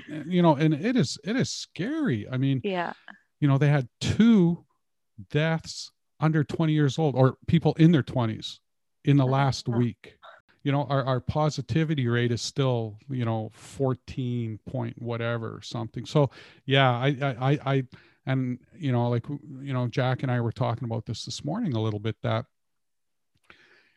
And, 0.08 0.32
you 0.32 0.42
know, 0.42 0.54
and 0.54 0.74
it 0.74 0.96
is 0.96 1.18
it 1.24 1.36
is 1.36 1.50
scary. 1.50 2.26
I 2.30 2.36
mean, 2.36 2.60
yeah, 2.64 2.92
you 3.40 3.48
know, 3.48 3.58
they 3.58 3.68
had 3.68 3.88
two 4.00 4.64
deaths 5.30 5.90
under 6.20 6.44
20 6.44 6.72
years 6.72 6.98
old 6.98 7.14
or 7.14 7.37
people 7.46 7.74
in 7.78 7.92
their 7.92 8.02
20s 8.02 8.59
in 9.04 9.16
the 9.16 9.26
last 9.26 9.68
week. 9.68 10.16
You 10.62 10.72
know 10.72 10.85
our, 10.85 11.02
our 11.04 11.20
positivity 11.20 12.06
rate 12.06 12.33
is 12.33 12.42
still 12.42 12.98
you 13.09 13.24
know 13.24 13.50
14 13.54 14.59
point 14.66 15.00
whatever 15.00 15.61
something. 15.62 16.04
So 16.04 16.30
yeah 16.66 16.90
I, 16.90 17.16
I 17.40 17.59
i 17.64 17.83
and 18.26 18.59
you 18.76 18.92
know 18.92 19.09
like 19.09 19.26
you 19.28 19.72
know 19.72 19.88
jack 19.88 20.22
and 20.22 20.30
i 20.30 20.38
were 20.38 20.52
talking 20.52 20.85
about 20.85 21.06
this 21.06 21.24
this 21.24 21.42
morning 21.46 21.72
a 21.72 21.80
little 21.80 21.98
bit 21.98 22.16
that 22.22 22.44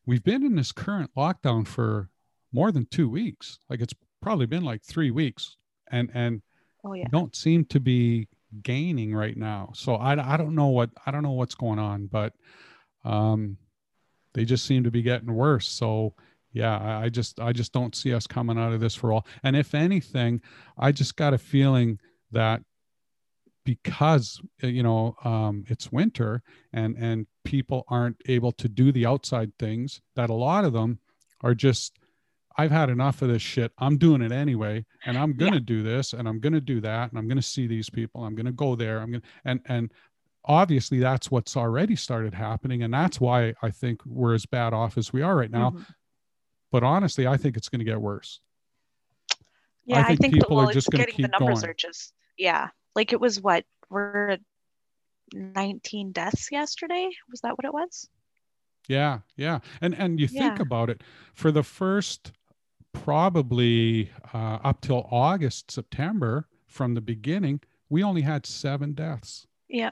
we've 0.05 0.23
been 0.23 0.45
in 0.45 0.55
this 0.55 0.71
current 0.71 1.11
lockdown 1.15 1.67
for 1.67 2.09
more 2.51 2.71
than 2.71 2.85
two 2.85 3.09
weeks. 3.09 3.59
Like 3.69 3.81
it's 3.81 3.93
probably 4.21 4.45
been 4.45 4.63
like 4.63 4.83
three 4.83 5.11
weeks 5.11 5.57
and 5.91 6.09
and 6.13 6.41
oh, 6.85 6.93
yeah. 6.93 7.07
don't 7.11 7.35
seem 7.35 7.65
to 7.65 7.79
be 7.79 8.27
gaining 8.61 9.15
right 9.15 9.35
now. 9.35 9.71
So 9.73 9.95
I, 9.95 10.33
I 10.33 10.37
don't 10.37 10.55
know 10.55 10.67
what 10.67 10.89
i 11.05 11.11
don't 11.11 11.23
know 11.23 11.31
what's 11.31 11.55
going 11.55 11.79
on 11.79 12.07
but 12.07 12.33
um 13.03 13.57
they 14.33 14.45
just 14.45 14.65
seem 14.65 14.83
to 14.83 14.91
be 14.91 15.01
getting 15.01 15.33
worse. 15.33 15.67
So 15.67 16.15
yeah 16.53 16.99
i 16.99 17.09
just 17.09 17.39
i 17.39 17.51
just 17.51 17.73
don't 17.73 17.95
see 17.95 18.13
us 18.13 18.27
coming 18.27 18.59
out 18.59 18.73
of 18.73 18.79
this 18.79 18.93
for 18.93 19.11
all 19.11 19.25
and 19.41 19.55
if 19.55 19.73
anything 19.73 20.39
i 20.77 20.91
just 20.91 21.15
got 21.15 21.33
a 21.33 21.37
feeling 21.37 21.99
that 22.31 22.61
because 23.65 24.41
uh, 24.63 24.67
you 24.67 24.83
know 24.83 25.15
um, 25.23 25.63
it's 25.67 25.91
winter 25.91 26.41
and 26.71 26.95
and 26.97 27.27
people 27.43 27.85
aren't 27.87 28.21
able 28.27 28.51
to 28.51 28.69
do 28.69 28.91
the 28.91 29.05
outside 29.05 29.51
things 29.57 30.01
that 30.15 30.29
a 30.29 30.33
lot 30.33 30.65
of 30.65 30.73
them 30.73 30.99
are 31.41 31.55
just 31.55 31.97
i've 32.57 32.71
had 32.71 32.89
enough 32.89 33.21
of 33.21 33.29
this 33.29 33.41
shit 33.41 33.71
i'm 33.77 33.97
doing 33.97 34.21
it 34.21 34.31
anyway 34.31 34.83
and 35.05 35.17
i'm 35.17 35.33
gonna 35.33 35.55
yeah. 35.55 35.61
do 35.65 35.83
this 35.83 36.13
and 36.13 36.27
i'm 36.27 36.39
gonna 36.39 36.61
do 36.61 36.79
that 36.81 37.09
and 37.09 37.17
i'm 37.17 37.27
gonna 37.27 37.41
see 37.41 37.67
these 37.67 37.89
people 37.89 38.23
i'm 38.23 38.35
gonna 38.35 38.51
go 38.51 38.75
there 38.75 38.99
i'm 38.99 39.11
gonna 39.11 39.23
and 39.45 39.59
and 39.65 39.91
obviously 40.45 40.99
that's 40.99 41.31
what's 41.31 41.55
already 41.55 41.95
started 41.95 42.33
happening 42.33 42.83
and 42.83 42.93
that's 42.93 43.19
why 43.19 43.53
i 43.61 43.69
think 43.69 44.01
we're 44.05 44.33
as 44.33 44.45
bad 44.45 44.73
off 44.73 44.97
as 44.97 45.13
we 45.13 45.21
are 45.21 45.35
right 45.35 45.51
now 45.51 45.69
mm-hmm. 45.69 45.83
but 46.71 46.83
honestly 46.83 47.25
i 47.25 47.37
think 47.37 47.55
it's 47.55 47.69
going 47.69 47.79
to 47.79 47.85
get 47.85 47.99
worse 47.99 48.39
yeah 49.85 49.99
i 49.99 50.03
think, 50.03 50.19
I 50.19 50.21
think 50.21 50.33
people 50.33 50.49
the, 50.49 50.55
well, 50.55 50.69
are 50.69 50.73
just 50.73 50.89
to 50.91 51.05
keep 51.05 51.25
the 51.25 51.39
numbers 51.39 51.61
going. 51.61 51.71
are 51.71 51.73
just 51.73 52.13
yeah 52.37 52.69
like 52.95 53.13
it 53.13 53.21
was 53.21 53.41
what 53.41 53.63
we're 53.89 54.29
at 54.29 54.41
19 55.33 56.11
deaths 56.11 56.49
yesterday 56.51 57.09
was 57.29 57.41
that 57.41 57.57
what 57.57 57.65
it 57.65 57.73
was 57.73 58.09
yeah 58.87 59.19
yeah 59.37 59.59
and 59.81 59.95
and 59.95 60.19
you 60.19 60.27
think 60.27 60.57
yeah. 60.57 60.61
about 60.61 60.89
it 60.89 61.01
for 61.33 61.51
the 61.51 61.63
first 61.63 62.33
probably 62.93 64.11
uh, 64.33 64.59
up 64.63 64.81
till 64.81 65.07
august 65.11 65.71
september 65.71 66.47
from 66.67 66.93
the 66.93 67.01
beginning 67.01 67.59
we 67.93 68.01
only 68.01 68.21
had 68.23 68.47
seven 68.47 68.93
deaths. 68.93 69.45
Yeah. 69.69 69.91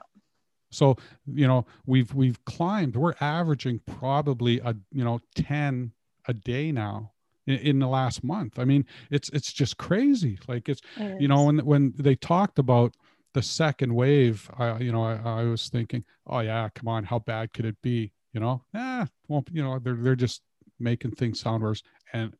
So 0.70 0.96
you 1.24 1.46
know 1.46 1.66
we've 1.86 2.12
we've 2.12 2.44
climbed. 2.44 2.96
We're 2.96 3.14
averaging 3.20 3.80
probably 3.86 4.58
a 4.58 4.74
you 4.90 5.04
know 5.04 5.20
10 5.36 5.92
a 6.26 6.34
day 6.34 6.72
now 6.72 7.12
in, 7.46 7.58
in 7.58 7.78
the 7.78 7.86
last 7.86 8.24
month. 8.24 8.58
I 8.58 8.64
mean 8.64 8.84
it's 9.10 9.28
it's 9.28 9.52
just 9.52 9.76
crazy. 9.76 10.36
Like 10.48 10.68
it's 10.68 10.80
it 10.96 11.20
you 11.20 11.28
know 11.28 11.44
when 11.44 11.58
when 11.58 11.94
they 11.96 12.16
talked 12.16 12.58
about 12.58 12.96
the 13.34 13.42
second 13.42 13.94
wave, 13.94 14.50
I, 14.58 14.78
you 14.78 14.92
know, 14.92 15.04
I, 15.04 15.14
I, 15.24 15.44
was 15.44 15.70
thinking, 15.70 16.04
oh 16.26 16.40
yeah, 16.40 16.68
come 16.74 16.86
on, 16.86 17.04
how 17.04 17.18
bad 17.18 17.54
could 17.54 17.64
it 17.64 17.80
be? 17.80 18.12
You 18.34 18.40
know, 18.40 18.62
ah, 18.74 19.08
won't, 19.26 19.48
you 19.50 19.62
know, 19.62 19.78
they're 19.78 19.96
they're 19.96 20.16
just 20.16 20.42
making 20.80 21.12
things 21.12 21.40
sound 21.40 21.62
worse, 21.62 21.82
and. 22.12 22.34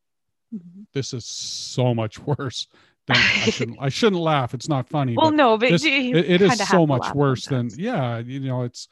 This 0.93 1.13
is 1.13 1.25
so 1.25 1.95
much 1.95 2.19
worse. 2.39 2.69
Than, 3.07 3.17
I 3.17 3.21
shouldn't 3.51 3.79
I 3.81 3.89
shouldn't 3.89 4.23
laugh. 4.23 4.55
It's 4.55 4.69
not 4.69 4.89
funny. 4.89 5.17
Well, 5.17 5.31
but 5.31 5.37
no, 5.37 5.59
but 5.59 5.71
this, 5.71 5.85
it, 5.85 5.91
it 5.91 6.43
is 6.43 6.69
so 6.69 6.87
much 6.87 7.13
worse 7.15 7.45
sometimes. 7.45 7.77
than 7.77 7.85
yeah. 7.85 8.19
You 8.19 8.41
know, 8.41 8.63
it's 8.63 8.89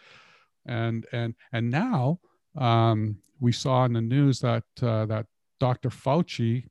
and 0.67 1.07
and 1.13 1.35
and 1.53 1.71
now 1.71 2.19
um, 2.57 3.19
we 3.41 3.53
saw 3.53 3.85
in 3.85 3.93
the 3.93 4.01
news 4.01 4.41
that 4.41 4.65
uh, 4.83 5.07
that 5.07 5.27
Dr. 5.59 5.91
Fauci, 5.91 6.65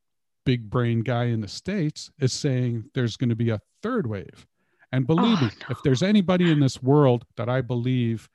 big 0.46 0.70
brain 0.70 1.02
guy 1.02 1.26
in 1.26 1.42
the 1.42 1.48
states, 1.48 2.12
is 2.20 2.34
saying 2.34 2.86
there's 2.94 3.18
going 3.18 3.30
to 3.30 3.36
be 3.36 3.52
a 3.52 3.62
third 3.82 4.08
wave. 4.08 4.46
And 4.92 5.06
believe 5.06 5.38
oh, 5.40 5.46
me, 5.46 5.52
no. 5.62 5.68
if 5.70 5.78
there's 5.84 6.02
anybody 6.02 6.52
in 6.52 6.60
this 6.60 6.82
world 6.82 7.24
that 7.38 7.48
I 7.48 7.62
believe, 7.62 8.28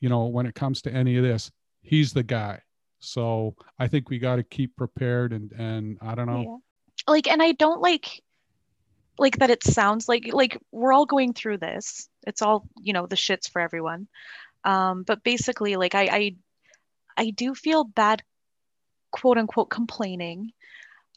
you 0.00 0.08
know, 0.08 0.26
when 0.26 0.46
it 0.46 0.54
comes 0.54 0.82
to 0.82 0.92
any 0.92 1.16
of 1.16 1.22
this, 1.22 1.50
he's 1.80 2.12
the 2.12 2.24
guy. 2.24 2.60
So 3.02 3.54
I 3.78 3.88
think 3.88 4.08
we 4.08 4.18
got 4.18 4.36
to 4.36 4.42
keep 4.42 4.76
prepared 4.76 5.32
and 5.32 5.52
and 5.52 5.98
I 6.00 6.14
don't 6.14 6.26
know. 6.26 6.60
Yeah. 7.06 7.12
Like 7.12 7.28
and 7.28 7.42
I 7.42 7.52
don't 7.52 7.80
like 7.80 8.22
like 9.18 9.38
that 9.38 9.50
it 9.50 9.64
sounds 9.64 10.08
like 10.08 10.32
like 10.32 10.58
we're 10.70 10.92
all 10.92 11.06
going 11.06 11.32
through 11.32 11.58
this. 11.58 12.08
It's 12.26 12.42
all, 12.42 12.66
you 12.80 12.92
know, 12.92 13.06
the 13.06 13.16
shits 13.16 13.50
for 13.50 13.60
everyone. 13.60 14.08
Um 14.64 15.02
but 15.02 15.22
basically 15.22 15.76
like 15.76 15.94
I 15.94 16.02
I 16.04 16.36
I 17.16 17.30
do 17.30 17.54
feel 17.54 17.84
bad 17.84 18.22
quote 19.10 19.38
unquote 19.38 19.70
complaining 19.70 20.52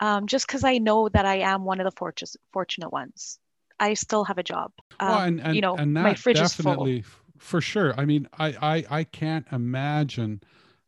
um, 0.02 0.28
just 0.28 0.48
because 0.48 0.64
I 0.64 0.78
know 0.78 1.10
that 1.10 1.26
I 1.26 1.38
am 1.38 1.64
one 1.64 1.80
of 1.80 1.86
the 1.86 1.92
fortunate 1.92 2.36
fortunate 2.52 2.92
ones. 2.92 3.40
I 3.80 3.94
still 3.94 4.24
have 4.26 4.38
a 4.38 4.44
job. 4.44 4.72
Um, 5.00 5.10
well, 5.10 5.20
and, 5.20 5.42
and, 5.42 5.56
you 5.56 5.62
know, 5.62 5.76
and 5.76 5.94
my 5.94 6.14
fridge 6.14 6.38
definitely, 6.38 7.00
is 7.00 7.06
full. 7.06 7.22
For 7.38 7.62
sure. 7.62 7.94
I 8.00 8.06
mean, 8.06 8.28
I, 8.38 8.56
I, 8.62 8.86
I 9.00 9.04
can't 9.04 9.46
imagine, 9.52 10.42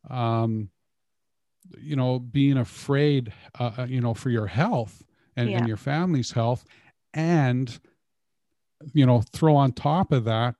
um, 0.10 0.70
you 1.80 1.96
know, 1.96 2.20
being 2.20 2.58
afraid, 2.58 3.34
uh, 3.60 3.72
uh, 3.78 3.86
you 3.86 4.02
know, 4.02 4.14
for 4.14 4.30
your 4.30 4.48
health 4.48 5.04
and, 5.36 5.50
yeah. 5.50 5.58
and 5.58 5.68
your 5.68 5.78
family's 5.78 6.32
health. 6.32 6.66
And, 7.14 7.78
you 8.94 9.06
know, 9.06 9.22
throw 9.22 9.56
on 9.56 9.72
top 9.72 10.12
of 10.12 10.26
that, 10.26 10.56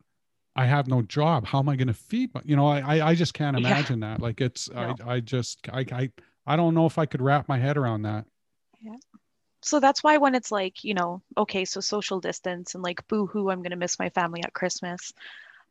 I 0.56 0.66
have 0.66 0.88
no 0.88 1.02
job. 1.04 1.46
How 1.46 1.60
am 1.60 1.70
I 1.70 1.76
going 1.76 1.88
to 1.88 1.94
feed? 1.94 2.34
My, 2.34 2.42
you 2.44 2.56
know, 2.56 2.68
I, 2.68 3.10
I 3.10 3.16
just 3.16 3.34
can't 3.34 3.58
imagine 3.58 4.02
yeah. 4.02 4.16
that. 4.16 4.22
Like 4.22 4.42
it's, 4.42 4.70
no. 4.72 4.96
I, 5.06 5.16
I 5.16 5.20
just, 5.20 5.60
I, 5.72 5.86
I, 5.92 6.10
I 6.46 6.56
don't 6.56 6.74
know 6.74 6.86
if 6.86 6.98
I 6.98 7.06
could 7.06 7.22
wrap 7.22 7.48
my 7.48 7.58
head 7.60 7.78
around 7.78 8.04
that. 8.04 8.26
Yeah 8.82 8.96
so 9.62 9.80
that's 9.80 10.04
why 10.04 10.18
when 10.18 10.36
it's 10.36 10.52
like 10.52 10.84
you 10.84 10.94
know 10.94 11.22
okay 11.38 11.66
so 11.66 11.80
social 11.80 12.20
distance 12.20 12.76
and 12.76 12.84
like 12.84 13.06
boo 13.08 13.26
hoo 13.26 13.50
i'm 13.50 13.60
going 13.60 13.72
to 13.72 13.76
miss 13.76 14.00
my 14.00 14.10
family 14.10 14.42
at 14.44 14.54
christmas 14.54 15.14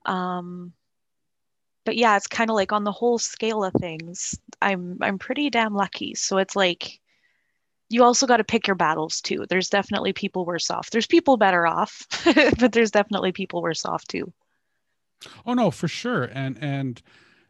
um 0.05 0.73
but 1.87 1.97
yeah 1.97 2.17
it's 2.17 2.27
kind 2.27 2.51
of 2.51 2.57
like 2.57 2.73
on 2.73 2.85
the 2.85 2.93
whole 2.93 3.19
scale 3.19 3.65
of 3.65 3.73
things 3.81 4.39
i'm 4.61 4.99
i'm 5.01 5.19
pretty 5.19 5.49
damn 5.51 5.75
lucky. 5.75 6.15
So 6.15 6.39
it's 6.39 6.57
like 6.57 7.01
you 7.89 8.03
also 8.03 8.27
got 8.27 8.39
to 8.39 8.45
pick 8.45 8.67
your 8.67 8.75
battles 8.75 9.21
too. 9.21 9.47
There's 9.49 9.69
definitely 9.69 10.13
people 10.13 10.45
worse 10.45 10.71
off 10.71 10.91
there's 10.91 11.07
people 11.07 11.37
better 11.37 11.67
off 11.67 12.07
but 12.59 12.73
there's 12.73 12.91
definitely 12.91 13.33
people 13.33 13.63
worse 13.63 13.85
off 13.85 14.05
too. 14.07 14.33
Oh 15.47 15.55
no 15.55 15.71
for 15.71 15.89
sure. 15.89 16.25
And 16.25 16.59
and 16.61 17.01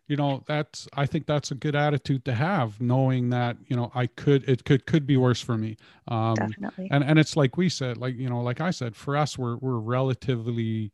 you 0.08 0.16
know 0.16 0.44
that's 0.46 0.86
i 0.94 1.04
think 1.04 1.26
that's 1.26 1.50
a 1.50 1.54
good 1.56 1.74
attitude 1.74 2.24
to 2.24 2.32
have 2.32 2.80
knowing 2.80 3.30
that 3.30 3.56
you 3.66 3.74
know 3.74 3.90
i 3.92 4.06
could 4.06 4.48
it 4.48 4.64
could 4.64 4.86
could 4.86 5.06
be 5.06 5.16
worse 5.16 5.40
for 5.40 5.56
me. 5.56 5.76
Um 6.06 6.34
Definitely. 6.34 6.88
and 6.90 7.02
and 7.02 7.18
it's 7.18 7.36
like 7.36 7.56
we 7.56 7.68
said 7.68 7.96
like 7.96 8.16
you 8.16 8.28
know 8.28 8.40
like 8.40 8.60
i 8.60 8.70
said 8.70 8.94
for 8.94 9.16
us 9.16 9.36
we're 9.36 9.56
we're 9.56 9.78
relatively 9.78 10.92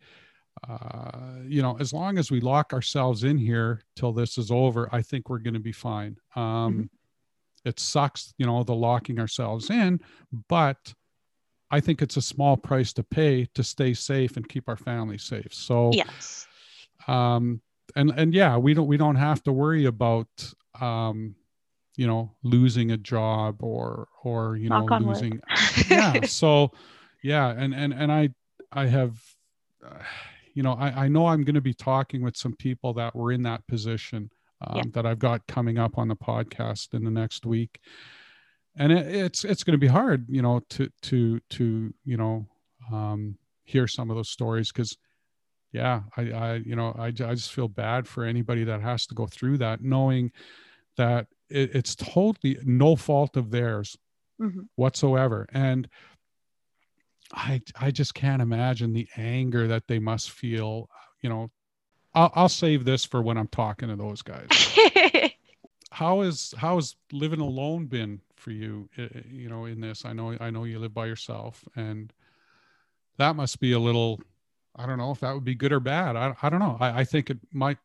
uh 0.68 1.38
you 1.44 1.62
know 1.62 1.76
as 1.80 1.92
long 1.92 2.18
as 2.18 2.30
we 2.30 2.40
lock 2.40 2.72
ourselves 2.72 3.24
in 3.24 3.36
here 3.36 3.82
till 3.96 4.12
this 4.12 4.38
is 4.38 4.50
over 4.50 4.88
i 4.92 5.02
think 5.02 5.28
we're 5.28 5.38
going 5.38 5.54
to 5.54 5.60
be 5.60 5.72
fine. 5.72 6.16
Um 6.36 6.44
mm-hmm. 6.44 6.82
it 7.68 7.80
sucks 7.80 8.34
you 8.38 8.46
know 8.46 8.62
the 8.62 8.74
locking 8.74 9.18
ourselves 9.18 9.70
in 9.70 10.00
but 10.48 10.94
i 11.70 11.80
think 11.80 12.02
it's 12.02 12.16
a 12.16 12.22
small 12.22 12.56
price 12.56 12.92
to 12.92 13.02
pay 13.02 13.46
to 13.54 13.64
stay 13.64 13.94
safe 13.94 14.36
and 14.36 14.48
keep 14.48 14.68
our 14.68 14.76
family 14.76 15.18
safe. 15.18 15.52
So 15.52 15.90
yes. 15.92 16.46
um 17.08 17.60
and 17.96 18.12
and 18.16 18.34
yeah 18.34 18.56
we 18.56 18.74
don't 18.74 18.86
we 18.86 18.96
don't 18.96 19.16
have 19.16 19.42
to 19.44 19.52
worry 19.52 19.86
about 19.86 20.28
um 20.80 21.34
you 21.96 22.06
know 22.06 22.30
losing 22.42 22.90
a 22.90 22.96
job 22.96 23.62
or 23.62 24.08
or 24.22 24.56
you 24.56 24.68
Knock 24.68 24.88
know 24.88 24.98
losing 24.98 25.40
yeah 25.88 26.22
so 26.22 26.72
yeah 27.22 27.50
and 27.50 27.74
and 27.74 27.92
and 27.92 28.10
i 28.10 28.30
i 28.72 28.86
have 28.86 29.20
uh, 29.84 29.98
you 30.54 30.62
know 30.62 30.72
i 30.74 31.04
i 31.04 31.08
know 31.08 31.26
i'm 31.26 31.42
going 31.42 31.54
to 31.54 31.60
be 31.60 31.74
talking 31.74 32.22
with 32.22 32.36
some 32.36 32.54
people 32.54 32.92
that 32.92 33.14
were 33.14 33.32
in 33.32 33.42
that 33.42 33.66
position 33.66 34.30
um, 34.66 34.76
yeah. 34.76 34.82
that 34.92 35.06
i've 35.06 35.18
got 35.18 35.46
coming 35.46 35.78
up 35.78 35.98
on 35.98 36.08
the 36.08 36.16
podcast 36.16 36.94
in 36.94 37.04
the 37.04 37.10
next 37.10 37.46
week 37.46 37.80
and 38.76 38.92
it, 38.92 39.06
it's 39.06 39.44
it's 39.44 39.64
going 39.64 39.72
to 39.72 39.78
be 39.78 39.86
hard 39.86 40.26
you 40.28 40.42
know 40.42 40.60
to 40.68 40.88
to 41.02 41.40
to 41.50 41.92
you 42.04 42.16
know 42.16 42.46
um 42.92 43.36
hear 43.64 43.86
some 43.86 44.10
of 44.10 44.16
those 44.16 44.30
stories 44.30 44.72
because 44.72 44.96
yeah 45.72 46.02
i 46.16 46.22
i 46.30 46.54
you 46.54 46.76
know 46.76 46.94
I, 46.98 47.06
I 47.06 47.10
just 47.12 47.52
feel 47.52 47.68
bad 47.68 48.06
for 48.06 48.24
anybody 48.24 48.64
that 48.64 48.80
has 48.80 49.06
to 49.06 49.14
go 49.14 49.26
through 49.26 49.58
that 49.58 49.82
knowing 49.82 50.32
that 50.96 51.26
it, 51.48 51.74
it's 51.74 51.94
totally 51.94 52.58
no 52.64 52.96
fault 52.96 53.36
of 53.36 53.50
theirs 53.50 53.96
mm-hmm. 54.40 54.60
whatsoever 54.76 55.46
and 55.52 55.88
i 57.32 57.60
i 57.80 57.90
just 57.90 58.14
can't 58.14 58.42
imagine 58.42 58.92
the 58.92 59.08
anger 59.16 59.66
that 59.66 59.86
they 59.88 59.98
must 59.98 60.30
feel 60.30 60.88
you 61.20 61.28
know 61.28 61.50
i'll, 62.14 62.32
I'll 62.34 62.48
save 62.48 62.84
this 62.84 63.04
for 63.04 63.22
when 63.22 63.36
i'm 63.36 63.48
talking 63.48 63.88
to 63.88 63.96
those 63.96 64.22
guys 64.22 64.48
how 65.90 66.22
is 66.22 66.54
how 66.56 66.76
has 66.76 66.96
living 67.12 67.40
alone 67.40 67.86
been 67.86 68.20
for 68.36 68.50
you 68.50 68.88
you 69.30 69.48
know 69.48 69.66
in 69.66 69.80
this 69.80 70.04
i 70.04 70.12
know 70.12 70.36
i 70.40 70.50
know 70.50 70.64
you 70.64 70.78
live 70.78 70.94
by 70.94 71.06
yourself 71.06 71.64
and 71.76 72.12
that 73.18 73.36
must 73.36 73.60
be 73.60 73.72
a 73.72 73.78
little 73.78 74.20
I 74.74 74.86
don't 74.86 74.98
know 74.98 75.10
if 75.10 75.20
that 75.20 75.34
would 75.34 75.44
be 75.44 75.54
good 75.54 75.72
or 75.72 75.80
bad. 75.80 76.16
I, 76.16 76.34
I 76.42 76.48
don't 76.48 76.60
know. 76.60 76.76
I, 76.80 77.00
I 77.00 77.04
think 77.04 77.30
it 77.30 77.38
might 77.52 77.78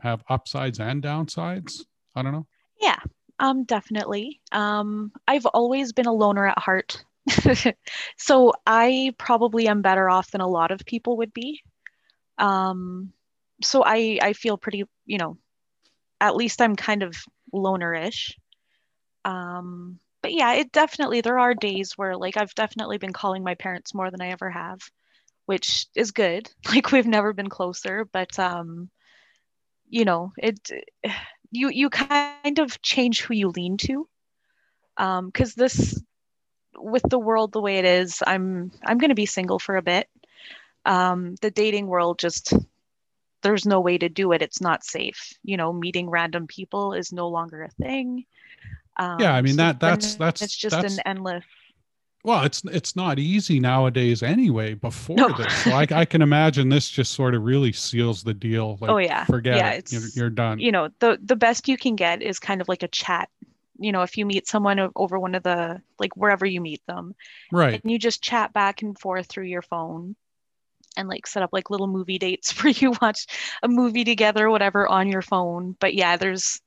have 0.00 0.22
upsides 0.28 0.80
and 0.80 1.02
downsides. 1.02 1.80
I 2.14 2.22
don't 2.22 2.32
know. 2.32 2.46
Yeah, 2.80 2.98
um, 3.38 3.64
definitely. 3.64 4.40
Um, 4.52 5.12
I've 5.26 5.46
always 5.46 5.92
been 5.92 6.06
a 6.06 6.12
loner 6.12 6.46
at 6.46 6.58
heart. 6.58 7.02
so 8.16 8.52
I 8.66 9.14
probably 9.18 9.68
am 9.68 9.82
better 9.82 10.08
off 10.10 10.30
than 10.30 10.40
a 10.40 10.48
lot 10.48 10.70
of 10.70 10.84
people 10.84 11.18
would 11.18 11.32
be. 11.32 11.62
Um, 12.38 13.12
so 13.62 13.82
I 13.84 14.18
I 14.20 14.32
feel 14.32 14.58
pretty, 14.58 14.84
you 15.06 15.18
know, 15.18 15.38
at 16.20 16.36
least 16.36 16.60
I'm 16.60 16.76
kind 16.76 17.02
of 17.02 17.16
lonerish. 17.52 18.32
Um, 19.24 19.98
but 20.22 20.32
yeah, 20.32 20.54
it 20.54 20.72
definitely 20.72 21.20
there 21.20 21.38
are 21.38 21.54
days 21.54 21.92
where 21.96 22.16
like 22.16 22.36
I've 22.36 22.54
definitely 22.54 22.98
been 22.98 23.12
calling 23.12 23.42
my 23.44 23.54
parents 23.54 23.94
more 23.94 24.10
than 24.10 24.20
I 24.20 24.30
ever 24.30 24.50
have, 24.50 24.80
which 25.46 25.86
is 25.94 26.12
good. 26.12 26.50
Like 26.68 26.92
we've 26.92 27.06
never 27.06 27.32
been 27.32 27.48
closer, 27.48 28.06
but 28.12 28.38
um, 28.38 28.90
you 29.88 30.04
know, 30.04 30.32
it 30.38 30.58
you 31.50 31.68
you 31.68 31.90
kind 31.90 32.58
of 32.58 32.82
change 32.82 33.22
who 33.22 33.34
you 33.34 33.48
lean 33.50 33.76
to. 33.78 34.08
Um, 34.96 35.26
because 35.26 35.54
this 35.54 36.00
with 36.78 37.02
the 37.08 37.18
world 37.18 37.52
the 37.52 37.60
way 37.60 37.78
it 37.78 37.84
is, 37.84 38.22
I'm 38.26 38.70
I'm 38.84 38.98
gonna 38.98 39.14
be 39.14 39.26
single 39.26 39.58
for 39.58 39.76
a 39.76 39.82
bit. 39.82 40.08
Um, 40.86 41.36
the 41.40 41.50
dating 41.50 41.86
world 41.86 42.18
just 42.18 42.52
there's 43.42 43.66
no 43.66 43.80
way 43.80 43.98
to 43.98 44.08
do 44.08 44.32
it. 44.32 44.42
It's 44.42 44.60
not 44.60 44.84
safe. 44.84 45.32
You 45.42 45.56
know, 45.56 45.72
meeting 45.72 46.10
random 46.10 46.46
people 46.46 46.94
is 46.94 47.12
no 47.12 47.28
longer 47.28 47.62
a 47.62 47.70
thing. 47.70 48.24
Um, 48.96 49.20
yeah, 49.20 49.34
I 49.34 49.42
mean 49.42 49.54
so 49.54 49.58
that 49.58 49.80
that's 49.80 50.14
that's 50.16 50.42
it's 50.42 50.56
just 50.56 50.80
that's, 50.80 50.94
an 50.94 51.02
endless. 51.06 51.44
Well, 52.24 52.44
it's 52.44 52.62
it's 52.64 52.96
not 52.96 53.18
easy 53.18 53.60
nowadays 53.60 54.22
anyway. 54.22 54.74
Before 54.74 55.16
no. 55.16 55.28
this, 55.36 55.52
so 55.62 55.72
I, 55.72 55.86
I 55.90 56.04
can 56.06 56.22
imagine 56.22 56.70
this 56.70 56.88
just 56.88 57.12
sort 57.12 57.34
of 57.34 57.42
really 57.42 57.72
seals 57.72 58.22
the 58.22 58.32
deal. 58.32 58.78
Like, 58.80 58.90
oh 58.90 58.96
yeah, 58.96 59.24
forget 59.24 59.56
yeah, 59.56 59.70
it. 59.72 59.92
You're, 59.92 60.02
you're 60.14 60.30
done. 60.30 60.58
You 60.58 60.72
know, 60.72 60.88
the 61.00 61.18
the 61.22 61.36
best 61.36 61.68
you 61.68 61.76
can 61.76 61.96
get 61.96 62.22
is 62.22 62.38
kind 62.38 62.62
of 62.62 62.68
like 62.68 62.82
a 62.82 62.88
chat 62.88 63.28
you 63.78 63.92
know 63.92 64.02
if 64.02 64.16
you 64.16 64.26
meet 64.26 64.46
someone 64.46 64.90
over 64.96 65.18
one 65.18 65.34
of 65.34 65.42
the 65.42 65.80
like 65.98 66.16
wherever 66.16 66.46
you 66.46 66.60
meet 66.60 66.82
them. 66.86 67.14
Right. 67.52 67.80
And 67.82 67.90
you 67.90 67.98
just 67.98 68.22
chat 68.22 68.52
back 68.52 68.82
and 68.82 68.98
forth 68.98 69.26
through 69.26 69.44
your 69.44 69.62
phone 69.62 70.16
and 70.96 71.08
like 71.08 71.26
set 71.26 71.42
up 71.42 71.50
like 71.52 71.70
little 71.70 71.86
movie 71.86 72.18
dates 72.18 72.52
where 72.62 72.72
you 72.72 72.94
watch 73.02 73.26
a 73.62 73.68
movie 73.68 74.04
together 74.04 74.50
whatever 74.50 74.86
on 74.86 75.08
your 75.08 75.22
phone. 75.22 75.76
But 75.80 75.94
yeah 75.94 76.16
there's 76.16 76.60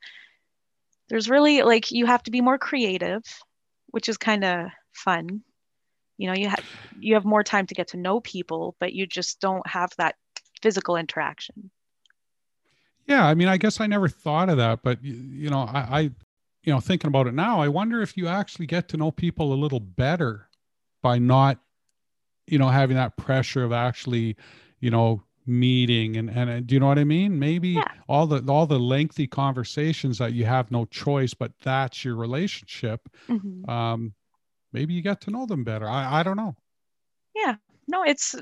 there's 1.10 1.30
really 1.30 1.62
like 1.62 1.92
you 1.92 2.06
have 2.06 2.24
to 2.24 2.32
be 2.32 2.42
more 2.42 2.58
creative 2.58 3.24
which 3.92 4.10
is 4.10 4.18
kind 4.18 4.44
of 4.44 4.68
fun. 4.94 5.42
You 6.18 6.28
know 6.28 6.36
you 6.36 6.50
have 6.50 6.66
you 7.00 7.14
have 7.14 7.26
more 7.26 7.44
time 7.44 7.68
to 7.68 7.76
get 7.76 7.90
to 7.90 7.98
know 7.98 8.20
people 8.20 8.76
but 8.80 8.94
you 8.94 9.06
just 9.06 9.40
don't 9.40 9.66
have 9.68 9.92
that 9.98 10.16
physical 10.62 10.98
interaction. 10.98 11.72
Yeah 13.06 13.26
i 13.26 13.34
mean 13.36 13.48
i 13.48 13.56
guess 13.56 13.80
i 13.80 13.88
never 13.88 14.10
thought 14.10 14.50
of 14.50 14.58
that 14.58 14.84
but 14.84 15.02
you 15.02 15.50
know 15.50 15.62
i, 15.62 16.00
I 16.00 16.12
you 16.68 16.74
know 16.74 16.82
thinking 16.82 17.08
about 17.08 17.28
it 17.28 17.34
now 17.34 17.62
i 17.62 17.68
wonder 17.70 18.02
if 18.02 18.18
you 18.18 18.28
actually 18.28 18.66
get 18.66 18.90
to 18.90 18.98
know 18.98 19.10
people 19.10 19.54
a 19.54 19.56
little 19.56 19.80
better 19.80 20.50
by 21.02 21.18
not 21.18 21.60
you 22.46 22.60
know 22.60 22.68
having 22.68 22.98
that 22.98 23.16
pressure 23.16 23.64
of 23.64 23.72
actually 23.72 24.36
you 24.82 24.92
know 24.92 25.24
meeting 25.46 26.18
and 26.18 26.30
and 26.30 26.68
do 26.68 26.76
you 26.76 26.80
know 26.80 26.88
what 26.88 27.00
i 27.00 27.06
mean? 27.06 27.40
Maybe 27.40 27.70
yeah. 27.70 27.88
all 28.10 28.28
the 28.28 28.44
all 28.52 28.68
the 28.68 28.78
lengthy 28.78 29.28
conversations 29.28 30.18
that 30.18 30.34
you 30.34 30.44
have 30.44 30.70
no 30.72 30.84
choice 30.86 31.34
but 31.34 31.54
that's 31.64 32.04
your 32.04 32.18
relationship 32.18 33.08
mm-hmm. 33.30 33.70
um 33.70 34.14
maybe 34.74 34.94
you 34.94 35.02
get 35.02 35.22
to 35.22 35.32
know 35.32 35.46
them 35.46 35.64
better. 35.64 35.88
I 35.88 36.20
i 36.20 36.24
don't 36.24 36.36
know. 36.36 36.56
Yeah. 37.34 37.56
No 37.88 38.04
it's 38.04 38.36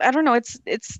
i 0.00 0.10
don't 0.10 0.24
know. 0.24 0.32
It's 0.32 0.58
it's 0.64 0.98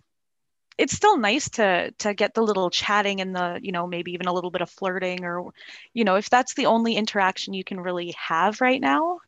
it's 0.81 0.95
still 0.95 1.19
nice 1.19 1.49
to 1.51 1.91
to 1.99 2.15
get 2.15 2.35
the 2.35 2.43
little 2.43 2.71
chatting 2.71 3.21
and 3.21 3.35
the 3.37 3.59
you 3.63 3.73
know 3.73 3.87
maybe 3.87 4.13
even 4.13 4.27
a 4.27 4.33
little 4.33 4.51
bit 4.51 4.63
of 4.63 4.71
flirting 4.71 5.25
or 5.25 5.53
you 5.95 6.05
know 6.05 6.17
if 6.17 6.31
that's 6.31 6.55
the 6.55 6.67
only 6.67 6.95
interaction 6.97 7.55
you 7.55 7.65
can 7.65 7.81
really 7.81 8.15
have 8.19 8.61
right 8.61 8.81
now 8.81 9.19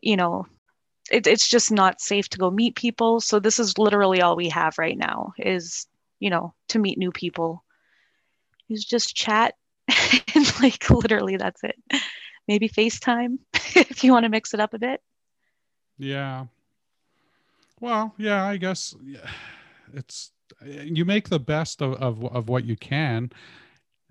you 0.00 0.16
know 0.16 0.46
it, 1.10 1.26
it's 1.26 1.48
just 1.48 1.70
not 1.70 2.00
safe 2.00 2.28
to 2.30 2.38
go 2.38 2.50
meet 2.50 2.74
people. 2.74 3.20
So 3.20 3.38
this 3.38 3.58
is 3.58 3.78
literally 3.78 4.22
all 4.22 4.36
we 4.36 4.48
have 4.48 4.78
right 4.78 4.96
now 4.96 5.32
is, 5.38 5.86
you 6.20 6.30
know, 6.30 6.54
to 6.68 6.78
meet 6.78 6.98
new 6.98 7.12
people. 7.12 7.64
Is 8.68 8.84
just 8.84 9.14
chat 9.14 9.54
and 10.34 10.60
like 10.62 10.88
literally 10.88 11.36
that's 11.36 11.62
it. 11.64 11.76
Maybe 12.48 12.68
FaceTime 12.68 13.38
if 13.54 14.02
you 14.02 14.12
want 14.12 14.24
to 14.24 14.30
mix 14.30 14.54
it 14.54 14.60
up 14.60 14.74
a 14.74 14.78
bit. 14.78 15.02
Yeah. 15.98 16.46
Well, 17.80 18.14
yeah, 18.16 18.46
I 18.46 18.56
guess 18.56 18.94
it's 19.92 20.31
you 20.64 21.04
make 21.04 21.28
the 21.28 21.40
best 21.40 21.82
of, 21.82 21.94
of, 21.94 22.24
of 22.24 22.48
what 22.48 22.64
you 22.64 22.76
can. 22.76 23.30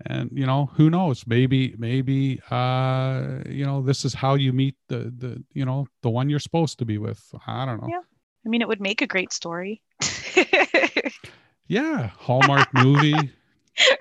And 0.04 0.30
you 0.32 0.46
know 0.46 0.66
who 0.74 0.90
knows? 0.90 1.24
Maybe 1.28 1.76
maybe 1.78 2.40
uh 2.50 3.38
you 3.48 3.64
know 3.64 3.82
this 3.82 4.04
is 4.04 4.14
how 4.14 4.34
you 4.34 4.52
meet 4.52 4.74
the 4.88 5.12
the 5.16 5.44
you 5.52 5.64
know 5.64 5.86
the 6.02 6.10
one 6.10 6.28
you're 6.28 6.40
supposed 6.40 6.80
to 6.80 6.84
be 6.84 6.98
with. 6.98 7.22
I 7.46 7.64
don't 7.64 7.80
know. 7.80 7.88
Yeah. 7.88 8.00
I 8.44 8.48
mean 8.48 8.62
it 8.62 8.68
would 8.68 8.80
make 8.80 9.00
a 9.00 9.06
great 9.06 9.32
story. 9.32 9.80
Yeah. 11.68 12.10
Hallmark 12.18 12.68
movie. 12.74 13.14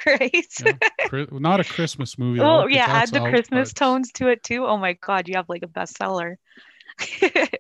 Right? 0.05 0.45
Yeah. 0.65 1.25
not 1.31 1.61
a 1.61 1.63
christmas 1.63 2.17
movie 2.17 2.41
oh 2.41 2.67
yeah 2.67 2.87
add 2.87 3.07
the 3.07 3.21
out, 3.21 3.29
christmas 3.29 3.71
but... 3.71 3.79
tones 3.79 4.11
to 4.15 4.27
it 4.27 4.43
too. 4.43 4.65
Oh 4.65 4.75
my 4.75 4.93
god 4.93 5.29
you 5.29 5.35
have 5.35 5.47
like 5.47 5.63
a 5.63 5.67
bestseller. 5.67 6.35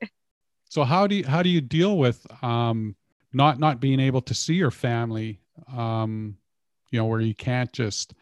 So 0.71 0.85
how 0.85 1.05
do 1.05 1.15
you 1.15 1.25
how 1.25 1.43
do 1.43 1.49
you 1.49 1.59
deal 1.59 1.97
with 1.97 2.25
um 2.41 2.95
not 3.33 3.59
not 3.59 3.79
being 3.79 3.99
able 3.99 4.21
to 4.21 4.33
see 4.33 4.55
your 4.55 4.71
family 4.71 5.39
um 5.73 6.37
you 6.91 6.99
know 6.99 7.05
where 7.05 7.21
you 7.21 7.33
can't 7.33 7.71
just 7.71 8.13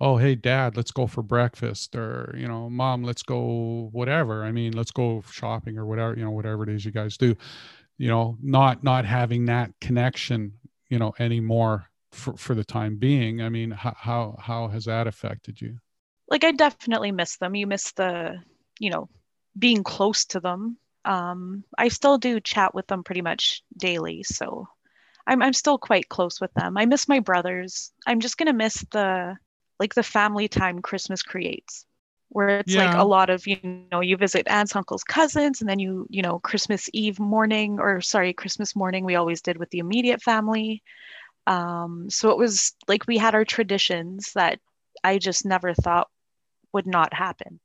oh 0.00 0.16
hey 0.16 0.34
dad 0.34 0.76
let's 0.76 0.90
go 0.90 1.06
for 1.06 1.22
breakfast 1.22 1.96
or 1.96 2.34
you 2.36 2.46
know 2.46 2.70
mom 2.70 3.02
let's 3.02 3.22
go 3.22 3.88
whatever. 3.92 4.44
I 4.44 4.52
mean 4.52 4.72
let's 4.72 4.90
go 4.90 5.22
shopping 5.30 5.78
or 5.78 5.86
whatever 5.86 6.14
you 6.16 6.24
know 6.24 6.30
whatever 6.30 6.62
it 6.62 6.68
is 6.68 6.84
you 6.84 6.92
guys 6.92 7.16
do. 7.16 7.36
You 7.96 8.08
know 8.08 8.36
not 8.40 8.84
not 8.84 9.04
having 9.04 9.46
that 9.46 9.72
connection 9.80 10.52
you 10.88 10.98
know 10.98 11.14
anymore 11.18 11.88
for, 12.12 12.36
for 12.36 12.54
the 12.54 12.64
time 12.64 12.96
being. 12.96 13.42
I 13.42 13.48
mean 13.48 13.70
how, 13.70 13.94
how 13.96 14.36
how 14.38 14.68
has 14.68 14.84
that 14.84 15.06
affected 15.06 15.60
you? 15.60 15.78
Like 16.28 16.44
i 16.44 16.52
definitely 16.52 17.12
miss 17.12 17.36
them. 17.38 17.54
You 17.54 17.66
miss 17.66 17.92
the 17.92 18.36
you 18.78 18.90
know 18.90 19.08
being 19.58 19.82
close 19.82 20.26
to 20.26 20.40
them 20.40 20.76
um 21.08 21.64
i 21.76 21.88
still 21.88 22.18
do 22.18 22.38
chat 22.38 22.74
with 22.74 22.86
them 22.86 23.02
pretty 23.02 23.22
much 23.22 23.62
daily 23.76 24.22
so 24.22 24.68
I'm, 25.26 25.42
I'm 25.42 25.52
still 25.52 25.78
quite 25.78 26.08
close 26.08 26.40
with 26.40 26.52
them 26.54 26.78
i 26.78 26.86
miss 26.86 27.08
my 27.08 27.18
brothers 27.18 27.90
i'm 28.06 28.20
just 28.20 28.38
going 28.38 28.46
to 28.46 28.52
miss 28.52 28.84
the 28.92 29.36
like 29.78 29.94
the 29.94 30.02
family 30.02 30.48
time 30.48 30.80
Christmas 30.80 31.22
creates, 31.22 31.86
where 32.28 32.48
it's 32.48 32.74
yeah. 32.74 32.86
like 32.86 32.98
a 32.98 33.04
lot 33.04 33.30
of, 33.30 33.46
you 33.46 33.58
know, 33.90 34.00
you 34.00 34.16
visit 34.16 34.48
aunts, 34.48 34.74
uncles, 34.74 35.04
cousins, 35.04 35.60
and 35.60 35.70
then 35.70 35.78
you, 35.78 36.06
you 36.10 36.22
know, 36.22 36.38
Christmas 36.40 36.88
Eve 36.92 37.18
morning, 37.20 37.78
or 37.78 38.00
sorry, 38.00 38.32
Christmas 38.32 38.74
morning, 38.74 39.04
we 39.04 39.14
always 39.14 39.40
did 39.40 39.56
with 39.56 39.70
the 39.70 39.78
immediate 39.78 40.22
family. 40.22 40.82
Um, 41.46 42.10
so 42.10 42.30
it 42.30 42.38
was 42.38 42.74
like 42.88 43.06
we 43.06 43.18
had 43.18 43.34
our 43.34 43.44
traditions 43.44 44.32
that 44.34 44.58
I 45.02 45.18
just 45.18 45.46
never 45.46 45.74
thought 45.74 46.08
would 46.72 46.86
not 46.86 47.14
happen. 47.14 47.60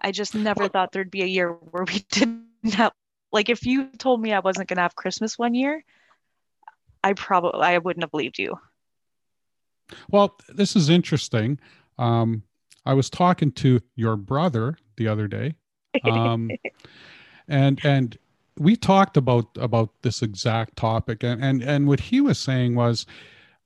I 0.00 0.12
just 0.12 0.34
never 0.34 0.68
thought 0.68 0.92
there'd 0.92 1.10
be 1.10 1.22
a 1.22 1.26
year 1.26 1.50
where 1.50 1.84
we 1.84 1.98
didn't 2.10 2.47
have, 2.72 2.92
like, 3.32 3.48
if 3.48 3.66
you 3.66 3.88
told 3.98 4.20
me 4.20 4.32
I 4.32 4.40
wasn't 4.40 4.68
going 4.68 4.76
to 4.76 4.82
have 4.82 4.96
Christmas 4.96 5.38
one 5.38 5.54
year, 5.54 5.84
I 7.02 7.12
probably 7.12 7.60
I 7.62 7.78
wouldn't 7.78 8.02
have 8.02 8.10
believed 8.10 8.38
you. 8.38 8.58
Well, 10.10 10.36
this 10.48 10.76
is 10.76 10.88
interesting. 10.88 11.58
Um, 11.98 12.42
I 12.84 12.94
was 12.94 13.10
talking 13.10 13.52
to 13.52 13.80
your 13.96 14.16
brother 14.16 14.76
the 14.96 15.08
other 15.08 15.28
day, 15.28 15.54
um, 16.04 16.50
and 17.48 17.80
and 17.84 18.18
we 18.58 18.76
talked 18.76 19.16
about 19.16 19.46
about 19.56 19.90
this 20.02 20.22
exact 20.22 20.76
topic, 20.76 21.22
and 21.22 21.42
and 21.42 21.62
and 21.62 21.86
what 21.86 22.00
he 22.00 22.20
was 22.20 22.38
saying 22.38 22.74
was. 22.74 23.06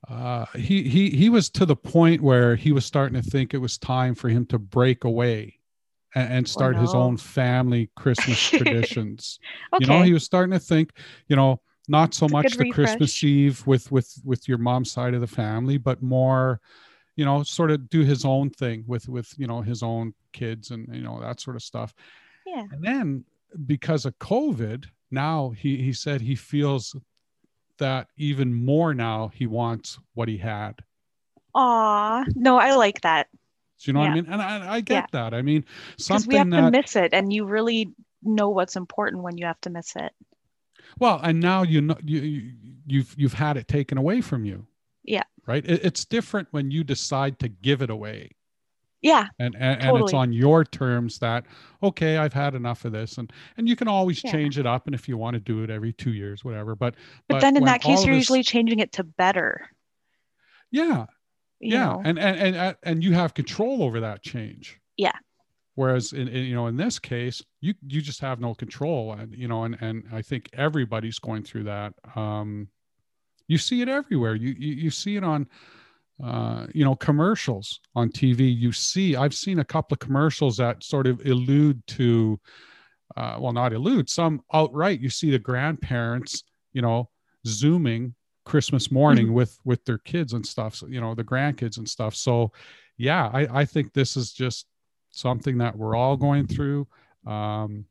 Uh, 0.09 0.47
he 0.57 0.83
he 0.83 1.11
he 1.11 1.29
was 1.29 1.49
to 1.49 1.65
the 1.65 1.77
point 1.77 2.21
where 2.21 2.57
he 2.57 2.73
was 2.73 2.85
starting 2.85 3.23
to 3.23 3.31
think 3.31 3.55
it 3.55 3.59
was 3.59 3.79
time 3.79 4.17
for 4.17 4.29
him 4.29 4.45
to 4.45 4.59
break 4.59 5.05
away 5.05 5.61
and, 6.15 6.33
and 6.33 6.49
start 6.49 6.75
oh, 6.75 6.79
no. 6.79 6.83
his 6.83 6.95
own 6.95 7.17
family 7.17 7.91
Christmas 7.97 8.39
traditions. 8.51 9.39
okay. 9.73 9.85
You 9.85 9.91
know, 9.91 10.03
he 10.03 10.13
was 10.13 10.25
starting 10.25 10.53
to 10.53 10.61
think, 10.61 10.93
you 11.29 11.37
know, 11.37 11.61
not 11.89 12.15
so 12.15 12.29
much 12.29 12.57
the 12.57 12.65
refresh. 12.65 12.75
christmas 12.75 13.25
eve 13.25 13.67
with 13.67 13.91
with 13.91 14.15
with 14.25 14.49
your 14.49 14.59
mom's 14.59 14.91
side 14.91 15.15
of 15.15 15.21
the 15.21 15.27
family 15.27 15.79
but 15.79 16.03
more 16.03 16.61
you 17.17 17.25
know 17.25 17.43
sort 17.43 17.71
of 17.71 17.89
do 17.91 18.03
his 18.03 18.25
own 18.25 18.51
thing 18.51 18.85
with 18.87 19.09
with 19.09 19.33
you 19.37 19.47
know 19.47 19.61
his 19.61 19.83
own 19.83 20.15
kids 20.33 20.71
and 20.71 20.93
you 20.95 21.03
know 21.03 21.21
that 21.21 21.41
sort 21.41 21.57
of 21.57 21.63
stuff 21.63 21.93
yeah 22.47 22.65
and 22.71 22.83
then 22.83 23.25
because 23.67 24.07
of 24.07 24.19
covid 24.19 24.87
now 25.11 25.51
he 25.51 25.77
he 25.77 25.93
said 25.93 26.21
he 26.21 26.35
feels 26.35 26.97
that 27.79 28.07
even 28.17 28.55
more 28.55 28.95
now 28.95 29.31
he 29.35 29.47
wants 29.47 29.99
what 30.15 30.29
he 30.29 30.39
had 30.39 30.75
Aw, 31.55 32.25
no 32.35 32.59
i 32.59 32.75
like 32.75 33.01
that 33.03 33.29
you 33.87 33.93
know 33.93 34.03
yeah. 34.03 34.09
what 34.09 34.13
i 34.13 34.21
mean 34.21 34.33
and 34.33 34.43
i, 34.43 34.75
I 34.75 34.81
get 34.81 34.95
yeah. 34.95 35.07
that 35.13 35.35
i 35.35 35.43
mean 35.43 35.65
something 35.99 36.29
we 36.29 36.37
have 36.37 36.51
that, 36.51 36.61
to 36.61 36.71
miss 36.71 36.97
it 36.97 37.13
and 37.13 37.33
you 37.33 37.45
really 37.45 37.93
know 38.23 38.49
what's 38.51 38.77
important 38.77 39.23
when 39.23 39.37
you 39.39 39.47
have 39.47 39.61
to 39.63 39.71
miss 39.71 39.97
it 39.97 40.13
well, 40.99 41.21
and 41.23 41.41
now 41.41 41.63
you 41.63 41.81
know 41.81 41.97
you 42.05 42.53
you've 42.87 43.15
you've 43.17 43.33
had 43.33 43.57
it 43.57 43.69
taken 43.69 43.99
away 43.99 44.21
from 44.21 44.45
you. 44.45 44.67
Yeah. 45.05 45.25
Right. 45.47 45.65
It, 45.65 45.85
it's 45.85 46.05
different 46.05 46.49
when 46.51 46.71
you 46.71 46.85
decide 46.85 47.39
to 47.41 47.49
give 47.49 47.83
it 47.83 47.91
away. 47.91 48.31
Yeah. 49.01 49.27
And 49.39 49.57
and, 49.59 49.81
totally. 49.81 50.01
and 50.01 50.05
it's 50.05 50.15
on 50.15 50.33
your 50.33 50.65
terms 50.65 51.19
that 51.19 51.45
okay, 51.83 52.19
I've 52.19 52.33
had 52.33 52.55
enough 52.55 52.85
of 52.85 52.93
this, 52.93 53.19
and 53.19 53.33
and 53.57 53.69
you 53.69 53.77
can 53.77 53.89
always 53.89 54.23
yeah. 54.23 54.31
change 54.31 54.59
it 54.59 54.67
up, 54.67 54.87
and 54.87 54.95
if 54.95 55.09
you 55.09 55.17
want 55.17 55.35
to 55.35 55.41
do 55.41 55.63
it 55.63 55.71
every 55.71 55.93
two 55.93 56.13
years, 56.13 56.45
whatever. 56.45 56.77
But 56.77 56.95
but, 57.29 57.35
but 57.35 57.41
then 57.41 57.57
in 57.57 57.65
that 57.65 57.83
case, 57.83 58.05
you're 58.05 58.15
this, 58.15 58.23
usually 58.23 58.43
changing 58.43 58.79
it 58.79 58.93
to 58.93 59.05
better. 59.05 59.69
Yeah. 60.71 61.07
Yeah, 61.63 61.97
and, 62.05 62.19
and 62.19 62.57
and 62.57 62.77
and 62.83 63.05
you 63.05 63.13
have 63.13 63.35
control 63.35 63.83
over 63.83 64.01
that 64.01 64.23
change. 64.23 64.79
Yeah. 64.97 65.13
Whereas 65.75 66.13
in, 66.13 66.29
in, 66.29 66.45
you 66.45 66.55
know 66.55 66.67
in 66.67 66.77
this 66.77 66.99
case, 66.99 67.43
you 67.61 67.75
you 67.87 68.01
just 68.03 68.21
have 68.21 68.41
no 68.41 68.55
control, 68.55 69.13
and 69.13 69.35
you 69.35 69.49
know, 69.49 69.65
and 69.65 69.77
and 69.81 70.05
I 70.13 70.23
think 70.23 70.51
everybody's 70.53 71.19
going 71.19 71.45
through 71.45 71.65
that. 71.65 71.95
Um, 72.15 72.69
you 73.49 73.59
see 73.59 73.81
it 73.81 73.89
everywhere. 73.89 74.35
You 74.35 74.55
you, 74.59 74.75
you 74.75 74.91
see 74.91 75.17
it 75.17 75.25
on 75.25 75.47
uh, 76.23 76.67
you 76.73 76.85
know, 76.85 76.95
commercials 76.95 77.81
on 77.97 78.09
TV. 78.09 78.57
You 78.57 78.71
see, 78.71 79.17
I've 79.17 79.35
seen 79.35 79.59
a 79.59 79.65
couple 79.65 79.95
of 79.95 79.99
commercials 79.99 80.57
that 80.59 80.85
sort 80.85 81.07
of 81.09 81.21
allude 81.27 81.85
to, 81.89 82.39
uh, 83.17 83.39
well, 83.41 83.53
not 83.53 83.73
allude, 83.73 84.09
some 84.09 84.41
outright. 84.53 85.01
You 85.01 85.11
see 85.11 85.31
the 85.31 85.39
grandparents, 85.41 86.45
you 86.73 86.81
know, 86.81 87.11
zooming 87.47 88.15
Christmas 88.45 88.91
morning 88.91 89.27
mm-hmm. 89.27 89.35
with 89.35 89.59
with 89.65 89.85
their 89.85 89.99
kids 89.99 90.33
and 90.33 90.45
stuff. 90.45 90.75
So, 90.75 90.87
you 90.87 91.01
know, 91.01 91.15
the 91.15 91.25
grandkids 91.25 91.79
and 91.79 91.89
stuff. 91.89 92.15
So, 92.15 92.53
yeah, 92.97 93.31
I, 93.33 93.61
I 93.61 93.65
think 93.65 93.93
this 93.93 94.17
is 94.17 94.33
just 94.33 94.67
something 95.11 95.59
that 95.59 95.77
we're 95.77 95.95
all 95.95 96.17
going 96.17 96.47
through. 96.47 96.87
Um, 97.27 97.87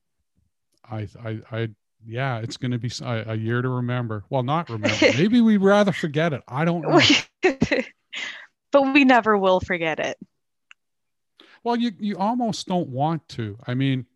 I, 0.90 1.08
I, 1.24 1.40
I, 1.52 1.70
yeah, 2.06 2.40
it's 2.40 2.58
going 2.58 2.72
to 2.72 2.80
be 2.80 2.92
a, 3.02 3.32
a, 3.32 3.36
year 3.36 3.62
to 3.62 3.70
remember. 3.70 4.26
Well, 4.30 4.44
not 4.44 4.70
remember. 4.70 4.98
Maybe 5.02 5.40
we'd 5.40 5.58
rather 5.58 5.92
forget 5.92 6.34
it. 6.34 6.42
I 6.48 6.66
don't 6.66 6.82
know. 6.82 7.00
but 8.72 8.94
we 8.94 9.06
never 9.06 9.38
will 9.38 9.60
forget 9.62 10.00
it. 10.00 10.18
Well, 11.64 11.76
you 11.76 11.92
you 12.00 12.18
almost 12.18 12.68
don't 12.68 12.90
want 12.90 13.28
to. 13.30 13.58
I 13.68 13.76
mean, 13.76 14.08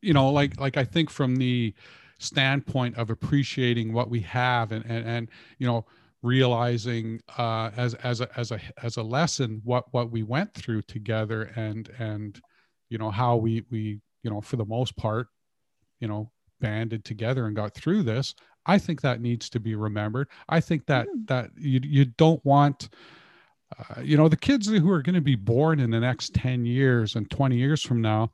you 0.00 0.14
know, 0.14 0.30
like 0.30 0.58
like 0.58 0.78
I 0.78 0.84
think 0.84 1.10
from 1.10 1.36
the 1.36 1.74
standpoint 2.24 2.96
of 2.96 3.10
appreciating 3.10 3.92
what 3.92 4.10
we 4.10 4.20
have 4.20 4.72
and 4.72 4.84
and, 4.86 5.06
and 5.06 5.28
you 5.58 5.66
know 5.66 5.84
realizing 6.22 7.20
uh, 7.36 7.70
as 7.76 7.92
as 7.94 8.22
a 8.22 8.38
as 8.38 8.50
a 8.50 8.58
as 8.82 8.96
a 8.96 9.02
lesson 9.02 9.60
what 9.62 9.84
what 9.92 10.10
we 10.10 10.22
went 10.22 10.52
through 10.54 10.80
together 10.82 11.52
and 11.54 11.90
and 11.98 12.40
you 12.88 12.96
know 12.96 13.10
how 13.10 13.36
we 13.36 13.62
we 13.70 14.00
you 14.22 14.30
know 14.30 14.40
for 14.40 14.56
the 14.56 14.64
most 14.64 14.96
part 14.96 15.28
you 16.00 16.08
know 16.08 16.30
banded 16.60 17.04
together 17.04 17.46
and 17.46 17.54
got 17.54 17.74
through 17.74 18.02
this 18.02 18.34
i 18.64 18.78
think 18.78 19.02
that 19.02 19.20
needs 19.20 19.50
to 19.50 19.60
be 19.60 19.74
remembered 19.74 20.26
i 20.48 20.60
think 20.60 20.86
that 20.86 21.06
mm. 21.06 21.26
that 21.26 21.50
you 21.58 21.78
you 21.82 22.06
don't 22.06 22.42
want 22.44 22.88
uh, 23.78 24.00
you 24.00 24.16
know 24.16 24.28
the 24.28 24.36
kids 24.36 24.66
who 24.66 24.90
are 24.90 25.02
going 25.02 25.14
to 25.14 25.20
be 25.20 25.34
born 25.34 25.78
in 25.78 25.90
the 25.90 26.00
next 26.00 26.32
10 26.34 26.64
years 26.64 27.16
and 27.16 27.30
20 27.30 27.56
years 27.56 27.82
from 27.82 28.00
now 28.00 28.32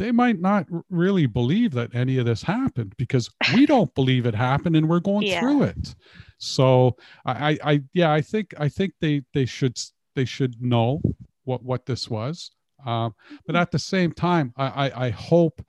they 0.00 0.10
might 0.10 0.40
not 0.40 0.66
really 0.88 1.26
believe 1.26 1.72
that 1.72 1.94
any 1.94 2.16
of 2.16 2.24
this 2.24 2.42
happened 2.42 2.94
because 2.96 3.30
we 3.52 3.66
don't 3.66 3.94
believe 4.00 4.24
it 4.24 4.34
happened 4.34 4.74
and 4.74 4.88
we're 4.88 4.98
going 4.98 5.26
yeah. 5.26 5.40
through 5.40 5.64
it. 5.64 5.94
So 6.38 6.96
I, 7.26 7.58
I 7.62 7.82
yeah 7.92 8.10
i 8.10 8.22
think 8.22 8.54
i 8.58 8.66
think 8.66 8.94
they 9.02 9.22
they 9.34 9.44
should 9.44 9.78
they 10.16 10.24
should 10.24 10.60
know 10.62 11.02
what 11.44 11.62
what 11.62 11.84
this 11.84 12.08
was. 12.08 12.50
Um, 12.86 13.14
but 13.46 13.56
at 13.56 13.70
the 13.70 13.78
same 13.78 14.12
time 14.12 14.54
I, 14.56 14.88
I 14.88 15.06
i 15.06 15.10
hope 15.10 15.62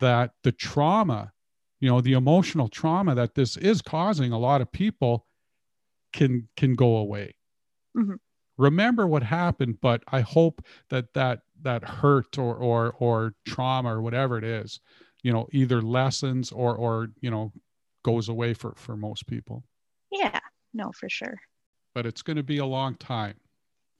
that 0.00 0.32
the 0.42 0.52
trauma 0.52 1.32
you 1.80 1.88
know 1.88 2.02
the 2.02 2.12
emotional 2.12 2.68
trauma 2.68 3.14
that 3.14 3.34
this 3.34 3.56
is 3.56 3.80
causing 3.80 4.32
a 4.32 4.38
lot 4.38 4.60
of 4.60 4.70
people 4.70 5.26
can 6.12 6.46
can 6.58 6.74
go 6.74 6.96
away. 6.96 7.36
Mm-hmm. 7.96 8.16
Remember 8.58 9.06
what 9.06 9.22
happened 9.22 9.78
but 9.80 10.02
i 10.08 10.20
hope 10.20 10.62
that 10.90 11.14
that 11.14 11.40
that 11.62 11.84
hurt 11.84 12.38
or 12.38 12.54
or 12.56 12.94
or 12.98 13.34
trauma 13.46 13.94
or 13.96 14.02
whatever 14.02 14.36
it 14.36 14.44
is 14.44 14.80
you 15.22 15.32
know 15.32 15.46
either 15.52 15.80
lessens 15.80 16.52
or 16.52 16.74
or 16.76 17.08
you 17.20 17.30
know 17.30 17.52
goes 18.02 18.28
away 18.28 18.54
for 18.54 18.74
for 18.76 18.96
most 18.96 19.26
people. 19.26 19.64
Yeah. 20.10 20.40
No 20.74 20.92
for 20.92 21.08
sure. 21.08 21.38
But 21.94 22.06
it's 22.06 22.22
going 22.22 22.36
to 22.36 22.42
be 22.42 22.58
a 22.58 22.66
long 22.66 22.94
time 22.96 23.34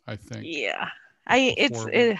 i 0.06 0.16
think 0.16 0.42
yeah. 0.44 0.88
I 1.28 1.54
it's 1.56 1.86
it, 1.92 2.18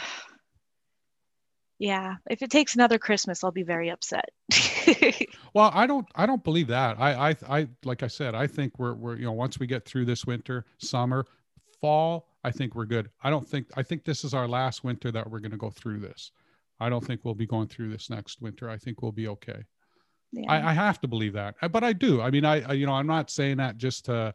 yeah. 1.80 2.14
If 2.30 2.42
it 2.42 2.50
takes 2.50 2.76
another 2.76 2.98
christmas 2.98 3.42
i'll 3.42 3.50
be 3.50 3.64
very 3.64 3.90
upset. 3.90 4.30
Well 5.54 5.70
i 5.74 5.86
don't 5.86 6.06
i 6.14 6.24
don't 6.24 6.44
believe 6.44 6.68
that. 6.68 7.00
I, 7.00 7.30
I 7.30 7.36
i 7.48 7.68
like 7.84 8.02
i 8.02 8.06
said 8.06 8.34
i 8.34 8.46
think 8.46 8.78
we're 8.78 8.94
we're 8.94 9.16
you 9.16 9.24
know 9.24 9.32
once 9.32 9.58
we 9.58 9.66
get 9.66 9.84
through 9.84 10.04
this 10.04 10.24
winter 10.24 10.64
summer 10.78 11.26
fall 11.80 12.28
I 12.44 12.50
think 12.50 12.74
we're 12.74 12.86
good. 12.86 13.10
I 13.22 13.30
don't 13.30 13.48
think 13.48 13.68
I 13.76 13.82
think 13.82 14.04
this 14.04 14.24
is 14.24 14.34
our 14.34 14.48
last 14.48 14.84
winter 14.84 15.10
that 15.12 15.28
we're 15.28 15.40
going 15.40 15.52
to 15.52 15.56
go 15.56 15.70
through 15.70 16.00
this. 16.00 16.32
I 16.80 16.88
don't 16.88 17.04
think 17.04 17.20
we'll 17.24 17.34
be 17.34 17.46
going 17.46 17.68
through 17.68 17.90
this 17.90 18.10
next 18.10 18.42
winter. 18.42 18.68
I 18.68 18.76
think 18.76 19.02
we'll 19.02 19.12
be 19.12 19.28
okay. 19.28 19.62
Yeah. 20.32 20.50
I, 20.50 20.70
I, 20.70 20.72
have 20.72 20.98
to 21.02 21.08
believe 21.08 21.34
that, 21.34 21.54
but 21.70 21.84
I 21.84 21.92
do. 21.92 22.22
I 22.22 22.30
mean, 22.30 22.46
I, 22.46 22.62
I, 22.62 22.72
you 22.72 22.86
know, 22.86 22.94
I'm 22.94 23.06
not 23.06 23.30
saying 23.30 23.58
that 23.58 23.76
just 23.76 24.06
to, 24.06 24.34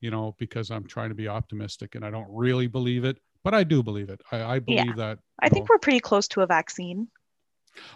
you 0.00 0.10
know, 0.10 0.34
because 0.38 0.70
I'm 0.70 0.86
trying 0.86 1.10
to 1.10 1.14
be 1.14 1.28
optimistic 1.28 1.94
and 1.94 2.04
I 2.04 2.10
don't 2.10 2.26
really 2.30 2.66
believe 2.66 3.04
it, 3.04 3.18
but 3.44 3.52
I 3.52 3.62
do 3.62 3.82
believe 3.82 4.08
it. 4.08 4.22
I, 4.32 4.42
I 4.42 4.58
believe 4.58 4.86
yeah. 4.86 4.92
that. 4.96 5.18
I 5.40 5.50
think 5.50 5.64
know, 5.64 5.74
we're 5.74 5.78
pretty 5.78 6.00
close 6.00 6.28
to 6.28 6.40
a 6.40 6.46
vaccine. 6.46 7.08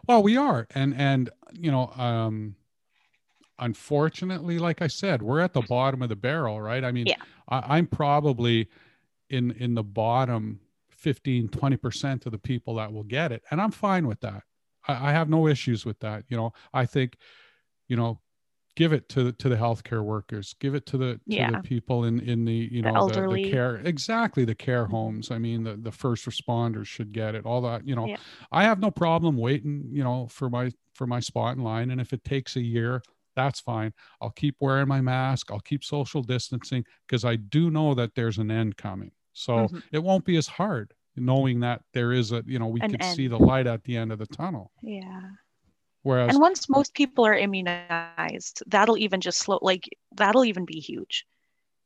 Well, 0.07 0.23
we 0.23 0.37
are, 0.37 0.69
and 0.75 0.95
and 0.95 1.31
you 1.53 1.73
know, 1.73 1.89
um, 1.97 2.55
unfortunately, 3.59 4.59
like 4.59 4.83
I 4.83 4.87
said, 4.87 5.23
we're 5.23 5.41
at 5.41 5.55
the 5.55 5.63
bottom 5.63 6.03
of 6.03 6.09
the 6.09 6.17
barrel, 6.17 6.61
right? 6.61 6.85
I 6.85 6.93
mean, 6.93 7.07
yeah. 7.07 7.17
I, 7.49 7.79
I'm 7.79 7.87
probably 7.87 8.69
in 9.33 9.51
in 9.53 9.75
the 9.75 9.83
bottom 9.83 10.61
15 10.91 11.49
20% 11.49 12.27
of 12.27 12.33
the 12.33 12.39
people 12.39 12.77
that 12.77 12.93
will 12.93 13.03
get 13.03 13.33
it. 13.33 13.43
And 13.51 13.61
i'm 13.61 13.73
fine 13.73 14.07
with 14.07 14.21
that. 14.21 14.45
I, 14.87 15.09
I, 15.09 15.13
have 15.13 15.29
no 15.29 15.49
issues 15.49 15.85
with 15.85 15.99
that. 16.01 16.25
You 16.29 16.37
know 16.37 16.53
i 16.73 16.87
think 16.87 17.17
you 17.89 17.97
know 17.97 18.21
give 18.75 18.93
it 18.93 19.09
to 19.11 19.25
the 19.25 19.33
to 19.33 19.49
the 19.49 19.57
healthcare 19.57 20.03
workers 20.03 20.55
give 20.59 20.75
it 20.75 20.87
to 20.87 20.97
the 20.97 21.15
to 21.15 21.21
yeah. 21.27 21.51
the 21.51 21.59
people 21.59 22.05
in 22.05 22.21
in 22.21 22.45
the 22.45 22.69
you 22.71 22.83
know 22.83 23.09
the, 23.09 23.21
the, 23.21 23.29
the, 23.29 23.51
care 23.51 23.77
exactly 23.85 24.45
the 24.45 24.55
care 24.55 24.87
homes. 24.87 25.31
I 25.31 25.39
mean 25.39 25.65
the 25.65 25.77
the 25.77 25.93
first 25.93 26.27
responders 26.27 26.87
should 26.87 27.13
get 27.13 27.35
it 27.35 27.45
all 27.45 27.61
that 27.63 27.87
you 27.87 27.97
know. 27.97 28.07
Yeah. 28.07 28.17
i 28.51 28.63
have 28.65 28.79
no 28.79 28.91
problem 28.91 29.37
waiting 29.37 29.89
you 29.91 30.05
know 30.05 30.29
for 30.29 30.49
my 30.49 30.71
for 30.95 31.07
my 31.07 31.21
spot 31.21 31.57
in 31.57 31.63
line. 31.63 31.91
And 31.91 32.01
if 32.01 32.13
it 32.13 32.25
takes 32.25 32.57
a 32.57 32.63
year 32.63 33.03
that's 33.35 33.61
fine. 33.61 33.95
I'll 34.21 34.29
keep 34.29 34.57
wearing 34.61 34.89
my 34.89 35.01
mask. 35.01 35.51
I'll 35.51 35.61
keep 35.61 35.85
social 35.85 36.23
distancing 36.23 36.85
because 37.07 37.25
i 37.25 37.37
do 37.37 37.71
know 37.71 37.95
that 37.95 38.15
there's 38.15 38.39
an 38.39 38.51
end 38.51 38.77
coming 38.77 39.11
so 39.33 39.53
mm-hmm. 39.53 39.79
it 39.93 40.03
won't 40.03 40.25
be 40.25 40.37
as 40.37 40.47
hard 40.47 40.95
knowing 41.17 41.61
that 41.61 41.83
there 41.93 42.13
is 42.13 42.33
a, 42.33 42.43
you 42.47 42.59
know, 42.59 42.69
we 42.69 42.81
An 42.81 42.91
could 42.91 43.03
end. 43.03 43.17
see 43.17 43.29
the 43.29 43.39
light 43.39 43.67
at 43.67 43.85
the 43.85 43.97
end 43.97 44.13
of 44.13 44.19
the 44.19 44.27
tunnel. 44.27 44.71
Yeah. 44.83 45.21
Whereas, 46.03 46.31
and 46.31 46.41
once 46.41 46.69
most 46.69 46.95
people 46.95 47.25
are 47.27 47.37
immunized, 47.37 48.63
that'll 48.67 48.99
even 48.99 49.21
just 49.21 49.39
slow, 49.39 49.59
like, 49.63 49.89
that'll 50.17 50.45
even 50.45 50.65
be 50.65 50.81
huge. 50.81 51.27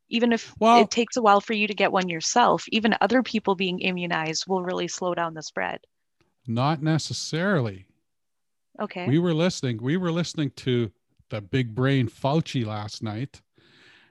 Even 0.09 0.32
if 0.32 0.54
well, 0.59 0.80
it 0.80 0.90
takes 0.90 1.16
a 1.16 1.22
while 1.22 1.40
for 1.40 1.52
you 1.52 1.66
to 1.66 1.74
get 1.74 1.92
one 1.92 2.09
yourself, 2.09 2.64
even 2.68 2.94
other 3.00 3.22
people 3.22 3.56
being 3.56 3.80
immunized 3.80 4.44
will 4.46 4.62
really 4.62 4.88
slow 4.88 5.14
down 5.14 5.35
the 5.35 5.42
spread. 5.42 5.80
Not 6.46 6.80
necessarily. 6.80 7.87
Okay. 8.80 9.06
We 9.09 9.18
were 9.18 9.35
listening, 9.35 9.82
we 9.82 9.96
were 9.96 10.12
listening 10.12 10.50
to 10.56 10.92
the 11.28 11.40
big 11.40 11.74
brain 11.74 12.09
Fauci 12.09 12.64
last 12.64 13.02
night. 13.02 13.42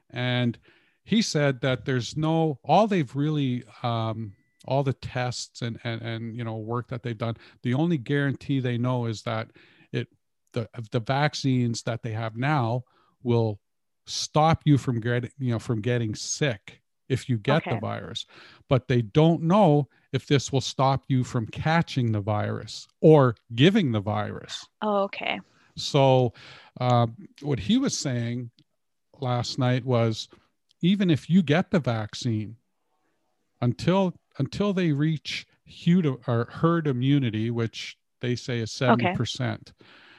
And 0.09 0.57
he 1.05 1.21
said 1.21 1.61
that 1.61 1.85
there's 1.85 2.17
no 2.17 2.59
all 2.63 2.87
they've 2.87 3.15
really 3.15 3.63
um, 3.83 4.33
all 4.65 4.83
the 4.83 4.93
tests 4.93 5.61
and 5.61 5.79
and 5.83 6.01
and 6.01 6.35
you 6.35 6.43
know 6.43 6.57
work 6.57 6.89
that 6.89 7.03
they've 7.03 7.17
done 7.17 7.37
the 7.63 7.73
only 7.73 7.97
guarantee 7.97 8.59
they 8.59 8.77
know 8.77 9.05
is 9.05 9.21
that 9.21 9.47
it 9.91 10.07
the 10.53 10.67
the 10.91 10.99
vaccines 10.99 11.83
that 11.83 12.03
they 12.03 12.11
have 12.11 12.35
now 12.35 12.83
will 13.23 13.59
stop 14.07 14.61
you 14.65 14.77
from 14.77 14.99
getting 14.99 15.31
you 15.39 15.51
know 15.51 15.59
from 15.59 15.81
getting 15.81 16.13
sick 16.13 16.81
if 17.09 17.29
you 17.29 17.37
get 17.37 17.57
okay. 17.57 17.75
the 17.75 17.79
virus. 17.79 18.25
But 18.69 18.87
they 18.87 19.01
don't 19.01 19.43
know 19.43 19.87
if 20.11 20.27
this 20.27 20.51
will 20.51 20.61
stop 20.61 21.03
you 21.07 21.23
from 21.23 21.45
catching 21.47 22.11
the 22.11 22.21
virus 22.21 22.87
or 23.01 23.35
giving 23.53 23.91
the 23.91 23.99
virus. 23.99 24.65
Oh, 24.81 25.03
okay. 25.03 25.39
So 25.75 26.33
uh, 26.79 27.07
what 27.41 27.59
he 27.59 27.77
was 27.77 27.97
saying 27.97 28.49
last 29.19 29.59
night 29.59 29.85
was 29.85 30.29
even 30.85 31.09
if 31.09 31.29
you 31.29 31.41
get 31.41 31.71
the 31.71 31.79
vaccine, 31.79 32.57
until 33.59 34.13
until 34.37 34.71
they 34.71 34.91
reach 34.91 35.47
herd, 35.65 36.05
or 36.27 36.47
herd 36.51 36.87
immunity, 36.87 37.49
which 37.49 37.97
they 38.21 38.35
say 38.35 38.59
is 38.59 38.69
70%, 38.71 38.91
okay. 38.91 39.61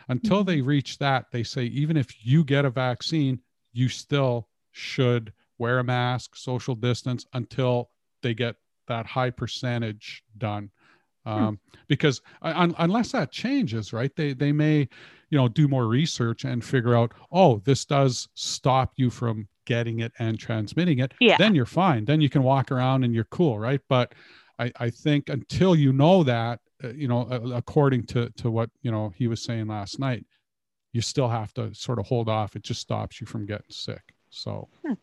until 0.09 0.39
mm-hmm. 0.39 0.47
they 0.47 0.61
reach 0.63 0.99
that, 0.99 1.27
they 1.31 1.43
say 1.43 1.65
even 1.65 1.97
if 1.97 2.27
you 2.27 2.43
get 2.43 2.65
a 2.65 2.71
vaccine, 2.71 3.41
you 3.73 3.89
still 3.89 4.49
should 4.73 5.33
wear 5.59 5.79
a 5.79 5.85
mask, 5.85 6.35
social 6.35 6.75
distance 6.75 7.27
until 7.33 7.91
they 8.23 8.35
get 8.35 8.57
that 8.89 9.07
high 9.07 9.31
percentage 9.31 10.25
done. 10.37 10.71
Hmm. 11.27 11.31
Um, 11.31 11.45
hmm. 11.47 11.81
Because 11.89 12.21
un- 12.43 12.75
unless 12.79 13.13
that 13.13 13.31
changes, 13.31 13.93
right, 13.93 14.15
they, 14.17 14.33
they 14.33 14.53
may, 14.53 14.89
you 15.31 15.39
know, 15.39 15.49
do 15.49 15.69
more 15.69 15.87
research 15.87 16.45
and 16.45 16.65
figure 16.65 16.97
out, 16.97 17.13
oh, 17.31 17.61
this 17.65 17.85
does 17.85 18.29
stop 18.35 18.93
you 18.97 19.11
from 19.11 19.49
getting 19.67 20.01
it 20.01 20.13
and 20.19 20.39
transmitting 20.39 21.01
it, 21.01 21.13
yeah. 21.21 21.37
then 21.37 21.55
you're 21.55 21.67
fine. 21.67 22.05
Then 22.05 22.21
you 22.21 22.31
can 22.31 22.43
walk 22.43 22.73
around 22.73 23.05
and 23.05 23.15
you're 23.15 23.25
cool, 23.25 23.59
right? 23.59 23.81
But 23.89 24.15
I, 24.59 24.73
I 24.79 24.91
think 24.91 25.29
until 25.29 25.77
you 25.77 25.93
know 25.93 26.23
that, 26.25 26.61
uh, 26.83 26.89
you 26.89 27.09
know, 27.09 27.23
uh, 27.31 27.55
according 27.55 28.05
to 28.07 28.31
to 28.37 28.51
what 28.51 28.71
you 28.83 28.91
know 28.91 29.13
he 29.17 29.29
was 29.29 29.43
saying 29.43 29.67
last 29.67 29.99
night, 29.99 30.25
you 30.93 31.01
still 31.01 31.29
have 31.29 31.53
to 31.55 31.75
sort 31.75 31.99
of 31.99 32.07
hold 32.07 32.29
off. 32.29 32.57
It 32.57 32.63
just 32.63 32.81
stops 32.81 33.21
you 33.21 33.27
from 33.27 33.47
getting 33.47 33.71
sick. 33.71 34.15
So, 34.31 34.69
hmm. 34.85 34.95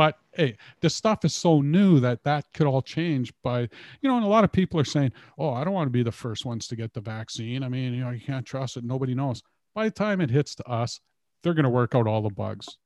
But 0.00 0.16
hey, 0.32 0.56
this 0.80 0.96
stuff 0.96 1.26
is 1.26 1.34
so 1.34 1.60
new 1.60 2.00
that 2.00 2.24
that 2.24 2.50
could 2.54 2.66
all 2.66 2.80
change. 2.80 3.34
By 3.44 3.68
you 4.00 4.08
know, 4.08 4.16
and 4.16 4.24
a 4.24 4.28
lot 4.28 4.44
of 4.44 4.50
people 4.50 4.80
are 4.80 4.84
saying, 4.84 5.12
"Oh, 5.36 5.52
I 5.52 5.62
don't 5.62 5.74
want 5.74 5.88
to 5.88 5.92
be 5.92 6.02
the 6.02 6.10
first 6.10 6.46
ones 6.46 6.66
to 6.68 6.74
get 6.74 6.94
the 6.94 7.02
vaccine." 7.02 7.62
I 7.62 7.68
mean, 7.68 7.92
you 7.92 8.00
know, 8.00 8.08
you 8.08 8.20
can't 8.22 8.46
trust 8.46 8.78
it. 8.78 8.84
Nobody 8.84 9.14
knows. 9.14 9.42
By 9.74 9.84
the 9.84 9.90
time 9.90 10.22
it 10.22 10.30
hits 10.30 10.54
to 10.54 10.66
us, 10.66 11.00
they're 11.42 11.52
going 11.52 11.64
to 11.64 11.68
work 11.68 11.94
out 11.94 12.06
all 12.06 12.22
the 12.22 12.30
bugs. 12.30 12.78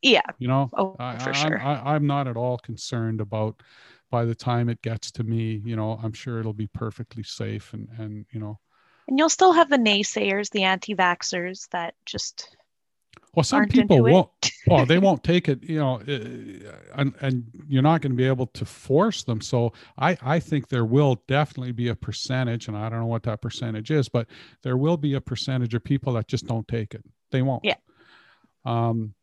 Yeah. 0.00 0.22
You 0.38 0.48
know, 0.48 0.70
oh, 0.72 0.96
I, 0.98 1.18
for 1.18 1.34
sure. 1.34 1.60
I, 1.60 1.94
I'm 1.94 2.06
not 2.06 2.26
at 2.26 2.38
all 2.38 2.56
concerned 2.56 3.20
about 3.20 3.62
by 4.10 4.24
the 4.24 4.34
time 4.34 4.70
it 4.70 4.80
gets 4.80 5.10
to 5.12 5.24
me, 5.24 5.60
you 5.66 5.76
know, 5.76 6.00
I'm 6.02 6.14
sure 6.14 6.40
it'll 6.40 6.54
be 6.54 6.68
perfectly 6.68 7.22
safe 7.22 7.74
and, 7.74 7.86
and, 7.98 8.24
you 8.32 8.40
know, 8.40 8.58
and 9.08 9.18
you'll 9.18 9.28
still 9.28 9.52
have 9.52 9.68
the 9.68 9.76
naysayers, 9.76 10.50
the 10.50 10.62
anti-vaxxers 10.62 11.68
that 11.70 11.94
just 12.06 12.56
well, 13.34 13.44
some 13.44 13.66
people 13.66 14.02
won't. 14.02 14.28
well, 14.66 14.84
they 14.84 14.98
won't 14.98 15.24
take 15.24 15.48
it, 15.48 15.62
you 15.62 15.78
know, 15.78 15.96
uh, 15.96 17.00
and, 17.00 17.14
and 17.20 17.44
you're 17.66 17.82
not 17.82 18.02
going 18.02 18.12
to 18.12 18.16
be 18.16 18.26
able 18.26 18.46
to 18.48 18.64
force 18.64 19.24
them. 19.24 19.40
So 19.40 19.72
I, 19.98 20.18
I 20.22 20.38
think 20.38 20.68
there 20.68 20.84
will 20.84 21.22
definitely 21.28 21.72
be 21.72 21.88
a 21.88 21.94
percentage, 21.94 22.68
and 22.68 22.76
I 22.76 22.88
don't 22.90 23.00
know 23.00 23.06
what 23.06 23.22
that 23.22 23.40
percentage 23.40 23.90
is, 23.90 24.08
but 24.08 24.26
there 24.62 24.76
will 24.76 24.98
be 24.98 25.14
a 25.14 25.20
percentage 25.20 25.72
of 25.74 25.82
people 25.82 26.12
that 26.14 26.28
just 26.28 26.46
don't 26.46 26.68
take 26.68 26.94
it. 26.94 27.04
They 27.30 27.40
won't. 27.40 27.64
Yeah. 27.64 27.76
Um, 28.66 29.14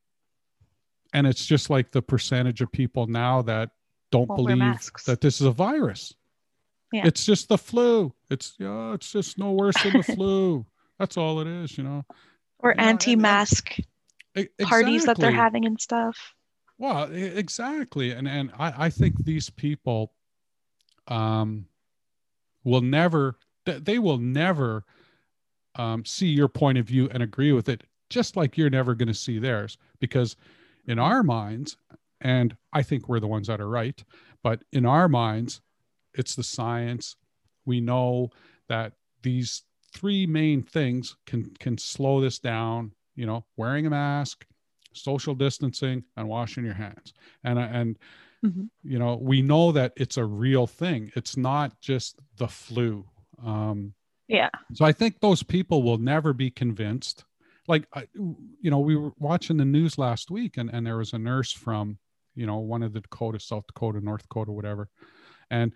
and 1.14 1.28
it's 1.28 1.46
just 1.46 1.70
like 1.70 1.92
the 1.92 2.02
percentage 2.02 2.62
of 2.62 2.72
people 2.72 3.06
now 3.08 3.44
that 3.44 3.70
don't 4.12 4.28
won't 4.28 4.38
believe 4.38 4.92
that 5.06 5.22
this 5.22 5.40
is 5.40 5.48
a 5.48 5.52
virus. 5.52 6.14
Yeah. 6.92 7.06
It's 7.06 7.26
just 7.26 7.50
the 7.50 7.58
flu. 7.58 8.14
It's 8.32 8.56
yeah, 8.58 8.94
it's 8.94 9.12
just 9.12 9.38
no 9.38 9.52
worse 9.52 9.82
than 9.84 9.94
the 9.94 10.04
flu. 10.04 10.66
That's 10.98 11.18
all 11.18 11.40
it 11.40 11.48
is, 11.48 11.78
you 11.78 11.84
know. 11.84 12.04
Or 12.60 12.80
anti-mask 12.80 13.78
exactly. 14.36 14.66
parties 14.66 15.06
that 15.06 15.18
they're 15.18 15.32
having 15.32 15.66
and 15.66 15.80
stuff. 15.80 16.34
Well, 16.78 17.12
exactly. 17.12 18.12
And 18.12 18.28
and 18.28 18.52
I, 18.58 18.86
I 18.86 18.90
think 18.90 19.24
these 19.24 19.50
people 19.50 20.14
um 21.08 21.66
will 22.64 22.82
never 22.82 23.38
they 23.66 24.00
will 24.00 24.18
never 24.18 24.86
um, 25.76 26.04
see 26.06 26.28
your 26.28 26.48
point 26.48 26.78
of 26.78 26.86
view 26.86 27.10
and 27.12 27.22
agree 27.22 27.52
with 27.52 27.70
it 27.70 27.84
just 28.10 28.36
like 28.36 28.58
you're 28.58 28.70
never 28.70 28.96
going 28.96 29.08
to 29.08 29.14
see 29.14 29.40
theirs 29.40 29.78
because 30.00 30.36
in 30.88 30.98
our 30.98 31.22
minds 31.24 31.78
and 32.22 32.56
i 32.74 32.82
think 32.82 33.08
we're 33.08 33.20
the 33.20 33.28
ones 33.28 33.48
that 33.48 33.62
are 33.62 33.70
right 33.70 34.04
but 34.44 34.64
in 34.74 34.86
our 34.86 35.08
minds 35.08 35.62
it's 36.16 36.36
the 36.36 36.44
science 36.44 37.16
we 37.66 37.80
know 37.80 38.30
that 38.68 38.94
these 39.22 39.64
three 39.94 40.26
main 40.26 40.64
things 40.64 41.16
can 41.26 41.52
can 41.60 41.78
slow 41.78 42.22
this 42.22 42.40
down 42.40 42.92
you 43.16 43.26
know 43.26 43.46
wearing 43.58 43.86
a 43.86 43.90
mask 43.90 44.46
social 44.94 45.36
distancing 45.36 46.04
and 46.18 46.28
washing 46.28 46.66
your 46.66 46.74
hands. 46.74 47.14
And 47.44 47.60
and 47.60 47.98
mm-hmm. 48.46 48.64
you 48.84 49.00
know 49.00 49.18
we 49.22 49.42
know 49.42 49.72
that 49.72 49.94
it's 49.96 50.18
a 50.18 50.26
real 50.26 50.68
thing. 50.68 51.12
It's 51.16 51.38
not 51.38 51.80
just 51.82 52.20
the 52.38 52.48
flu. 52.48 53.06
Um 53.44 53.94
yeah. 54.28 54.50
so 54.76 54.86
i 54.86 54.92
think 54.92 55.20
those 55.22 55.42
people 55.42 55.82
will 55.82 55.98
never 55.98 56.34
be 56.34 56.52
convinced. 56.52 57.26
Like 57.68 57.86
you 58.16 58.72
know 58.72 58.80
we 58.80 58.96
were 58.96 59.12
watching 59.18 59.58
the 59.58 59.66
news 59.66 59.98
last 59.98 60.32
week 60.32 60.58
and 60.58 60.70
and 60.72 60.86
there 60.86 60.98
was 60.98 61.14
a 61.14 61.20
nurse 61.20 61.52
from 61.52 61.98
you 62.36 62.46
know 62.46 62.58
one 62.58 62.84
of 62.84 62.94
the 62.94 63.02
dakota 63.02 63.40
south 63.40 63.66
dakota 63.68 64.02
north 64.02 64.24
dakota 64.24 64.52
whatever. 64.52 64.90
And 65.52 65.74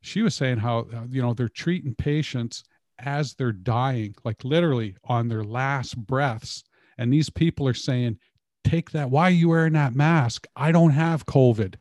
she 0.00 0.22
was 0.22 0.34
saying 0.34 0.58
how 0.58 0.86
uh, 0.94 1.06
you 1.10 1.22
know 1.22 1.34
they're 1.34 1.48
treating 1.48 1.94
patients 1.94 2.64
as 3.00 3.34
they're 3.34 3.52
dying 3.52 4.14
like 4.24 4.44
literally 4.44 4.96
on 5.04 5.28
their 5.28 5.44
last 5.44 5.96
breaths 6.06 6.64
and 6.98 7.12
these 7.12 7.30
people 7.30 7.66
are 7.66 7.74
saying 7.74 8.18
take 8.64 8.90
that 8.90 9.10
why 9.10 9.28
are 9.28 9.30
you 9.30 9.48
wearing 9.48 9.72
that 9.72 9.94
mask 9.94 10.46
i 10.56 10.72
don't 10.72 10.90
have 10.90 11.26
covid 11.26 11.74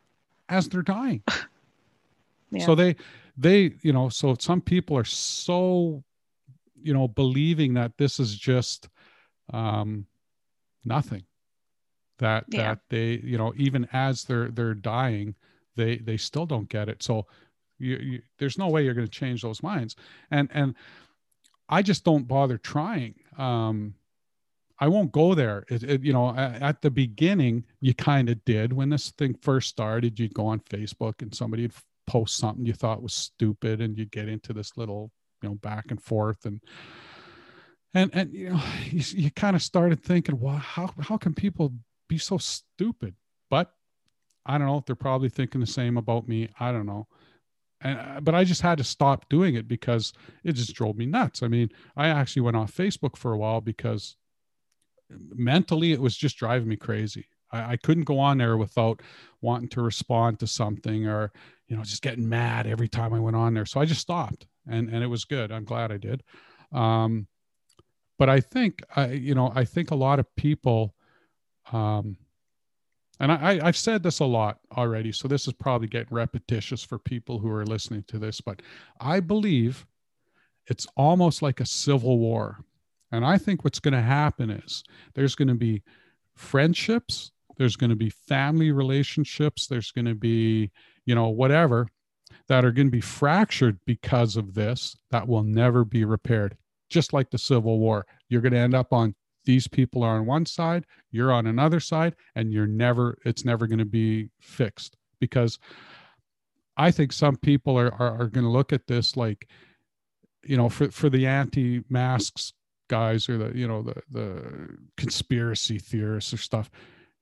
as 0.49 0.69
they're 0.69 0.81
dying 0.81 1.21
yeah. 2.51 2.65
so 2.65 2.75
they 2.75 2.95
they 3.37 3.73
you 3.81 3.91
know 3.91 4.09
so 4.09 4.35
some 4.39 4.61
people 4.61 4.97
are 4.97 5.03
so 5.03 6.03
you 6.81 6.93
know 6.93 7.07
believing 7.07 7.73
that 7.73 7.97
this 7.97 8.19
is 8.19 8.35
just 8.35 8.89
um, 9.53 10.05
nothing. 10.83 11.23
That 12.19 12.45
yeah. 12.49 12.69
that 12.69 12.79
they 12.89 13.19
you 13.23 13.37
know 13.37 13.53
even 13.57 13.87
as 13.93 14.23
they're 14.23 14.49
they're 14.49 14.73
dying, 14.73 15.35
they 15.75 15.97
they 15.97 16.17
still 16.17 16.45
don't 16.45 16.69
get 16.69 16.89
it. 16.89 17.03
So 17.03 17.27
you, 17.77 17.97
you 17.97 18.21
there's 18.39 18.57
no 18.57 18.69
way 18.69 18.83
you're 18.83 18.95
going 18.95 19.07
to 19.07 19.11
change 19.11 19.41
those 19.41 19.61
minds. 19.61 19.95
And 20.31 20.49
and 20.53 20.73
I 21.69 21.81
just 21.81 22.03
don't 22.03 22.27
bother 22.27 22.57
trying. 22.57 23.15
Um, 23.37 23.95
I 24.79 24.87
won't 24.87 25.11
go 25.11 25.33
there. 25.33 25.65
It, 25.69 25.83
it, 25.83 26.03
you 26.03 26.13
know, 26.13 26.35
at, 26.35 26.81
the 26.81 26.91
beginning, 26.91 27.65
you 27.81 27.93
kind 27.95 28.29
of 28.29 28.43
did 28.45 28.71
when 28.71 28.89
this 28.89 29.11
thing 29.11 29.35
first 29.41 29.69
started. 29.69 30.19
You'd 30.19 30.35
go 30.35 30.45
on 30.45 30.59
Facebook 30.59 31.21
and 31.21 31.33
somebody 31.33 31.63
would 31.63 31.73
post 32.05 32.37
something 32.37 32.65
you 32.65 32.73
thought 32.73 33.01
was 33.01 33.13
stupid, 33.13 33.81
and 33.81 33.97
you'd 33.97 34.11
get 34.11 34.29
into 34.29 34.53
this 34.53 34.77
little, 34.77 35.11
you 35.41 35.49
know, 35.49 35.55
back 35.55 35.85
and 35.89 36.01
forth. 36.01 36.45
And 36.45 36.61
and 37.93 38.11
and 38.13 38.33
you 38.33 38.49
know 38.49 38.61
you, 38.85 39.01
you 39.15 39.31
kind 39.31 39.55
of 39.55 39.61
started 39.61 40.01
thinking 40.03 40.39
well 40.39 40.57
how 40.57 40.89
how 40.99 41.17
can 41.17 41.33
people 41.33 41.73
be 42.07 42.17
so 42.17 42.37
stupid 42.37 43.15
but 43.49 43.73
i 44.45 44.57
don't 44.57 44.67
know 44.67 44.83
they're 44.85 44.95
probably 44.95 45.29
thinking 45.29 45.61
the 45.61 45.67
same 45.67 45.97
about 45.97 46.27
me 46.27 46.47
i 46.59 46.71
don't 46.71 46.85
know 46.85 47.07
and 47.81 47.99
uh, 47.99 48.19
but 48.21 48.35
i 48.35 48.43
just 48.43 48.61
had 48.61 48.77
to 48.77 48.83
stop 48.83 49.27
doing 49.29 49.55
it 49.55 49.67
because 49.67 50.13
it 50.43 50.53
just 50.53 50.73
drove 50.73 50.97
me 50.97 51.05
nuts. 51.05 51.43
I 51.43 51.47
mean 51.47 51.69
i 51.95 52.07
actually 52.07 52.43
went 52.43 52.57
off 52.57 52.75
facebook 52.75 53.17
for 53.17 53.33
a 53.33 53.37
while 53.37 53.61
because 53.61 54.15
mentally 55.09 55.93
it 55.93 56.01
was 56.01 56.17
just 56.17 56.37
driving 56.37 56.67
me 56.67 56.75
crazy. 56.75 57.27
I, 57.51 57.73
I 57.73 57.77
couldn't 57.77 58.03
go 58.03 58.19
on 58.19 58.37
there 58.39 58.57
without 58.57 59.01
wanting 59.41 59.69
to 59.69 59.81
respond 59.81 60.39
to 60.39 60.47
something 60.47 61.07
or 61.07 61.31
you 61.67 61.77
know 61.77 61.83
just 61.83 62.01
getting 62.01 62.27
mad 62.27 62.67
every 62.67 62.87
time 62.87 63.13
i 63.13 63.19
went 63.19 63.35
on 63.35 63.53
there. 63.53 63.65
So 63.65 63.79
i 63.79 63.85
just 63.85 64.01
stopped 64.01 64.47
and 64.69 64.89
and 64.89 65.03
it 65.03 65.07
was 65.07 65.25
good. 65.25 65.51
I'm 65.51 65.65
glad 65.65 65.91
i 65.91 65.97
did. 65.97 66.23
Um 66.71 67.27
but 68.17 68.29
I 68.29 68.39
think 68.39 68.83
I, 68.95 69.11
you 69.11 69.35
know, 69.35 69.51
I 69.53 69.65
think 69.65 69.91
a 69.91 69.95
lot 69.95 70.19
of 70.19 70.33
people, 70.35 70.95
um, 71.71 72.17
and 73.19 73.31
I, 73.31 73.59
I've 73.63 73.77
said 73.77 74.03
this 74.03 74.19
a 74.19 74.25
lot 74.25 74.59
already, 74.75 75.11
so 75.11 75.27
this 75.27 75.47
is 75.47 75.53
probably 75.53 75.87
getting 75.87 76.13
repetitious 76.13 76.83
for 76.83 76.99
people 76.99 77.39
who 77.39 77.49
are 77.49 77.65
listening 77.65 78.03
to 78.07 78.19
this, 78.19 78.41
but 78.41 78.61
I 78.99 79.19
believe 79.19 79.85
it's 80.67 80.87
almost 80.95 81.41
like 81.41 81.59
a 81.59 81.65
civil 81.65 82.19
war. 82.19 82.59
And 83.11 83.25
I 83.25 83.37
think 83.37 83.63
what's 83.63 83.79
going 83.79 83.93
to 83.93 84.01
happen 84.01 84.49
is 84.49 84.83
there's 85.15 85.35
going 85.35 85.47
to 85.47 85.55
be 85.55 85.81
friendships, 86.35 87.31
there's 87.57 87.75
going 87.75 87.89
to 87.89 87.95
be 87.95 88.09
family 88.09 88.71
relationships, 88.71 89.67
there's 89.67 89.91
going 89.91 90.05
to 90.05 90.15
be, 90.15 90.71
you 91.05 91.15
know, 91.15 91.29
whatever 91.29 91.87
that 92.47 92.65
are 92.65 92.71
going 92.71 92.87
to 92.87 92.91
be 92.91 93.01
fractured 93.01 93.79
because 93.85 94.35
of 94.35 94.53
this 94.53 94.97
that 95.11 95.27
will 95.27 95.43
never 95.43 95.83
be 95.85 96.05
repaired 96.05 96.57
just 96.89 97.13
like 97.13 97.29
the 97.29 97.37
Civil 97.37 97.79
War. 97.79 98.05
You're 98.29 98.41
going 98.41 98.53
to 98.53 98.59
end 98.59 98.75
up 98.75 98.93
on 98.93 99.15
these 99.47 99.67
people 99.67 100.03
are 100.03 100.17
on 100.17 100.25
one 100.25 100.45
side, 100.45 100.85
you're 101.09 101.31
on 101.31 101.47
another 101.47 101.79
side, 101.79 102.15
and 102.35 102.51
you're 102.51 102.67
never, 102.67 103.17
it's 103.25 103.45
never 103.45 103.65
going 103.65 103.79
to 103.79 103.85
be 103.85 104.29
fixed 104.39 104.97
because 105.19 105.57
I 106.75 106.91
think 106.91 107.11
some 107.11 107.37
people 107.37 107.79
are, 107.79 107.93
are, 107.93 108.21
are 108.21 108.27
going 108.27 108.43
to 108.43 108.51
look 108.51 108.73
at 108.73 108.85
this 108.87 109.15
like, 109.15 109.47
you 110.43 110.57
know, 110.57 110.69
for, 110.69 110.91
for 110.91 111.09
the 111.09 111.25
anti 111.25 111.81
masks 111.89 112.53
guys 112.89 113.29
or 113.29 113.37
the, 113.37 113.57
you 113.57 113.67
know, 113.67 113.81
the, 113.81 113.95
the 114.11 114.77
conspiracy 114.97 115.79
theorists 115.79 116.33
or 116.33 116.37
stuff, 116.37 116.69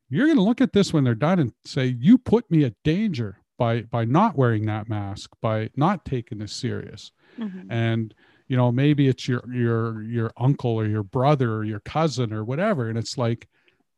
you're 0.10 0.26
going 0.26 0.38
to 0.38 0.44
look 0.44 0.62
at 0.62 0.74
this 0.74 0.92
when 0.92 1.04
they're 1.04 1.16
done 1.16 1.40
and 1.40 1.54
say, 1.64 1.86
you 1.86 2.18
put 2.18 2.50
me 2.50 2.66
at 2.66 2.74
danger 2.84 3.38
by, 3.60 3.84
by 3.84 4.04
not 4.04 4.36
wearing 4.36 4.66
that 4.66 4.90
mask, 4.90 5.30
by 5.42 5.70
not 5.76 6.06
taking 6.06 6.40
this 6.40 6.54
serious. 6.54 7.12
Mm-hmm. 7.40 7.72
And, 7.72 8.14
you 8.48 8.56
know 8.56 8.72
maybe 8.72 9.08
it's 9.08 9.28
your 9.28 9.44
your 9.52 10.02
your 10.04 10.32
uncle 10.38 10.72
or 10.72 10.86
your 10.86 11.04
brother 11.04 11.54
or 11.54 11.64
your 11.64 11.80
cousin 11.82 12.32
or 12.34 12.44
whatever 12.44 12.90
and 12.90 12.98
it's 12.98 13.18
like 13.18 13.48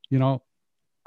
you 0.10 0.20
know 0.20 0.42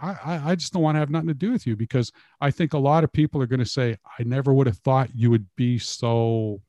I, 0.02 0.52
I 0.52 0.54
just 0.54 0.72
don't 0.72 0.82
want 0.82 0.94
to 0.96 1.00
have 1.00 1.10
nothing 1.10 1.28
to 1.28 1.34
do 1.34 1.52
with 1.52 1.66
you 1.66 1.76
because 1.76 2.10
I 2.40 2.50
think 2.50 2.72
a 2.72 2.78
lot 2.78 3.04
of 3.04 3.12
people 3.12 3.42
are 3.42 3.46
going 3.46 3.60
to 3.60 3.66
say, 3.66 3.98
I 4.18 4.22
never 4.22 4.54
would 4.54 4.66
have 4.66 4.78
thought 4.78 5.14
you 5.14 5.30
would 5.30 5.46
be 5.56 5.78
so 5.78 6.62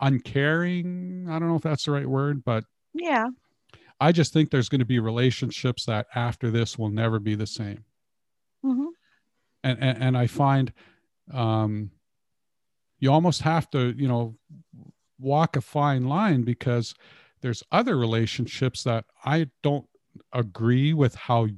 uncaring. 0.00 1.28
I 1.30 1.38
don't 1.38 1.48
know 1.48 1.54
if 1.54 1.62
that's 1.62 1.84
the 1.84 1.92
right 1.92 2.06
word, 2.06 2.42
but 2.44 2.64
yeah, 2.92 3.28
I 4.00 4.10
just 4.10 4.32
think 4.32 4.50
there's 4.50 4.68
going 4.68 4.80
to 4.80 4.84
be 4.84 4.98
relationships 4.98 5.84
that 5.84 6.08
after 6.14 6.50
this 6.50 6.76
will 6.76 6.90
never 6.90 7.20
be 7.20 7.36
the 7.36 7.46
same. 7.46 7.84
Mm-hmm. 8.64 8.88
And, 9.62 9.78
and, 9.80 10.02
and 10.02 10.18
I 10.18 10.26
find, 10.26 10.72
um, 11.32 11.92
you 12.98 13.12
almost 13.12 13.42
have 13.42 13.70
to, 13.70 13.94
you 13.96 14.08
know, 14.08 14.34
walk 15.22 15.56
a 15.56 15.60
fine 15.60 16.04
line 16.04 16.42
because 16.42 16.94
there's 17.40 17.62
other 17.72 17.96
relationships 17.96 18.82
that 18.84 19.04
I 19.24 19.48
don't 19.62 19.86
agree 20.32 20.92
with 20.92 21.14
how 21.14 21.48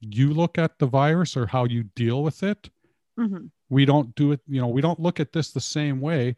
you 0.00 0.32
look 0.32 0.58
at 0.58 0.78
the 0.78 0.86
virus 0.86 1.36
or 1.36 1.46
how 1.46 1.64
you 1.64 1.84
deal 1.94 2.22
with 2.22 2.42
it. 2.42 2.70
Mm-hmm. 3.18 3.46
we 3.70 3.84
don't 3.84 4.12
do 4.16 4.32
it 4.32 4.40
you 4.48 4.60
know 4.60 4.66
we 4.66 4.80
don't 4.80 4.98
look 4.98 5.20
at 5.20 5.32
this 5.32 5.52
the 5.52 5.60
same 5.60 6.00
way 6.00 6.34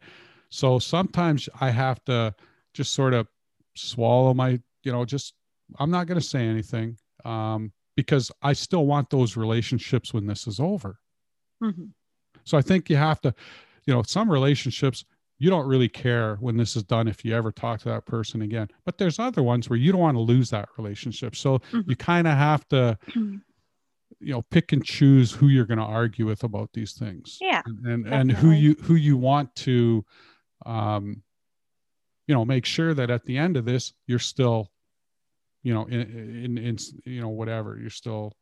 so 0.51 0.77
sometimes 0.77 1.49
i 1.59 1.71
have 1.71 2.03
to 2.05 2.35
just 2.75 2.93
sort 2.93 3.15
of 3.15 3.27
swallow 3.75 4.31
my 4.35 4.59
you 4.83 4.91
know 4.91 5.03
just 5.03 5.33
i'm 5.79 5.89
not 5.89 6.05
going 6.05 6.19
to 6.19 6.25
say 6.25 6.45
anything 6.45 6.95
um, 7.25 7.71
because 7.95 8.31
i 8.43 8.53
still 8.53 8.85
want 8.85 9.09
those 9.09 9.35
relationships 9.35 10.13
when 10.13 10.27
this 10.27 10.45
is 10.45 10.59
over 10.59 10.99
mm-hmm. 11.63 11.85
so 12.43 12.59
i 12.59 12.61
think 12.61 12.91
you 12.91 12.95
have 12.95 13.19
to 13.21 13.33
you 13.87 13.93
know 13.95 14.03
some 14.03 14.29
relationships 14.29 15.03
you 15.39 15.49
don't 15.49 15.67
really 15.67 15.89
care 15.89 16.35
when 16.39 16.57
this 16.57 16.75
is 16.75 16.83
done 16.83 17.07
if 17.07 17.23
you 17.23 17.35
ever 17.35 17.51
talk 17.51 17.79
to 17.79 17.89
that 17.89 18.05
person 18.05 18.41
again 18.41 18.67
but 18.85 18.97
there's 18.97 19.19
other 19.19 19.43
ones 19.43 19.69
where 19.69 19.77
you 19.77 19.91
don't 19.91 20.01
want 20.01 20.15
to 20.15 20.21
lose 20.21 20.49
that 20.49 20.67
relationship 20.77 21.35
so 21.35 21.59
mm-hmm. 21.59 21.89
you 21.89 21.95
kind 21.95 22.27
of 22.27 22.33
have 22.33 22.67
to 22.67 22.97
mm-hmm. 23.09 23.35
you 24.19 24.33
know 24.33 24.41
pick 24.49 24.71
and 24.71 24.83
choose 24.83 25.31
who 25.31 25.47
you're 25.47 25.65
going 25.65 25.77
to 25.77 25.83
argue 25.83 26.25
with 26.25 26.43
about 26.43 26.69
these 26.73 26.93
things 26.93 27.37
yeah 27.41 27.61
and 27.65 27.85
and, 27.85 28.07
and 28.07 28.31
who 28.31 28.51
you 28.51 28.75
who 28.83 28.95
you 28.95 29.17
want 29.17 29.53
to 29.55 30.03
um 30.65 31.21
you 32.27 32.35
know 32.35 32.45
make 32.45 32.65
sure 32.65 32.93
that 32.93 33.09
at 33.09 33.25
the 33.25 33.37
end 33.37 33.57
of 33.57 33.65
this 33.65 33.93
you're 34.05 34.19
still 34.19 34.69
you 35.63 35.73
know 35.73 35.85
in 35.85 36.01
in, 36.01 36.57
in 36.57 36.77
you 37.05 37.21
know 37.21 37.29
whatever 37.29 37.77
you're 37.79 37.89
still 37.89 38.33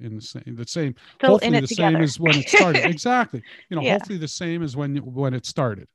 in 0.00 0.16
the 0.16 0.22
same 0.22 0.42
the 0.46 0.66
same 0.66 0.94
still 1.18 1.30
hopefully 1.30 1.60
the 1.60 1.66
together. 1.66 1.96
same 1.96 2.02
as 2.02 2.18
when 2.18 2.36
it 2.36 2.48
started 2.48 2.84
exactly 2.90 3.42
you 3.70 3.76
know 3.76 3.82
yeah. 3.82 3.92
hopefully 3.92 4.18
the 4.18 4.28
same 4.28 4.62
as 4.62 4.76
when 4.76 4.96
when 4.96 5.34
it 5.34 5.46
started 5.46 5.86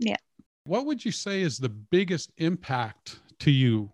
yeah 0.00 0.16
what 0.64 0.84
would 0.84 1.04
you 1.04 1.12
say 1.12 1.42
is 1.42 1.58
the 1.58 1.68
biggest 1.68 2.32
impact 2.38 3.20
to 3.38 3.50
you 3.50 3.90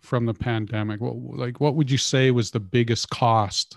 from 0.00 0.24
the 0.24 0.34
pandemic 0.34 1.00
what 1.00 1.14
like 1.38 1.60
what 1.60 1.74
would 1.74 1.90
you 1.90 1.98
say 1.98 2.30
was 2.30 2.50
the 2.50 2.60
biggest 2.60 3.10
cost 3.10 3.76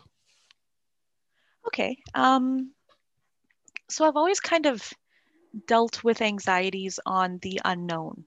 okay 1.67 1.97
um 2.15 2.71
so 3.89 4.07
i've 4.07 4.15
always 4.15 4.39
kind 4.39 4.65
of 4.65 4.87
dealt 5.67 6.03
with 6.03 6.21
anxieties 6.21 6.99
on 7.05 7.37
the 7.41 7.59
unknown 7.65 8.23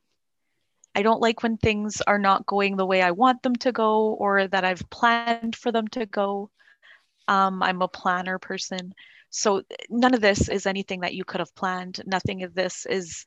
I 0.96 1.02
don't 1.02 1.20
like 1.20 1.42
when 1.42 1.58
things 1.58 2.00
are 2.06 2.18
not 2.18 2.46
going 2.46 2.76
the 2.76 2.86
way 2.86 3.02
I 3.02 3.10
want 3.10 3.42
them 3.42 3.54
to 3.56 3.70
go 3.70 4.14
or 4.14 4.48
that 4.48 4.64
I've 4.64 4.88
planned 4.88 5.54
for 5.54 5.70
them 5.70 5.86
to 5.88 6.06
go. 6.06 6.50
Um, 7.28 7.62
I'm 7.62 7.82
a 7.82 7.88
planner 7.88 8.38
person. 8.38 8.94
So 9.30 9.62
none 9.90 10.14
of 10.14 10.20
this 10.20 10.48
is 10.48 10.66
anything 10.66 11.00
that 11.00 11.14
you 11.14 11.24
could 11.24 11.40
have 11.40 11.54
planned. 11.54 12.00
Nothing 12.06 12.42
of 12.42 12.54
this 12.54 12.86
is. 12.86 13.24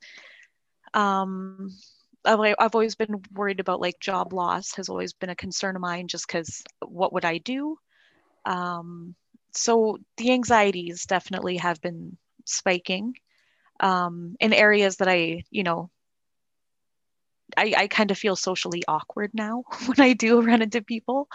Um, 0.94 1.70
I've, 2.24 2.40
I've 2.58 2.74
always 2.74 2.96
been 2.96 3.22
worried 3.32 3.60
about 3.60 3.80
like 3.80 4.00
job 4.00 4.32
loss 4.32 4.74
has 4.76 4.88
always 4.88 5.12
been 5.12 5.30
a 5.30 5.36
concern 5.36 5.76
of 5.76 5.82
mine 5.82 6.08
just 6.08 6.26
because 6.26 6.62
what 6.86 7.12
would 7.12 7.24
I 7.24 7.38
do? 7.38 7.78
Um, 8.44 9.14
so 9.52 9.98
the 10.16 10.32
anxieties 10.32 11.06
definitely 11.06 11.58
have 11.58 11.80
been 11.80 12.16
spiking 12.44 13.14
um, 13.80 14.36
in 14.40 14.52
areas 14.52 14.96
that 14.98 15.08
I, 15.08 15.44
you 15.50 15.62
know, 15.64 15.90
I, 17.56 17.74
I 17.76 17.88
kind 17.88 18.10
of 18.10 18.18
feel 18.18 18.36
socially 18.36 18.82
awkward 18.86 19.32
now 19.34 19.64
when 19.86 20.00
I 20.00 20.12
do 20.12 20.40
run 20.40 20.62
into 20.62 20.82
people. 20.82 21.28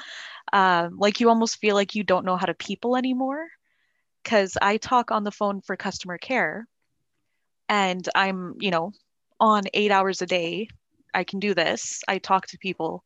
Um, 0.53 0.97
like 0.97 1.19
you 1.19 1.29
almost 1.29 1.59
feel 1.59 1.75
like 1.75 1.95
you 1.95 2.03
don't 2.03 2.25
know 2.25 2.37
how 2.37 2.45
to 2.45 2.53
people 2.53 2.97
anymore. 2.97 3.47
Because 4.25 4.57
I 4.59 4.77
talk 4.77 5.11
on 5.11 5.23
the 5.23 5.31
phone 5.31 5.61
for 5.61 5.77
customer 5.77 6.17
care 6.17 6.67
and 7.69 8.09
I'm, 8.15 8.55
you 8.59 8.71
know, 8.71 8.91
on 9.39 9.63
eight 9.75 9.91
hours 9.91 10.23
a 10.23 10.25
day. 10.25 10.67
I 11.13 11.23
can 11.23 11.39
do 11.39 11.53
this. 11.53 12.01
I 12.07 12.17
talk 12.17 12.47
to 12.47 12.57
people. 12.57 13.03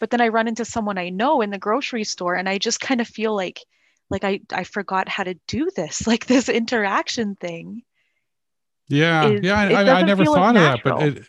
But 0.00 0.10
then 0.10 0.20
I 0.20 0.28
run 0.28 0.48
into 0.48 0.64
someone 0.64 0.98
I 0.98 1.08
know 1.08 1.40
in 1.40 1.50
the 1.50 1.58
grocery 1.58 2.02
store 2.02 2.34
and 2.34 2.48
I 2.48 2.58
just 2.58 2.80
kind 2.80 3.00
of 3.00 3.06
feel 3.06 3.34
like, 3.34 3.60
like 4.10 4.24
I, 4.24 4.40
I 4.52 4.64
forgot 4.64 5.08
how 5.08 5.22
to 5.22 5.34
do 5.46 5.70
this, 5.76 6.04
like 6.06 6.26
this 6.26 6.48
interaction 6.48 7.36
thing. 7.36 7.82
Yeah. 8.88 9.28
Is, 9.28 9.40
yeah. 9.44 9.58
I, 9.58 9.84
I, 9.84 10.00
I 10.00 10.02
never 10.02 10.24
thought 10.24 10.56
of 10.56 10.62
that, 10.62 10.80
but 10.82 11.02
it, 11.02 11.28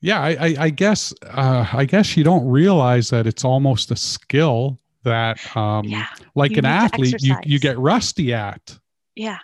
yeah 0.00 0.20
i 0.20 0.30
i, 0.30 0.54
I 0.58 0.70
guess 0.70 1.14
uh, 1.22 1.66
i 1.72 1.84
guess 1.84 2.16
you 2.16 2.22
don't 2.22 2.46
realize 2.46 3.08
that 3.10 3.26
it's 3.26 3.44
almost 3.44 3.90
a 3.90 3.96
skill 3.96 4.78
that 5.06 5.56
um 5.56 5.84
yeah, 5.84 6.08
like 6.34 6.56
an 6.56 6.64
athlete 6.64 7.22
you 7.22 7.36
you 7.44 7.58
get 7.58 7.78
rusty 7.78 8.34
at. 8.34 8.78
Yeah. 9.14 9.38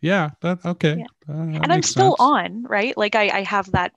Yeah 0.00 0.30
that 0.42 0.64
okay. 0.64 0.96
Yeah. 0.98 1.04
Uh, 1.28 1.46
that 1.46 1.62
and 1.62 1.72
i'm 1.72 1.82
still 1.82 2.16
sense. 2.16 2.20
on 2.20 2.62
right? 2.64 2.96
Like 2.96 3.14
i 3.14 3.28
i 3.28 3.42
have 3.42 3.70
that 3.72 3.92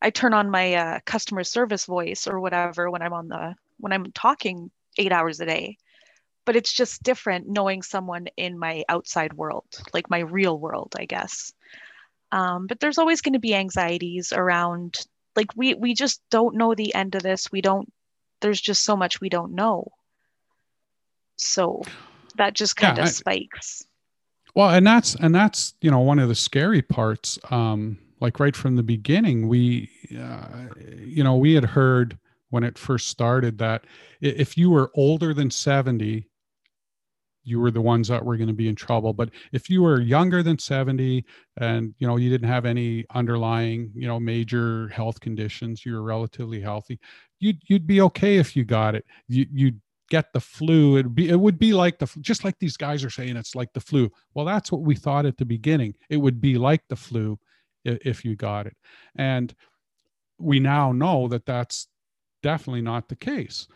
i 0.00 0.10
turn 0.10 0.34
on 0.34 0.50
my 0.50 0.74
uh, 0.74 1.00
customer 1.04 1.44
service 1.44 1.84
voice 1.84 2.26
or 2.26 2.40
whatever 2.40 2.90
when 2.90 3.02
i'm 3.02 3.12
on 3.12 3.28
the 3.28 3.54
when 3.78 3.92
i'm 3.92 4.10
talking 4.12 4.70
eight 4.98 5.12
hours 5.12 5.40
a 5.40 5.46
day. 5.46 5.76
But 6.44 6.56
it's 6.56 6.72
just 6.72 7.04
different 7.04 7.48
knowing 7.48 7.82
someone 7.82 8.26
in 8.36 8.58
my 8.58 8.84
outside 8.88 9.32
world 9.34 9.66
like 9.92 10.10
my 10.10 10.20
real 10.20 10.58
world 10.58 10.94
i 10.98 11.04
guess. 11.04 11.52
Um, 12.30 12.66
but 12.66 12.80
there's 12.80 12.98
always 12.98 13.20
going 13.20 13.34
to 13.34 13.38
be 13.38 13.54
anxieties 13.54 14.32
around 14.32 14.96
like 15.36 15.48
we 15.56 15.74
we 15.74 15.94
just 15.94 16.20
don't 16.30 16.56
know 16.56 16.74
the 16.74 16.94
end 16.94 17.14
of 17.14 17.22
this. 17.22 17.50
We 17.50 17.60
don't 17.60 17.92
there's 18.42 18.60
just 18.60 18.82
so 18.82 18.96
much 18.96 19.20
we 19.20 19.28
don't 19.28 19.54
know. 19.54 19.88
So 21.36 21.82
that 22.36 22.54
just 22.54 22.76
kind 22.76 22.98
yeah, 22.98 23.04
of 23.04 23.10
spikes. 23.10 23.86
Well, 24.54 24.70
and 24.70 24.86
that's 24.86 25.14
and 25.14 25.34
that's 25.34 25.74
you 25.80 25.90
know 25.90 26.00
one 26.00 26.18
of 26.18 26.28
the 26.28 26.34
scary 26.34 26.82
parts. 26.82 27.38
Um, 27.50 27.98
like 28.20 28.38
right 28.38 28.54
from 28.54 28.76
the 28.76 28.82
beginning, 28.82 29.48
we 29.48 29.90
uh, 30.16 30.66
you 30.98 31.24
know 31.24 31.36
we 31.36 31.54
had 31.54 31.64
heard 31.64 32.18
when 32.50 32.64
it 32.64 32.76
first 32.76 33.08
started 33.08 33.56
that 33.58 33.84
if 34.20 34.58
you 34.58 34.70
were 34.70 34.90
older 34.94 35.32
than 35.32 35.50
70 35.50 36.28
you 37.44 37.58
were 37.58 37.70
the 37.70 37.80
ones 37.80 38.08
that 38.08 38.24
were 38.24 38.36
going 38.36 38.48
to 38.48 38.54
be 38.54 38.68
in 38.68 38.74
trouble 38.74 39.12
but 39.12 39.30
if 39.52 39.70
you 39.70 39.82
were 39.82 40.00
younger 40.00 40.42
than 40.42 40.58
70 40.58 41.24
and 41.56 41.94
you 41.98 42.06
know 42.06 42.16
you 42.16 42.28
didn't 42.28 42.48
have 42.48 42.66
any 42.66 43.04
underlying 43.14 43.90
you 43.94 44.06
know 44.06 44.20
major 44.20 44.88
health 44.88 45.18
conditions 45.20 45.84
you 45.84 45.94
were 45.94 46.02
relatively 46.02 46.60
healthy 46.60 47.00
you'd 47.42 47.60
you'd 47.66 47.86
be 47.86 48.00
okay 48.00 48.36
if 48.38 48.56
you 48.56 48.64
got 48.64 48.94
it. 48.94 49.04
You 49.28 49.46
you'd 49.52 49.80
get 50.08 50.32
the 50.32 50.40
flu. 50.40 50.96
It'd 50.96 51.14
be 51.14 51.28
it 51.28 51.40
would 51.40 51.58
be 51.58 51.72
like 51.72 51.98
the 51.98 52.06
just 52.20 52.44
like 52.44 52.58
these 52.58 52.76
guys 52.76 53.02
are 53.02 53.10
saying 53.10 53.36
it's 53.36 53.54
like 53.54 53.72
the 53.72 53.80
flu. 53.80 54.10
Well 54.34 54.46
that's 54.46 54.70
what 54.70 54.82
we 54.82 54.94
thought 54.94 55.26
at 55.26 55.36
the 55.36 55.44
beginning. 55.44 55.94
It 56.08 56.18
would 56.18 56.40
be 56.40 56.56
like 56.56 56.82
the 56.88 56.96
flu 56.96 57.38
if, 57.84 58.24
you 58.24 58.36
got 58.36 58.66
it. 58.66 58.76
And 59.16 59.52
we 60.38 60.60
now 60.60 60.92
know 60.92 61.26
that 61.28 61.46
that's 61.46 61.88
definitely 62.42 62.82
not 62.82 63.08
the 63.08 63.16
case. 63.16 63.66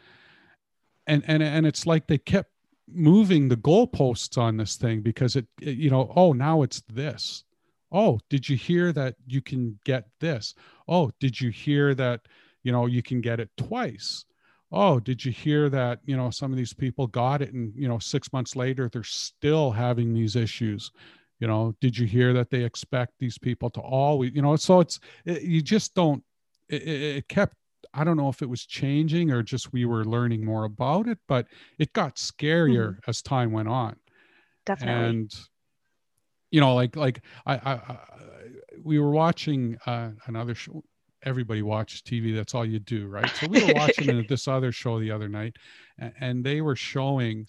And 1.09 1.25
and 1.27 1.43
and 1.43 1.67
it's 1.67 1.87
like 1.87 2.07
they 2.07 2.19
kept 2.19 2.51
moving 2.89 3.49
the 3.49 3.57
goalposts 3.57 4.39
on 4.39 4.57
this 4.57 4.77
thing 4.77 5.01
because 5.01 5.35
it, 5.35 5.47
it, 5.61 5.77
you 5.77 5.91
know 5.91 6.13
oh 6.15 6.33
now 6.33 6.63
it's 6.63 6.83
this. 6.93 7.45
Oh 7.91 8.21
did 8.29 8.49
you 8.49 8.57
hear 8.57 8.93
that 8.93 9.17
you 9.27 9.41
can 9.41 9.79
get 9.85 10.07
this? 10.21 10.55
Oh 10.87 11.11
did 11.19 11.41
you 11.41 11.51
hear 11.51 11.95
that 11.95 12.21
you 12.67 12.73
know 12.73 12.87
you 12.87 13.03
can 13.03 13.21
get 13.21 13.39
it 13.39 13.49
twice 13.57 14.25
oh 14.73 14.99
did 14.99 15.25
you 15.25 15.31
hear 15.31 15.69
that 15.71 16.01
you 16.05 16.17
know 16.17 16.31
some 16.31 16.51
of 16.51 16.59
these 16.59 16.75
people 16.75 17.07
got 17.07 17.41
it 17.41 17.53
and 17.53 17.73
you 17.77 17.87
know 17.87 18.01
6 18.01 18.33
months 18.33 18.57
later 18.57 18.89
they're 18.89 19.05
still 19.05 19.71
having 19.71 20.13
these 20.13 20.35
issues 20.35 20.91
you 21.39 21.47
know 21.47 21.77
did 21.81 21.97
you 21.97 22.07
hear 22.07 22.33
that 22.33 22.51
they 22.51 22.65
expect 22.65 23.13
these 23.21 23.39
people 23.39 23.71
to 23.71 23.81
always 23.81 24.33
you 24.35 24.43
know 24.43 24.57
so 24.57 24.81
it's 24.81 24.99
it, 25.25 25.43
you 25.43 25.63
just 25.63 25.95
don't 25.95 26.25
it, 26.69 26.83
it 26.89 27.29
kept 27.29 27.57
I 27.95 28.05
don't 28.05 28.17
know 28.17 28.29
if 28.29 28.43
it 28.43 28.49
was 28.49 28.67
changing 28.67 29.31
or 29.31 29.43
just 29.43 29.73
we 29.73 29.85
were 29.85 30.05
learning 30.05 30.45
more 30.45 30.65
about 30.65 31.09
it, 31.09 31.19
but 31.27 31.47
it 31.79 31.93
got 31.95 32.17
scarier 32.17 32.91
mm-hmm. 32.91 33.11
as 33.11 33.23
time 33.23 33.53
went 33.53 33.69
on. 33.69 33.97
Definitely. 34.67 35.09
And 35.09 35.35
you 36.51 36.61
know, 36.61 36.75
like 36.75 36.97
like 36.97 37.23
I, 37.47 37.55
I, 37.55 37.73
I 37.73 37.99
we 38.83 38.99
were 38.99 39.11
watching 39.11 39.79
uh, 39.87 40.11
another 40.27 40.55
show. 40.55 40.83
Everybody 41.27 41.61
watches 41.61 42.01
TV. 42.01 42.35
That's 42.35 42.55
all 42.55 42.65
you 42.65 42.79
do, 42.79 43.09
right? 43.09 43.29
So 43.37 43.49
we 43.49 43.63
were 43.65 43.75
watching 43.75 44.25
this 44.29 44.49
other 44.49 44.73
show 44.73 44.99
the 45.01 45.11
other 45.11 45.29
night, 45.29 45.57
and, 45.99 46.13
and 46.21 46.45
they 46.45 46.61
were 46.61 46.77
showing 46.77 47.49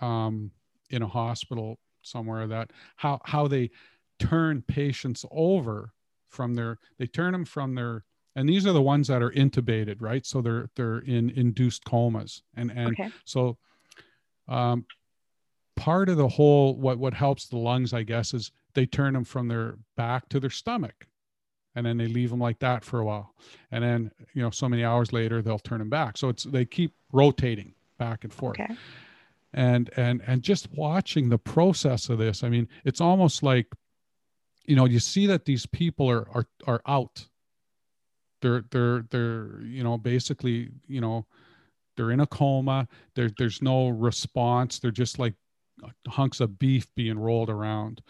um, 0.00 0.50
in 0.90 1.02
a 1.02 1.06
hospital 1.06 1.78
somewhere 2.02 2.46
that 2.46 2.70
how 2.96 3.20
how 3.24 3.48
they 3.48 3.70
turn 4.18 4.62
patients 4.62 5.24
over 5.30 5.92
from 6.28 6.54
their 6.54 6.78
they 6.98 7.06
turn 7.06 7.32
them 7.32 7.44
from 7.44 7.74
their 7.74 8.04
and 8.36 8.48
these 8.48 8.66
are 8.66 8.72
the 8.72 8.82
ones 8.82 9.08
that 9.08 9.22
are 9.22 9.30
intubated 9.30 9.96
right 10.00 10.26
so 10.26 10.40
they're 10.40 10.68
they're 10.76 10.98
in 11.00 11.30
induced 11.30 11.84
comas 11.84 12.42
and 12.56 12.70
and 12.70 12.88
okay. 12.88 13.10
so 13.24 13.56
um, 14.48 14.84
part 15.76 16.08
of 16.08 16.16
the 16.16 16.28
whole 16.28 16.76
what 16.76 16.98
what 16.98 17.14
helps 17.14 17.46
the 17.46 17.56
lungs 17.56 17.92
i 17.92 18.02
guess 18.02 18.34
is 18.34 18.52
they 18.74 18.86
turn 18.86 19.14
them 19.14 19.24
from 19.24 19.48
their 19.48 19.78
back 19.96 20.28
to 20.28 20.38
their 20.38 20.50
stomach 20.50 21.06
and 21.74 21.84
then 21.86 21.96
they 21.98 22.06
leave 22.06 22.30
them 22.30 22.40
like 22.40 22.58
that 22.60 22.84
for 22.84 23.00
a 23.00 23.04
while. 23.04 23.34
And 23.70 23.82
then 23.84 24.10
you 24.34 24.42
know 24.42 24.50
so 24.50 24.68
many 24.68 24.84
hours 24.84 25.12
later 25.12 25.42
they'll 25.42 25.58
turn 25.58 25.78
them 25.78 25.90
back. 25.90 26.16
So 26.18 26.28
it's 26.28 26.44
they 26.44 26.64
keep 26.64 26.94
rotating 27.12 27.74
back 27.98 28.24
and 28.24 28.32
forth. 28.32 28.60
Okay. 28.60 28.74
and 29.52 29.90
and 29.96 30.22
and 30.26 30.42
just 30.42 30.68
watching 30.72 31.28
the 31.28 31.38
process 31.38 32.08
of 32.08 32.18
this 32.18 32.42
i 32.42 32.48
mean 32.48 32.66
it's 32.84 33.00
almost 33.00 33.42
like 33.42 33.68
you 34.66 34.76
know 34.76 34.84
you 34.84 34.98
see 34.98 35.26
that 35.26 35.44
these 35.44 35.66
people 35.66 36.10
are 36.10 36.26
are 36.32 36.46
are 36.66 36.82
out. 36.86 37.26
They're 38.40 38.64
they're 38.70 39.04
they're 39.10 39.60
you 39.62 39.82
know 39.84 39.96
basically 39.98 40.70
you 40.86 41.00
know 41.00 41.26
they're 41.96 42.10
in 42.10 42.20
a 42.20 42.26
coma. 42.26 42.88
There 43.14 43.30
there's 43.38 43.62
no 43.62 43.88
response. 43.88 44.78
They're 44.78 44.90
just 44.90 45.18
like 45.18 45.34
hunks 46.08 46.40
of 46.40 46.58
beef 46.58 46.86
being 46.94 47.18
rolled 47.18 47.50
around. 47.50 48.02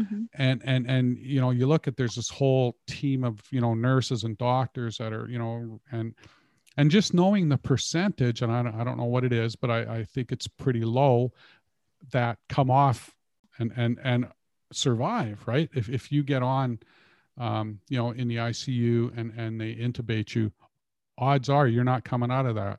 Mm-hmm. 0.00 0.22
And 0.34 0.62
and 0.64 0.90
and 0.90 1.18
you 1.18 1.40
know, 1.40 1.50
you 1.50 1.66
look 1.66 1.86
at 1.86 1.96
there's 1.96 2.14
this 2.14 2.30
whole 2.30 2.76
team 2.86 3.24
of 3.24 3.40
you 3.50 3.60
know 3.60 3.74
nurses 3.74 4.24
and 4.24 4.36
doctors 4.38 4.98
that 4.98 5.12
are 5.12 5.28
you 5.28 5.38
know 5.38 5.80
and 5.90 6.14
and 6.76 6.90
just 6.90 7.12
knowing 7.12 7.48
the 7.48 7.58
percentage, 7.58 8.42
and 8.42 8.52
I 8.52 8.62
don't, 8.62 8.74
I 8.74 8.84
don't 8.84 8.96
know 8.96 9.04
what 9.04 9.24
it 9.24 9.32
is, 9.32 9.56
but 9.56 9.70
I, 9.70 9.98
I 9.98 10.04
think 10.04 10.32
it's 10.32 10.46
pretty 10.46 10.82
low 10.82 11.32
that 12.12 12.38
come 12.48 12.70
off 12.70 13.14
and 13.58 13.72
and 13.76 13.98
and 14.02 14.28
survive, 14.72 15.42
right? 15.46 15.68
If 15.74 15.88
if 15.88 16.12
you 16.12 16.22
get 16.22 16.42
on, 16.42 16.78
um, 17.38 17.80
you 17.88 17.98
know, 17.98 18.10
in 18.10 18.28
the 18.28 18.36
ICU 18.36 19.16
and 19.16 19.32
and 19.36 19.60
they 19.60 19.74
intubate 19.74 20.34
you, 20.34 20.52
odds 21.18 21.48
are 21.48 21.66
you're 21.66 21.84
not 21.84 22.04
coming 22.04 22.30
out 22.30 22.46
of 22.46 22.54
that, 22.54 22.78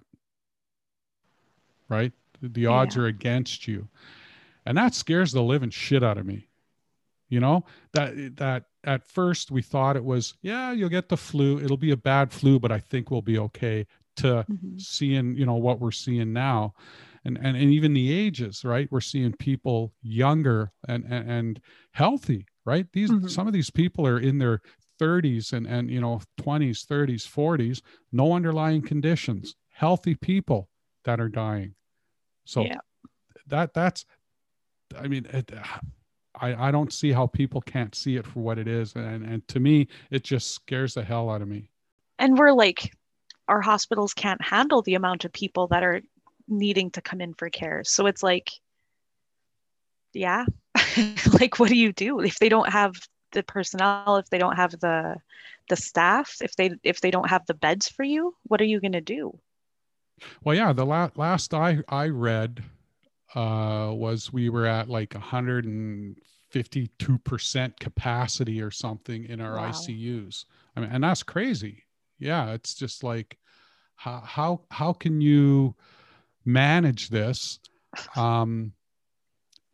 right? 1.89 2.13
The 2.41 2.65
odds 2.65 2.95
yeah. 2.95 3.03
are 3.03 3.05
against 3.07 3.67
you, 3.67 3.87
and 4.65 4.77
that 4.77 4.95
scares 4.95 5.31
the 5.31 5.43
living 5.43 5.69
shit 5.69 6.03
out 6.03 6.17
of 6.17 6.25
me. 6.25 6.47
You 7.31 7.39
know 7.39 7.63
that 7.93 8.35
that 8.35 8.65
at 8.83 9.07
first 9.07 9.51
we 9.51 9.61
thought 9.61 9.95
it 9.95 10.03
was 10.03 10.35
yeah 10.41 10.73
you'll 10.73 10.89
get 10.89 11.07
the 11.07 11.15
flu 11.17 11.59
it'll 11.59 11.77
be 11.77 11.91
a 11.91 11.97
bad 11.97 12.33
flu 12.33 12.59
but 12.59 12.71
I 12.71 12.79
think 12.79 13.09
we'll 13.09 13.21
be 13.21 13.39
okay 13.39 13.87
to 14.17 14.45
mm-hmm. 14.49 14.77
seeing 14.77 15.35
you 15.35 15.45
know 15.45 15.55
what 15.55 15.79
we're 15.79 15.91
seeing 15.91 16.33
now 16.33 16.73
and, 17.23 17.37
and 17.37 17.55
and 17.55 17.71
even 17.71 17.93
the 17.93 18.11
ages 18.11 18.65
right 18.65 18.91
we're 18.91 18.99
seeing 18.99 19.31
people 19.31 19.93
younger 20.01 20.73
and 20.89 21.05
and, 21.05 21.31
and 21.31 21.61
healthy 21.91 22.45
right 22.65 22.87
these 22.91 23.09
mm-hmm. 23.09 23.27
some 23.27 23.47
of 23.47 23.53
these 23.53 23.69
people 23.69 24.05
are 24.05 24.19
in 24.19 24.37
their 24.37 24.61
30s 24.99 25.53
and 25.53 25.65
and 25.65 25.89
you 25.89 26.01
know 26.01 26.19
20s 26.41 26.85
30s 26.85 27.27
40s 27.27 27.81
no 28.11 28.33
underlying 28.33 28.81
conditions 28.81 29.55
healthy 29.69 30.15
people 30.15 30.69
that 31.05 31.21
are 31.21 31.29
dying 31.29 31.73
so 32.45 32.63
yeah. 32.63 32.77
that 33.47 33.73
that's 33.73 34.05
i 34.99 35.07
mean 35.07 35.25
it, 35.31 35.49
I, 36.41 36.67
I 36.67 36.71
don't 36.71 36.91
see 36.91 37.11
how 37.11 37.27
people 37.27 37.61
can't 37.61 37.93
see 37.95 38.15
it 38.17 38.25
for 38.25 38.39
what 38.39 38.57
it 38.57 38.67
is 38.67 38.95
and 38.95 39.23
and 39.25 39.47
to 39.49 39.59
me 39.59 39.87
it 40.09 40.23
just 40.23 40.51
scares 40.51 40.95
the 40.95 41.03
hell 41.03 41.29
out 41.29 41.41
of 41.41 41.47
me 41.47 41.69
and 42.19 42.37
we're 42.37 42.51
like 42.51 42.91
our 43.47 43.61
hospitals 43.61 44.13
can't 44.13 44.41
handle 44.41 44.81
the 44.81 44.95
amount 44.95 45.25
of 45.25 45.33
people 45.33 45.67
that 45.67 45.83
are 45.83 46.01
needing 46.47 46.91
to 46.91 47.01
come 47.01 47.21
in 47.21 47.33
for 47.33 47.49
care. 47.49 47.83
So 47.83 48.05
it's 48.05 48.23
like, 48.23 48.51
yeah, 50.13 50.45
like 51.39 51.59
what 51.59 51.69
do 51.69 51.75
you 51.75 51.91
do 51.91 52.19
if 52.19 52.39
they 52.39 52.49
don't 52.49 52.69
have 52.69 52.95
the 53.31 53.43
personnel, 53.43 54.17
if 54.17 54.29
they 54.29 54.37
don't 54.37 54.55
have 54.55 54.71
the 54.79 55.17
the 55.69 55.75
staff, 55.75 56.37
if 56.41 56.55
they 56.55 56.71
if 56.83 57.01
they 57.01 57.11
don't 57.11 57.29
have 57.29 57.45
the 57.45 57.53
beds 57.53 57.87
for 57.87 58.03
you, 58.03 58.35
what 58.43 58.61
are 58.61 58.65
you 58.65 58.79
going 58.79 58.91
to 58.91 59.01
do? 59.01 59.37
Well, 60.43 60.55
yeah, 60.55 60.73
the 60.73 60.85
la- 60.85 61.09
last 61.15 61.53
I 61.53 61.79
I 61.87 62.07
read 62.07 62.63
uh, 63.35 63.91
was 63.93 64.33
we 64.33 64.49
were 64.49 64.65
at 64.65 64.89
like 64.89 65.11
152% 65.11 67.79
capacity 67.79 68.61
or 68.61 68.71
something 68.71 69.25
in 69.25 69.39
our 69.41 69.55
wow. 69.55 69.69
ICUs. 69.69 70.45
I 70.75 70.79
mean, 70.81 70.89
and 70.91 71.03
that's 71.03 71.23
crazy. 71.23 71.83
Yeah, 72.19 72.51
it's 72.51 72.75
just 72.75 73.03
like 73.03 73.37
how 73.95 74.19
how 74.19 74.61
how 74.69 74.93
can 74.93 75.21
you 75.21 75.75
manage 76.45 77.09
this 77.09 77.59
um, 78.15 78.73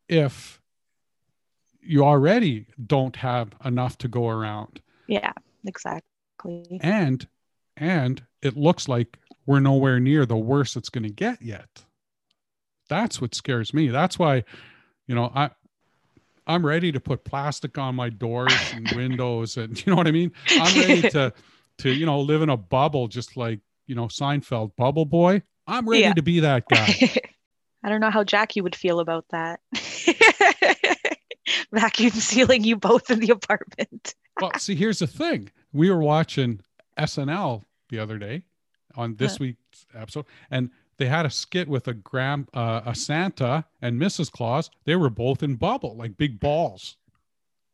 if 0.08 0.62
you 1.82 2.04
already 2.04 2.68
don't 2.86 3.16
have 3.16 3.52
enough 3.64 3.98
to 4.00 4.08
go 4.08 4.28
around. 4.28 4.82
Yeah, 5.08 5.32
exactly. 5.66 6.80
And 6.82 7.28
and 7.78 8.24
it 8.42 8.58
looks 8.58 8.88
like 8.88 9.18
we're 9.46 9.60
nowhere 9.60 10.00
near 10.00 10.26
the 10.26 10.38
worst 10.38 10.76
it's 10.76 10.90
going 10.90 11.04
to 11.04 11.10
get 11.10 11.42
yet. 11.42 11.84
That's 12.88 13.22
what 13.22 13.36
scares 13.36 13.74
me. 13.74 13.90
That's 13.90 14.18
why, 14.18 14.44
you 15.08 15.16
know, 15.16 15.32
I 15.34 15.50
I'm 16.48 16.66
ready 16.66 16.92
to 16.94 17.00
put 17.00 17.26
plastic 17.26 17.78
on 17.78 17.96
my 17.96 18.10
doors 18.10 18.54
and 18.74 18.90
windows 18.96 19.58
and 19.58 19.86
you 19.86 19.92
know 19.92 19.98
what 19.98 20.08
I 20.08 20.12
mean? 20.12 20.32
I'm 20.52 20.80
ready 20.80 21.10
to 21.10 21.34
to 21.80 21.92
you 21.92 22.06
know 22.06 22.22
live 22.22 22.42
in 22.42 22.50
a 22.50 22.58
bubble 22.58 23.08
just 23.08 23.38
like, 23.38 23.60
you 23.86 23.96
know, 23.96 24.06
Seinfeld 24.06 24.76
bubble 24.76 25.06
boy. 25.06 25.44
I'm 25.68 25.88
ready 25.88 26.04
yeah. 26.04 26.14
to 26.14 26.22
be 26.22 26.40
that 26.40 26.64
guy. 26.70 27.22
I 27.84 27.90
don't 27.90 28.02
know 28.02 28.10
how 28.10 28.24
Jackie 28.24 28.62
would 28.62 28.76
feel 28.76 29.00
about 29.00 29.26
that. 29.30 29.60
Vacuum 31.74 32.12
sealing 32.12 32.64
you 32.64 32.76
both 32.78 33.12
in 33.12 33.20
the 33.20 33.30
apartment. 33.30 34.16
well, 34.42 34.52
see, 34.58 34.76
here's 34.76 35.00
the 35.00 35.08
thing. 35.08 35.52
We 35.74 35.90
were 35.90 36.00
watching 36.00 36.62
SNL 36.98 37.64
the 37.90 38.00
other 38.00 38.18
day 38.18 38.44
on 38.96 39.16
this 39.16 39.34
huh. 39.34 39.38
week's 39.42 39.86
episode, 39.94 40.26
and 40.50 40.72
they 40.98 41.06
had 41.06 41.26
a 41.26 41.30
skit 41.30 41.68
with 41.68 41.88
a 41.88 41.94
gram, 41.94 42.48
uh, 42.54 42.82
a 42.86 42.96
Santa 42.96 43.66
and 43.82 44.00
Mrs. 44.00 44.32
Claus. 44.32 44.70
They 44.86 44.96
were 44.96 45.10
both 45.10 45.44
in 45.44 45.56
bubble, 45.56 45.96
like 45.96 46.18
big 46.18 46.40
balls. 46.40 46.98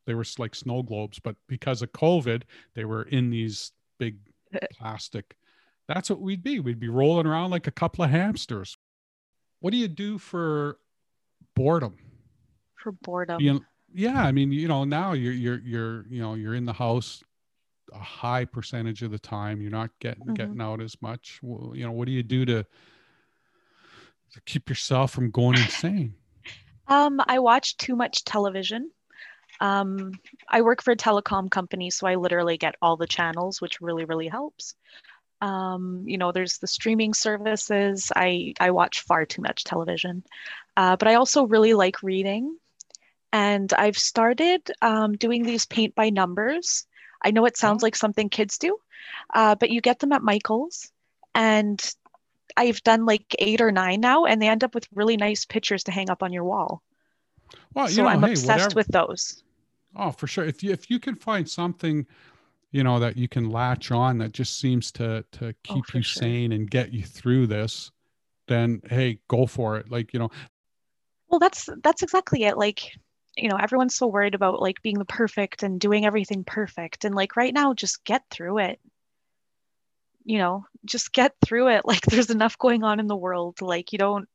They 0.05 0.13
were 0.13 0.25
like 0.37 0.55
snow 0.55 0.83
globes, 0.83 1.19
but 1.19 1.35
because 1.47 1.81
of 1.81 1.93
COVID, 1.93 2.43
they 2.75 2.83
were 2.83 3.03
in 3.03 3.29
these 3.29 3.71
big 3.97 4.17
plastic 4.73 5.35
that's 5.87 6.09
what 6.09 6.21
we'd 6.21 6.43
be. 6.43 6.59
We'd 6.59 6.79
be 6.79 6.89
rolling 6.89 7.27
around 7.27 7.51
like 7.51 7.67
a 7.67 7.71
couple 7.71 8.03
of 8.03 8.11
hamsters. 8.11 8.77
What 9.59 9.71
do 9.71 9.77
you 9.77 9.87
do 9.87 10.17
for 10.17 10.77
boredom? 11.55 11.97
For 12.75 12.91
boredom. 12.91 13.41
You 13.41 13.53
know, 13.53 13.59
yeah, 13.93 14.23
I 14.23 14.31
mean, 14.31 14.51
you 14.51 14.67
know, 14.67 14.83
now 14.83 15.13
you're 15.13 15.33
you're 15.33 15.59
you're 15.59 16.05
you 16.07 16.21
know 16.21 16.35
you're 16.35 16.55
in 16.55 16.65
the 16.65 16.73
house 16.73 17.23
a 17.93 17.99
high 17.99 18.45
percentage 18.45 19.03
of 19.03 19.11
the 19.11 19.19
time. 19.19 19.61
You're 19.61 19.71
not 19.71 19.91
getting 19.99 20.23
mm-hmm. 20.23 20.33
getting 20.33 20.61
out 20.61 20.81
as 20.81 20.99
much. 21.01 21.39
Well, 21.41 21.75
you 21.75 21.85
know, 21.85 21.91
what 21.91 22.05
do 22.05 22.11
you 22.11 22.23
do 22.23 22.45
to 22.45 22.65
to 24.33 24.41
keep 24.41 24.69
yourself 24.69 25.11
from 25.11 25.31
going 25.31 25.57
insane? 25.57 26.15
Um, 26.85 27.21
I 27.25 27.39
watch 27.39 27.77
too 27.77 27.95
much 27.95 28.25
television. 28.25 28.91
Um, 29.61 30.11
I 30.49 30.61
work 30.61 30.83
for 30.83 30.91
a 30.91 30.97
telecom 30.97 31.49
company, 31.49 31.89
so 31.89 32.05
I 32.07 32.15
literally 32.15 32.57
get 32.57 32.75
all 32.81 32.97
the 32.97 33.07
channels, 33.07 33.61
which 33.61 33.79
really, 33.79 34.03
really 34.03 34.27
helps. 34.27 34.75
Um, 35.39 36.03
you 36.05 36.17
know, 36.17 36.33
there's 36.33 36.57
the 36.57 36.67
streaming 36.67 37.13
services. 37.13 38.11
I, 38.13 38.53
I 38.59 38.71
watch 38.71 38.99
far 39.01 39.25
too 39.25 39.41
much 39.41 39.63
television, 39.63 40.23
uh, 40.75 40.97
but 40.97 41.07
I 41.07 41.15
also 41.15 41.47
really 41.47 41.73
like 41.73 42.03
reading. 42.03 42.57
And 43.31 43.71
I've 43.73 43.97
started 43.97 44.69
um, 44.81 45.13
doing 45.13 45.43
these 45.43 45.65
paint 45.65 45.95
by 45.95 46.09
numbers. 46.09 46.85
I 47.23 47.31
know 47.31 47.45
it 47.45 47.57
sounds 47.57 47.81
oh. 47.83 47.85
like 47.85 47.95
something 47.95 48.29
kids 48.29 48.57
do, 48.57 48.77
uh, 49.33 49.55
but 49.55 49.69
you 49.69 49.81
get 49.81 49.99
them 49.99 50.11
at 50.11 50.21
Michael's. 50.21 50.91
And 51.33 51.81
I've 52.57 52.83
done 52.83 53.05
like 53.05 53.35
eight 53.39 53.61
or 53.61 53.71
nine 53.71 54.01
now, 54.01 54.25
and 54.25 54.41
they 54.41 54.47
end 54.47 54.63
up 54.63 54.73
with 54.75 54.87
really 54.93 55.17
nice 55.17 55.45
pictures 55.45 55.83
to 55.85 55.91
hang 55.91 56.09
up 56.09 56.23
on 56.23 56.33
your 56.33 56.43
wall. 56.43 56.81
Well, 57.73 57.87
so 57.87 58.03
know, 58.03 58.09
I'm 58.09 58.21
hey, 58.21 58.31
obsessed 58.31 58.49
whatever. 58.49 58.75
with 58.75 58.87
those. 58.87 59.43
Oh, 59.95 60.11
for 60.11 60.27
sure. 60.27 60.45
If 60.45 60.63
you 60.63 60.71
if 60.71 60.89
you 60.89 60.99
can 60.99 61.15
find 61.15 61.49
something 61.49 62.05
you 62.73 62.83
know 62.83 62.99
that 62.99 63.15
you 63.15 63.29
can 63.29 63.49
latch 63.49 63.91
on 63.91 64.17
that 64.17 64.33
just 64.33 64.59
seems 64.59 64.91
to 64.91 65.23
to 65.31 65.49
oh, 65.49 65.53
keep 65.63 65.85
oh, 65.87 65.97
you 65.97 66.01
sure. 66.01 66.21
sane 66.21 66.51
and 66.51 66.69
get 66.69 66.91
you 66.91 67.03
through 67.03 67.47
this 67.47 67.91
then 68.47 68.81
hey 68.89 69.19
go 69.29 69.45
for 69.45 69.77
it 69.77 69.89
like 69.89 70.11
you 70.13 70.19
know 70.19 70.29
well 71.29 71.39
that's 71.39 71.69
that's 71.81 72.03
exactly 72.03 72.43
it 72.43 72.57
like 72.57 72.91
you 73.37 73.47
know 73.47 73.55
everyone's 73.55 73.95
so 73.95 74.07
worried 74.07 74.35
about 74.35 74.61
like 74.61 74.81
being 74.81 74.99
the 74.99 75.05
perfect 75.05 75.63
and 75.63 75.79
doing 75.79 76.05
everything 76.05 76.43
perfect 76.43 77.05
and 77.05 77.15
like 77.15 77.37
right 77.37 77.53
now 77.53 77.73
just 77.73 78.03
get 78.03 78.23
through 78.29 78.57
it 78.57 78.79
you 80.25 80.37
know 80.37 80.65
just 80.85 81.13
get 81.13 81.33
through 81.45 81.69
it. 81.69 81.83
Like 81.85 82.01
there's 82.01 82.29
enough 82.29 82.57
going 82.57 82.83
on 82.83 82.99
in 82.99 83.07
the 83.07 83.15
world. 83.15 83.61
Like 83.61 83.91
you 83.91 83.99
don't 83.99 84.27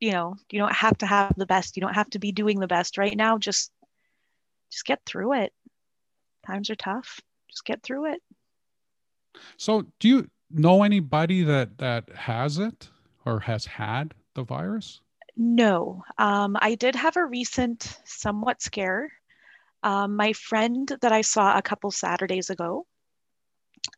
you 0.00 0.12
know 0.12 0.36
you 0.50 0.58
don't 0.58 0.74
have 0.74 0.98
to 0.98 1.06
have 1.06 1.34
the 1.36 1.46
best. 1.46 1.76
You 1.76 1.80
don't 1.80 1.94
have 1.94 2.10
to 2.10 2.18
be 2.18 2.32
doing 2.32 2.60
the 2.60 2.66
best. 2.66 2.98
Right 2.98 3.16
now 3.16 3.38
just 3.38 3.70
just 4.70 4.84
get 4.84 5.00
through 5.06 5.34
it. 5.34 5.52
Times 6.46 6.70
are 6.70 6.76
tough. 6.76 7.20
Just 7.50 7.64
get 7.64 7.82
through 7.82 8.12
it. 8.12 8.22
So, 9.56 9.86
do 10.00 10.08
you 10.08 10.30
know 10.50 10.82
anybody 10.82 11.42
that 11.42 11.78
that 11.78 12.08
has 12.10 12.58
it 12.58 12.88
or 13.24 13.40
has 13.40 13.66
had 13.66 14.14
the 14.34 14.44
virus? 14.44 15.00
No, 15.36 16.02
um, 16.18 16.56
I 16.60 16.76
did 16.76 16.94
have 16.94 17.16
a 17.16 17.24
recent 17.24 17.98
somewhat 18.04 18.62
scare. 18.62 19.12
Um, 19.82 20.16
my 20.16 20.32
friend 20.32 20.90
that 21.02 21.12
I 21.12 21.20
saw 21.20 21.56
a 21.56 21.62
couple 21.62 21.90
Saturdays 21.90 22.48
ago, 22.48 22.86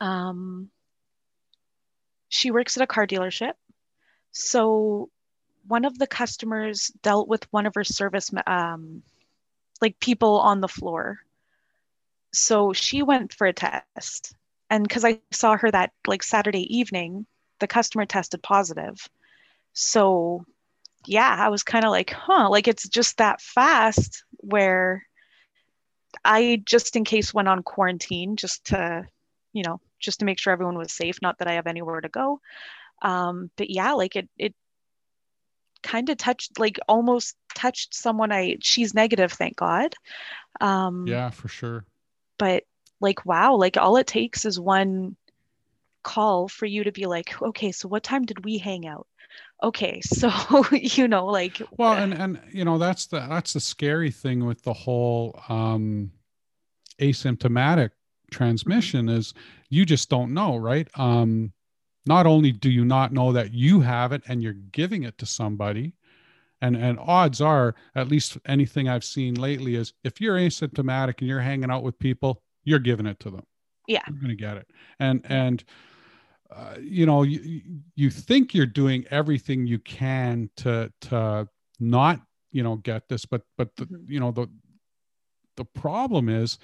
um, 0.00 0.70
she 2.28 2.50
works 2.50 2.76
at 2.76 2.82
a 2.82 2.86
car 2.86 3.06
dealership. 3.06 3.54
So 4.32 5.10
one 5.66 5.84
of 5.84 5.98
the 5.98 6.06
customers 6.06 6.90
dealt 7.02 7.28
with 7.28 7.50
one 7.52 7.66
of 7.66 7.74
her 7.74 7.84
service, 7.84 8.30
um, 8.46 9.02
like 9.80 10.00
people 10.00 10.40
on 10.40 10.60
the 10.60 10.68
floor. 10.68 11.18
So 12.32 12.72
she 12.72 13.02
went 13.02 13.32
for 13.32 13.46
a 13.46 13.52
test. 13.52 14.34
And 14.70 14.86
because 14.86 15.04
i 15.04 15.20
saw 15.30 15.56
her 15.56 15.70
that 15.70 15.92
like 16.06 16.22
saturday 16.22 16.76
evening 16.76 17.26
the 17.58 17.66
customer 17.66 18.04
tested 18.04 18.42
positive. 18.42 18.96
So 19.72 20.44
yeah 21.06 21.36
i 21.38 21.48
was 21.48 21.62
kind 21.62 21.84
of 21.84 21.90
like 21.90 22.10
huh 22.10 22.48
like 22.50 22.68
it's 22.68 22.88
just 22.88 23.18
that 23.18 23.40
fast 23.40 24.24
where 24.38 25.06
i 26.24 26.60
just 26.66 26.96
in 26.96 27.04
case 27.04 27.32
went 27.32 27.48
on 27.48 27.62
quarantine 27.62 28.36
just 28.36 28.66
to 28.66 29.06
you 29.52 29.62
know 29.62 29.80
just 29.98 30.20
to 30.20 30.24
make 30.24 30.38
sure 30.38 30.52
everyone 30.52 30.78
was 30.78 30.92
safe 30.92 31.18
not 31.22 31.38
that 31.38 31.48
i 31.48 31.54
have 31.54 31.66
anywhere 31.66 32.00
to 32.00 32.08
go. 32.08 32.40
Um 33.02 33.50
but 33.56 33.70
yeah 33.70 33.92
like 33.92 34.16
it 34.16 34.28
it 34.36 34.54
kind 35.82 36.08
of 36.08 36.16
touched 36.16 36.58
like 36.58 36.78
almost 36.88 37.36
touched 37.54 37.94
someone 37.94 38.32
i 38.32 38.56
she's 38.60 38.94
negative 38.94 39.32
thank 39.32 39.56
god. 39.56 39.94
Um 40.60 41.06
yeah 41.06 41.30
for 41.30 41.48
sure. 41.48 41.84
but 42.38 42.64
like 43.00 43.24
wow 43.24 43.54
like 43.54 43.76
all 43.76 43.96
it 43.96 44.06
takes 44.06 44.44
is 44.44 44.58
one 44.58 45.16
call 46.02 46.48
for 46.48 46.66
you 46.66 46.84
to 46.84 46.92
be 46.92 47.06
like 47.06 47.40
okay 47.42 47.70
so 47.70 47.88
what 47.88 48.02
time 48.02 48.24
did 48.24 48.44
we 48.44 48.58
hang 48.58 48.86
out? 48.86 49.06
Okay 49.62 50.00
so 50.04 50.30
you 50.72 51.06
know 51.08 51.26
like 51.26 51.60
well 51.76 51.92
and 51.94 52.14
and 52.14 52.40
you 52.50 52.64
know 52.64 52.78
that's 52.78 53.06
the 53.06 53.20
that's 53.28 53.52
the 53.52 53.60
scary 53.60 54.10
thing 54.10 54.44
with 54.44 54.62
the 54.62 54.72
whole 54.72 55.40
um 55.48 56.10
asymptomatic 57.00 57.90
transmission 58.30 59.08
is 59.08 59.34
you 59.70 59.84
just 59.84 60.08
don't 60.08 60.34
know 60.34 60.56
right? 60.56 60.88
Um 60.98 61.52
not 62.06 62.26
only 62.26 62.52
do 62.52 62.70
you 62.70 62.84
not 62.84 63.12
know 63.12 63.32
that 63.32 63.52
you 63.52 63.80
have 63.80 64.12
it 64.12 64.22
and 64.28 64.42
you're 64.42 64.54
giving 64.72 65.02
it 65.02 65.18
to 65.18 65.26
somebody 65.26 65.94
and 66.60 66.76
and 66.76 66.98
odds 66.98 67.40
are 67.40 67.74
at 67.94 68.08
least 68.08 68.38
anything 68.46 68.88
i've 68.88 69.04
seen 69.04 69.34
lately 69.34 69.74
is 69.74 69.92
if 70.04 70.20
you're 70.20 70.36
asymptomatic 70.36 71.18
and 71.18 71.28
you're 71.28 71.40
hanging 71.40 71.70
out 71.70 71.82
with 71.82 71.98
people 71.98 72.42
you're 72.68 72.78
giving 72.78 73.06
it 73.06 73.18
to 73.20 73.30
them. 73.30 73.44
Yeah. 73.86 74.02
You're 74.06 74.18
going 74.18 74.28
to 74.28 74.34
get 74.36 74.58
it. 74.58 74.68
And 75.00 75.24
and 75.24 75.64
uh, 76.54 76.74
you 76.80 77.06
know 77.06 77.22
you, 77.22 77.62
you 77.94 78.10
think 78.10 78.54
you're 78.54 78.66
doing 78.66 79.04
everything 79.10 79.66
you 79.66 79.78
can 79.78 80.50
to 80.56 80.92
to 81.02 81.48
not 81.78 82.20
you 82.52 82.62
know 82.62 82.76
get 82.76 83.06
this 83.08 83.26
but 83.26 83.42
but 83.58 83.74
the, 83.76 83.84
mm-hmm. 83.84 84.10
you 84.10 84.18
know 84.18 84.30
the 84.30 84.48
the 85.56 85.64
problem 85.64 86.30
is 86.30 86.58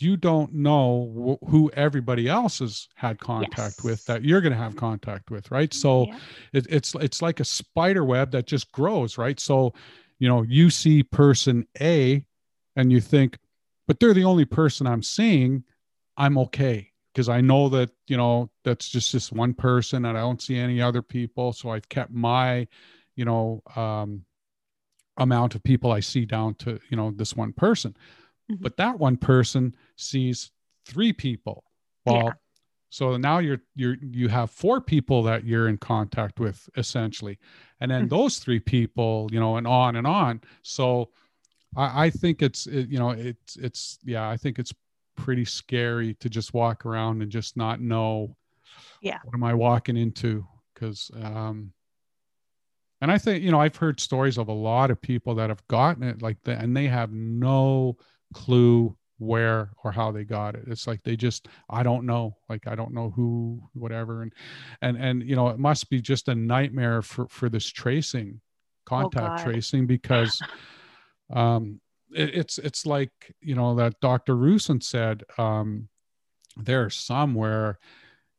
you 0.00 0.16
don't 0.16 0.52
know 0.54 1.38
wh- 1.42 1.50
who 1.50 1.70
everybody 1.74 2.28
else 2.28 2.60
has 2.60 2.88
had 2.94 3.18
contact 3.18 3.76
yes. 3.78 3.84
with 3.84 4.04
that 4.06 4.24
you're 4.24 4.40
going 4.40 4.52
to 4.52 4.58
have 4.58 4.76
contact 4.76 5.30
with 5.30 5.50
right? 5.50 5.72
So 5.74 6.06
yeah. 6.06 6.18
it, 6.52 6.66
it's 6.70 6.94
it's 6.96 7.22
like 7.22 7.40
a 7.40 7.44
spider 7.44 8.04
web 8.04 8.30
that 8.32 8.46
just 8.46 8.70
grows 8.72 9.18
right? 9.18 9.38
So 9.38 9.74
you 10.18 10.28
know 10.28 10.42
you 10.42 10.70
see 10.70 11.02
person 11.02 11.66
a 11.80 12.24
and 12.76 12.92
you 12.92 13.00
think 13.00 13.38
but 13.86 13.98
they're 13.98 14.14
the 14.14 14.24
only 14.24 14.44
person 14.44 14.86
i'm 14.86 15.02
seeing. 15.02 15.64
I'm 16.16 16.36
okay 16.38 16.90
because 17.12 17.28
i 17.28 17.40
know 17.40 17.68
that 17.70 17.90
you 18.06 18.16
know 18.16 18.50
that's 18.64 18.88
just 18.88 19.12
this 19.12 19.32
one 19.32 19.54
person 19.54 20.04
and 20.04 20.18
i 20.18 20.20
don't 20.20 20.42
see 20.42 20.56
any 20.56 20.80
other 20.80 21.02
people. 21.02 21.52
So 21.52 21.70
i've 21.70 21.88
kept 21.88 22.10
my 22.10 22.66
you 23.16 23.24
know 23.24 23.62
um 23.76 24.24
amount 25.16 25.56
of 25.56 25.62
people 25.64 25.90
i 25.90 25.98
see 25.98 26.24
down 26.24 26.54
to 26.54 26.78
you 26.90 26.96
know 26.96 27.10
this 27.10 27.34
one 27.34 27.52
person 27.52 27.96
mm-hmm. 28.50 28.62
but 28.62 28.76
that 28.76 28.98
one 28.98 29.16
person 29.16 29.74
sees 29.96 30.50
three 30.86 31.12
people 31.12 31.64
well 32.06 32.24
yeah. 32.24 32.32
so 32.90 33.16
now 33.16 33.38
you're 33.38 33.60
you're 33.74 33.96
you 34.00 34.28
have 34.28 34.50
four 34.50 34.80
people 34.80 35.22
that 35.22 35.44
you're 35.44 35.68
in 35.68 35.76
contact 35.76 36.40
with 36.40 36.68
essentially 36.76 37.38
and 37.80 37.90
then 37.90 38.02
mm-hmm. 38.02 38.16
those 38.16 38.38
three 38.38 38.60
people 38.60 39.28
you 39.30 39.38
know 39.38 39.56
and 39.56 39.66
on 39.66 39.96
and 39.96 40.06
on 40.06 40.40
so 40.62 41.10
i 41.76 42.06
i 42.06 42.10
think 42.10 42.42
it's 42.42 42.66
it, 42.66 42.88
you 42.88 42.98
know 42.98 43.10
it's 43.10 43.56
it's 43.56 43.98
yeah 44.04 44.28
i 44.28 44.36
think 44.36 44.58
it's 44.58 44.72
pretty 45.16 45.44
scary 45.44 46.14
to 46.14 46.30
just 46.30 46.54
walk 46.54 46.86
around 46.86 47.22
and 47.22 47.30
just 47.30 47.56
not 47.56 47.80
know 47.80 48.34
yeah 49.02 49.18
what 49.24 49.34
am 49.34 49.44
i 49.44 49.52
walking 49.52 49.96
into 49.96 50.46
because 50.72 51.10
um 51.22 51.72
and 53.00 53.10
i 53.10 53.18
think 53.18 53.42
you 53.42 53.50
know 53.50 53.60
i've 53.60 53.76
heard 53.76 53.98
stories 53.98 54.38
of 54.38 54.48
a 54.48 54.52
lot 54.52 54.90
of 54.90 55.00
people 55.00 55.34
that 55.34 55.50
have 55.50 55.66
gotten 55.68 56.02
it 56.02 56.22
like 56.22 56.38
that 56.44 56.62
and 56.62 56.76
they 56.76 56.86
have 56.86 57.12
no 57.12 57.96
clue 58.34 58.96
where 59.18 59.70
or 59.82 59.90
how 59.90 60.12
they 60.12 60.24
got 60.24 60.54
it. 60.54 60.64
It's 60.68 60.86
like 60.86 61.02
they 61.02 61.16
just 61.16 61.48
i 61.68 61.82
don't 61.82 62.06
know. 62.06 62.36
Like 62.48 62.66
i 62.66 62.74
don't 62.74 62.94
know 62.94 63.10
who 63.10 63.60
whatever. 63.74 64.22
And 64.22 64.32
and 64.80 64.96
and 64.96 65.22
you 65.22 65.36
know 65.36 65.48
it 65.48 65.58
must 65.58 65.90
be 65.90 66.00
just 66.00 66.28
a 66.28 66.34
nightmare 66.34 67.02
for 67.02 67.28
for 67.28 67.48
this 67.48 67.66
tracing 67.66 68.40
contact 68.86 69.40
oh 69.40 69.44
tracing 69.44 69.86
because 69.86 70.40
um 71.30 71.80
it, 72.14 72.34
it's 72.34 72.58
it's 72.58 72.86
like 72.86 73.10
you 73.42 73.54
know 73.54 73.74
that 73.74 74.00
dr 74.00 74.34
rusin 74.34 74.82
said 74.82 75.24
um 75.36 75.88
there's 76.56 76.96
somewhere 76.96 77.78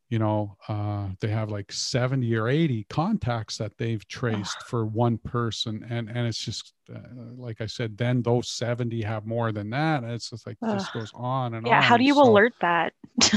you 0.09 0.17
know 0.17 0.57
uh, 0.67 1.07
they 1.21 1.27
have 1.27 1.49
like 1.49 1.71
70 1.71 2.35
or 2.35 2.47
80 2.47 2.85
contacts 2.89 3.57
that 3.57 3.77
they've 3.77 4.05
traced 4.07 4.63
for 4.63 4.85
one 4.85 5.17
person 5.19 5.85
and 5.89 6.09
and 6.09 6.27
it's 6.27 6.43
just 6.43 6.73
uh, 6.93 6.99
like 7.37 7.61
i 7.61 7.65
said 7.65 7.97
then 7.97 8.21
those 8.21 8.49
70 8.49 9.01
have 9.03 9.25
more 9.25 9.51
than 9.51 9.69
that 9.69 10.03
and 10.03 10.11
it's 10.11 10.29
just 10.31 10.45
like 10.45 10.57
Ugh. 10.63 10.77
just 10.77 10.91
goes 10.93 11.11
on 11.13 11.53
and 11.53 11.65
yeah 11.65 11.77
on. 11.77 11.83
how 11.83 11.97
do 11.97 12.03
you 12.03 12.15
so, 12.15 12.23
alert 12.23 12.53
that 12.61 12.93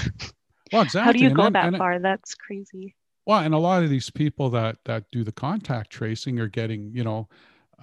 well 0.73 0.83
exactly 0.83 1.05
how 1.07 1.13
do 1.13 1.19
you 1.21 1.27
and 1.27 1.37
go 1.37 1.43
then, 1.45 1.53
that 1.53 1.79
far 1.79 1.99
that's 1.99 2.35
crazy 2.35 2.95
well 3.27 3.41
and 3.41 3.55
a 3.55 3.59
lot 3.59 3.83
of 3.83 3.91
these 3.91 4.11
people 4.11 4.49
that 4.51 4.77
that 4.87 5.05
do 5.13 5.23
the 5.23 5.33
contact 5.33 5.91
tracing 5.91 6.41
are 6.41 6.49
getting 6.49 6.91
you 6.95 7.05
know 7.05 7.29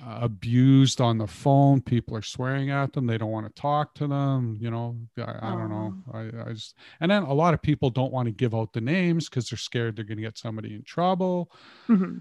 uh, 0.06 0.20
abused 0.22 1.02
on 1.02 1.18
the 1.18 1.28
phone. 1.28 1.82
People 1.82 2.16
are 2.16 2.22
swearing 2.22 2.70
at 2.70 2.94
them. 2.94 3.08
They 3.08 3.18
don't 3.18 3.32
want 3.32 3.48
to 3.48 3.62
talk 3.62 3.94
to 3.96 4.08
them. 4.08 4.58
You 4.60 4.72
know, 4.72 4.98
I, 5.18 5.36
I 5.42 5.50
don't 5.52 5.70
know. 5.70 5.94
I, 6.14 6.50
I 6.50 6.54
just, 6.54 6.76
and 7.00 7.12
then 7.12 7.24
a 7.24 7.34
lot 7.34 7.54
of 7.54 7.62
people 7.62 7.90
don't 7.90 8.14
want 8.14 8.28
to 8.28 8.32
give 8.32 8.56
out 8.56 8.74
the 8.74 8.82
names 8.82 9.30
because 9.30 9.50
they're 9.50 9.58
scared 9.58 9.96
they're 9.96 10.06
going 10.06 10.18
to 10.18 10.24
get 10.24 10.38
somebody 10.38 10.76
in 10.76 10.84
trouble. 10.84 11.52
Mm-hmm. 11.88 12.20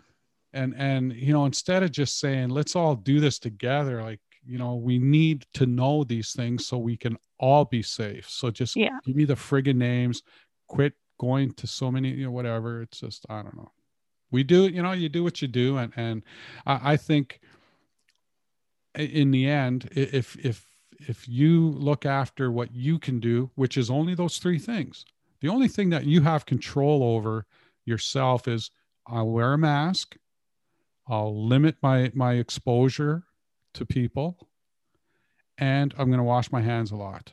And, 0.54 0.74
and, 0.76 1.12
you 1.12 1.32
know, 1.32 1.44
instead 1.44 1.82
of 1.82 1.92
just 1.92 2.18
saying, 2.18 2.48
let's 2.48 2.74
all 2.74 2.94
do 2.94 3.20
this 3.20 3.38
together, 3.38 4.02
like, 4.02 4.20
you 4.46 4.58
know, 4.58 4.76
we 4.76 4.98
need 4.98 5.44
to 5.54 5.66
know 5.66 6.04
these 6.04 6.32
things 6.32 6.66
so 6.66 6.78
we 6.78 6.96
can 6.96 7.18
all 7.38 7.66
be 7.66 7.82
safe. 7.82 8.28
So 8.30 8.50
just 8.50 8.74
yeah. 8.74 8.98
give 9.04 9.14
me 9.14 9.26
the 9.26 9.34
friggin' 9.34 9.76
names, 9.76 10.22
quit 10.66 10.94
going 11.20 11.52
to 11.52 11.66
so 11.66 11.90
many, 11.90 12.10
you 12.10 12.24
know, 12.24 12.30
whatever. 12.30 12.82
It's 12.82 13.00
just, 13.00 13.26
I 13.28 13.42
don't 13.42 13.56
know. 13.56 13.70
We 14.30 14.42
do, 14.42 14.68
you 14.68 14.82
know, 14.82 14.92
you 14.92 15.08
do 15.08 15.22
what 15.22 15.42
you 15.42 15.48
do. 15.48 15.76
And, 15.76 15.92
and 15.96 16.22
I, 16.66 16.92
I 16.92 16.96
think, 16.96 17.40
in 18.98 19.30
the 19.30 19.46
end 19.46 19.88
if 19.94 20.36
if 20.44 20.66
if 21.00 21.28
you 21.28 21.70
look 21.70 22.04
after 22.04 22.50
what 22.50 22.74
you 22.74 22.98
can 22.98 23.20
do 23.20 23.50
which 23.54 23.76
is 23.76 23.90
only 23.90 24.14
those 24.14 24.38
three 24.38 24.58
things 24.58 25.04
the 25.40 25.48
only 25.48 25.68
thing 25.68 25.90
that 25.90 26.04
you 26.04 26.20
have 26.22 26.46
control 26.46 27.02
over 27.02 27.46
yourself 27.84 28.48
is 28.48 28.70
i'll 29.06 29.30
wear 29.30 29.54
a 29.54 29.58
mask 29.58 30.16
i'll 31.08 31.46
limit 31.46 31.76
my 31.82 32.10
my 32.14 32.34
exposure 32.34 33.24
to 33.72 33.86
people 33.86 34.48
and 35.58 35.94
i'm 35.96 36.08
going 36.08 36.18
to 36.18 36.24
wash 36.24 36.50
my 36.50 36.60
hands 36.60 36.90
a 36.90 36.96
lot 36.96 37.32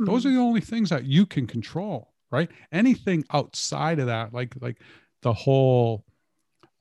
mm-hmm. 0.00 0.04
those 0.04 0.26
are 0.26 0.30
the 0.30 0.38
only 0.38 0.60
things 0.60 0.90
that 0.90 1.04
you 1.04 1.24
can 1.24 1.46
control 1.46 2.12
right 2.30 2.50
anything 2.72 3.24
outside 3.32 4.00
of 4.00 4.06
that 4.06 4.34
like 4.34 4.54
like 4.60 4.80
the 5.22 5.32
whole 5.32 6.04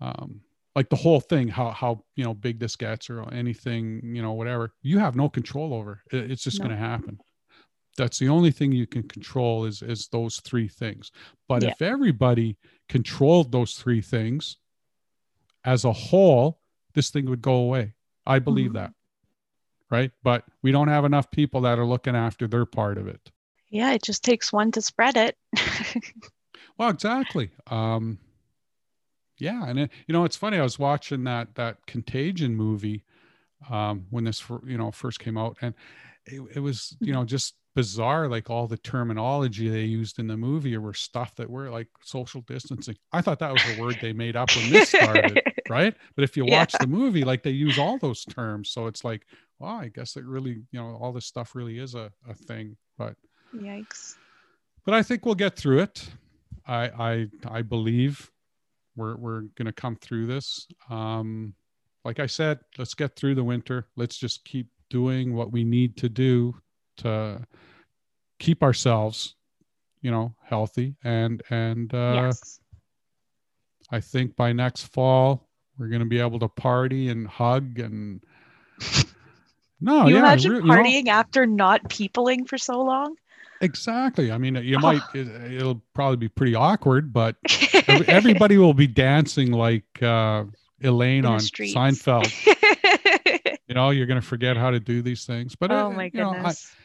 um 0.02 0.42
like 0.76 0.90
the 0.90 0.96
whole 0.96 1.20
thing 1.20 1.48
how 1.48 1.72
how 1.72 2.04
you 2.16 2.24
know 2.24 2.34
big 2.34 2.60
this 2.60 2.76
gets 2.76 3.10
or 3.10 3.32
anything 3.34 4.02
you 4.04 4.22
know 4.22 4.34
whatever 4.34 4.74
you 4.82 5.00
have 5.00 5.16
no 5.16 5.30
control 5.30 5.74
over 5.74 6.02
it, 6.12 6.32
it's 6.32 6.44
just 6.44 6.60
no. 6.60 6.66
going 6.66 6.78
to 6.78 6.84
happen. 6.84 7.20
That's 7.96 8.18
the 8.18 8.30
only 8.30 8.50
thing 8.50 8.72
you 8.72 8.88
can 8.88 9.04
control 9.04 9.66
is 9.66 9.82
is 9.82 10.08
those 10.08 10.40
three 10.40 10.68
things. 10.68 11.12
But 11.48 11.64
yeah. 11.64 11.70
if 11.70 11.82
everybody 11.82 12.58
controlled 12.90 13.52
those 13.52 13.76
three 13.76 14.02
things 14.02 14.58
as 15.64 15.86
a 15.86 15.94
whole 15.94 16.60
this 16.94 17.10
thing 17.10 17.26
would 17.26 17.42
go 17.42 17.56
away. 17.56 17.94
I 18.26 18.40
believe 18.40 18.68
mm-hmm. 18.68 18.78
that 18.78 18.94
right? 19.90 20.12
But 20.24 20.44
we 20.64 20.72
don't 20.72 20.88
have 20.88 21.06
enough 21.06 21.30
people 21.30 21.62
that 21.62 21.78
are 21.78 21.86
looking 21.86 22.16
after 22.16 22.48
their 22.48 22.66
part 22.66 22.98
of 22.98 23.08
it. 23.08 23.32
Yeah 23.70 23.92
it 23.94 24.02
just 24.02 24.24
takes 24.24 24.52
one 24.52 24.72
to 24.72 24.82
spread 24.82 25.18
it. 25.18 25.38
Well 26.78 26.90
exactly. 26.90 27.52
Um 27.68 28.18
yeah, 29.44 29.68
and 29.68 29.78
it, 29.78 29.92
you 30.08 30.14
know 30.14 30.24
it's 30.24 30.38
funny. 30.38 30.58
I 30.58 30.64
was 30.64 30.80
watching 30.80 31.26
that 31.26 31.54
that 31.56 31.86
Contagion 31.86 32.56
movie 32.56 33.04
um, 33.70 34.06
when 34.10 34.24
this 34.24 34.42
you 34.66 34.78
know 34.78 34.90
first 34.90 35.20
came 35.20 35.38
out, 35.38 35.58
and 35.62 35.74
it, 36.26 36.42
it 36.56 36.60
was 36.62 36.96
you 37.02 37.12
know 37.12 37.26
just 37.26 37.56
bizarre. 37.76 38.30
Like 38.30 38.50
all 38.50 38.68
the 38.68 38.78
terminology 38.78 39.68
they 39.68 39.84
used 39.84 40.18
in 40.18 40.28
the 40.28 40.38
movie 40.38 40.78
were 40.78 40.94
stuff 40.94 41.36
that 41.36 41.50
were 41.50 41.70
like 41.70 41.90
social 42.02 42.40
distancing. 42.42 42.96
I 43.12 43.22
thought 43.22 43.40
that 43.40 43.52
was 43.52 43.64
a 43.68 43.82
word 43.82 43.98
they 44.02 44.14
made 44.14 44.38
up 44.38 44.50
when 44.56 44.70
this 44.70 44.90
started, 44.90 45.42
right? 45.70 45.94
But 46.16 46.24
if 46.24 46.38
you 46.38 46.46
watch 46.46 46.74
yeah. 46.74 46.80
the 46.80 46.88
movie, 46.88 47.26
like 47.26 47.44
they 47.44 47.52
use 47.52 47.78
all 47.78 47.98
those 47.98 48.24
terms, 48.24 48.70
so 48.70 48.88
it's 48.88 49.04
like, 49.04 49.26
well, 49.60 49.76
I 49.76 49.90
guess 49.90 50.16
it 50.16 50.24
really 50.24 50.64
you 50.72 50.80
know 50.80 50.98
all 51.02 51.12
this 51.12 51.26
stuff 51.26 51.54
really 51.54 51.80
is 51.80 51.96
a 51.96 52.14
a 52.30 52.34
thing. 52.34 52.78
But 52.98 53.16
yikes. 53.54 54.16
But 54.86 54.94
I 54.94 55.04
think 55.04 55.26
we'll 55.26 55.36
get 55.36 55.58
through 55.58 55.80
it. 55.80 56.10
I 56.66 56.88
I 56.88 57.28
I 57.46 57.62
believe 57.62 58.32
we're 58.96 59.16
we're 59.16 59.42
going 59.42 59.66
to 59.66 59.74
come 59.74 59.96
through 59.96 60.28
this. 60.28 60.68
Um, 60.90 61.54
like 62.06 62.20
I 62.20 62.26
said, 62.26 62.60
let's 62.78 62.94
get 62.94 63.16
through 63.16 63.36
the 63.36 63.44
winter. 63.44 63.88
Let's 63.96 64.18
just 64.18 64.44
keep 64.46 64.68
doing 64.90 65.34
what 65.34 65.52
we 65.52 65.64
need 65.64 65.98
to 65.98 66.10
do 66.10 66.56
to 66.98 67.46
keep 68.40 68.62
ourselves, 68.62 69.36
you 70.02 70.12
know, 70.12 70.36
healthy 70.44 70.96
and 71.04 71.42
and 71.50 71.94
uh, 71.94 72.22
yes. 72.26 72.60
I 73.92 74.00
think 74.00 74.36
by 74.36 74.54
next 74.54 74.88
fall 74.88 75.50
we're 75.78 75.88
going 75.88 76.02
to 76.02 76.06
be 76.06 76.20
able 76.20 76.40
to 76.40 76.48
party 76.48 77.10
and 77.10 77.28
hug 77.28 77.80
and. 77.80 78.24
No, 79.82 80.08
you 80.08 80.14
yeah, 80.14 80.20
imagine 80.22 80.54
partying 80.62 80.94
you 80.94 81.04
know, 81.04 81.12
after 81.12 81.46
not 81.46 81.90
peopling 81.90 82.46
for 82.46 82.58
so 82.58 82.82
long? 82.82 83.18
Exactly. 83.64 84.32
I 84.32 84.38
mean, 84.38 84.56
you 84.56 84.78
might, 84.78 85.02
it, 85.14 85.64
will 85.64 85.82
probably 85.94 86.18
be 86.18 86.28
pretty 86.28 86.54
awkward, 86.54 87.14
but 87.14 87.38
everybody 87.88 88.58
will 88.58 88.74
be 88.74 88.88
dancing 88.88 89.52
like, 89.52 90.04
uh, 90.04 90.44
Elaine 90.84 91.26
on 91.26 91.40
Seinfeld. 91.40 92.30
you 93.68 93.76
know, 93.76 93.90
you're 93.90 94.06
going 94.06 94.20
to 94.20 94.26
forget 94.26 94.58
how 94.58 94.70
to 94.70 94.80
do 94.80 95.02
these 95.02 95.26
things. 95.26 95.56
But 95.56 95.72
oh 95.72 95.92
my 95.92 96.10
goodness, 96.10 96.76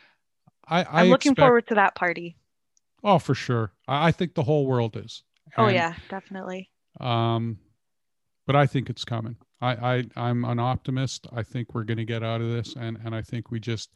know, 0.70 0.76
I, 0.76 0.84
I, 0.84 1.04
am 1.04 1.10
looking 1.10 1.34
forward 1.34 1.66
to 1.68 1.74
that 1.74 1.94
party. 1.94 2.36
Oh, 3.02 3.18
for 3.18 3.34
sure. 3.34 3.72
I, 3.86 4.08
I 4.08 4.12
think 4.12 4.34
the 4.34 4.42
whole 4.42 4.66
world 4.66 4.96
is. 4.96 5.22
Oh, 5.56 5.64
and, 5.64 5.70
oh 5.70 5.74
yeah, 5.74 5.94
definitely. 6.08 6.70
Um, 7.00 7.58
but 8.46 8.56
I 8.56 8.66
think 8.66 8.88
it's 8.88 9.04
coming. 9.04 9.36
I, 9.60 9.72
I 9.96 10.04
I'm 10.16 10.44
an 10.44 10.60
optimist. 10.60 11.26
I 11.32 11.42
think 11.42 11.74
we're 11.74 11.84
going 11.84 11.98
to 11.98 12.04
get 12.04 12.22
out 12.22 12.40
of 12.40 12.48
this, 12.48 12.74
and 12.76 12.98
and 13.04 13.14
I 13.14 13.22
think 13.22 13.50
we 13.50 13.58
just, 13.58 13.90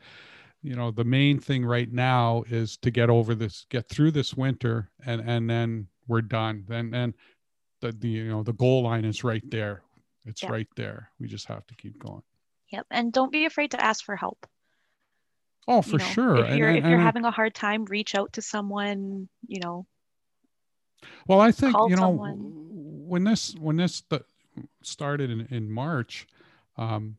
you 0.63 0.77
know, 0.77 0.91
the 0.91 1.05
main 1.05 1.41
thing 1.41 1.65
right 1.65 1.93
now 1.93 2.45
is 2.49 2.77
to 2.79 2.91
get 2.91 3.11
over 3.11 3.35
this, 3.35 3.67
get 3.69 3.89
through 3.89 4.13
this 4.13 4.35
winter, 4.35 4.91
and 5.05 5.21
and 5.21 5.51
then 5.51 5.89
we're 6.07 6.23
done. 6.23 6.65
Then 6.69 6.95
and 6.95 7.15
the, 7.81 7.93
the 7.93 8.09
you 8.09 8.29
know 8.29 8.43
the 8.43 8.53
goal 8.53 8.85
line 8.85 9.05
is 9.05 9.25
right 9.25 9.43
there. 9.51 9.83
It's 10.25 10.45
right 10.45 10.69
there. 10.77 11.11
We 11.19 11.27
just 11.27 11.49
have 11.49 11.67
to 11.67 11.75
keep 11.75 11.99
going. 11.99 12.23
Yep, 12.69 12.87
and 12.91 13.13
don't 13.13 13.33
be 13.33 13.45
afraid 13.45 13.73
to 13.73 13.85
ask 13.85 14.05
for 14.05 14.15
help. 14.15 14.47
Oh, 15.67 15.83
for 15.83 15.93
you 15.93 15.99
know, 15.99 16.05
sure. 16.05 16.37
If 16.45 16.57
you're 16.57 16.69
and, 16.69 16.79
if 16.79 16.85
you're 16.85 16.99
having 16.99 17.25
a 17.25 17.31
hard 17.33 17.55
time, 17.55 17.85
reach 17.87 18.15
out 18.15 18.33
to 18.35 18.43
someone. 18.43 19.29
You 19.47 19.61
know. 19.61 19.87
Well, 21.27 21.41
I 21.41 21.51
think 21.51 21.75
you 21.89 21.97
know 21.97 22.03
someone. 22.03 22.39
when 22.39 23.25
this 23.25 23.55
when 23.59 23.77
this 23.77 24.03
the, 24.09 24.25
started 24.83 25.31
in, 25.31 25.49
in 25.51 25.71
March, 25.71 26.29
um, 26.77 27.17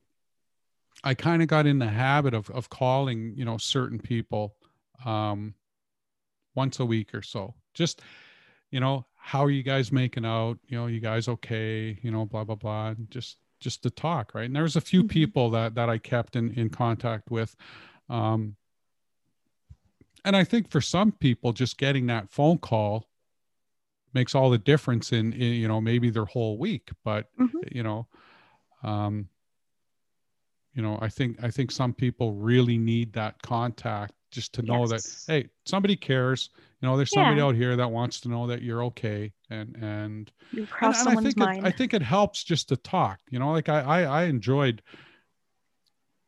I 1.03 1.13
kind 1.13 1.41
of 1.41 1.47
got 1.47 1.65
in 1.65 1.79
the 1.79 1.87
habit 1.87 2.33
of 2.33 2.49
of 2.49 2.69
calling 2.69 3.33
you 3.35 3.45
know 3.45 3.57
certain 3.57 3.99
people 3.99 4.55
um, 5.05 5.53
once 6.55 6.79
a 6.79 6.85
week 6.85 7.13
or 7.13 7.21
so. 7.21 7.55
Just 7.73 8.01
you 8.71 8.79
know, 8.79 9.05
how 9.15 9.43
are 9.43 9.51
you 9.51 9.63
guys 9.63 9.91
making 9.91 10.25
out? 10.25 10.57
You 10.67 10.77
know, 10.77 10.87
you 10.87 10.99
guys 10.99 11.27
okay? 11.27 11.97
You 12.01 12.11
know, 12.11 12.25
blah 12.25 12.43
blah 12.43 12.55
blah. 12.55 12.87
And 12.89 13.09
just 13.11 13.37
just 13.59 13.83
to 13.83 13.89
talk, 13.89 14.33
right? 14.33 14.45
And 14.45 14.55
there 14.55 14.63
was 14.63 14.75
a 14.75 14.81
few 14.81 15.01
mm-hmm. 15.01 15.09
people 15.09 15.49
that 15.51 15.75
that 15.75 15.89
I 15.89 15.97
kept 15.97 16.35
in 16.35 16.53
in 16.53 16.69
contact 16.69 17.29
with. 17.29 17.55
Um, 18.09 18.55
and 20.25 20.35
I 20.35 20.43
think 20.43 20.69
for 20.69 20.81
some 20.81 21.11
people, 21.11 21.51
just 21.51 21.77
getting 21.77 22.07
that 22.07 22.29
phone 22.29 22.57
call 22.57 23.09
makes 24.13 24.35
all 24.35 24.49
the 24.49 24.57
difference 24.57 25.11
in, 25.11 25.33
in 25.33 25.53
you 25.53 25.67
know 25.67 25.81
maybe 25.81 26.09
their 26.09 26.25
whole 26.25 26.57
week. 26.57 26.89
But 27.03 27.27
mm-hmm. 27.39 27.59
you 27.71 27.83
know, 27.83 28.07
um, 28.83 29.29
you 30.73 30.81
know, 30.81 30.97
I 31.01 31.09
think 31.09 31.37
I 31.43 31.49
think 31.49 31.71
some 31.71 31.93
people 31.93 32.33
really 32.33 32.77
need 32.77 33.13
that 33.13 33.41
contact 33.41 34.13
just 34.31 34.53
to 34.53 34.61
know 34.63 34.85
yes. 34.87 35.25
that 35.25 35.31
hey, 35.31 35.49
somebody 35.65 35.95
cares. 35.95 36.49
You 36.81 36.89
know, 36.89 36.97
there's 36.97 37.11
somebody 37.11 37.37
yeah. 37.37 37.45
out 37.45 37.55
here 37.55 37.75
that 37.75 37.89
wants 37.89 38.19
to 38.21 38.29
know 38.29 38.47
that 38.47 38.61
you're 38.61 38.83
okay, 38.85 39.31
and 39.49 39.75
and 39.77 40.31
you 40.51 40.65
cross 40.65 40.99
and, 40.99 41.07
and 41.07 41.15
someone's 41.15 41.25
I 41.25 41.29
think 41.29 41.37
mind. 41.37 41.65
It, 41.65 41.69
I 41.69 41.71
think 41.71 41.93
it 41.93 42.01
helps 42.01 42.43
just 42.43 42.69
to 42.69 42.77
talk. 42.77 43.19
You 43.29 43.39
know, 43.39 43.51
like 43.51 43.69
I 43.69 43.81
I, 43.81 44.01
I 44.01 44.23
enjoyed 44.23 44.81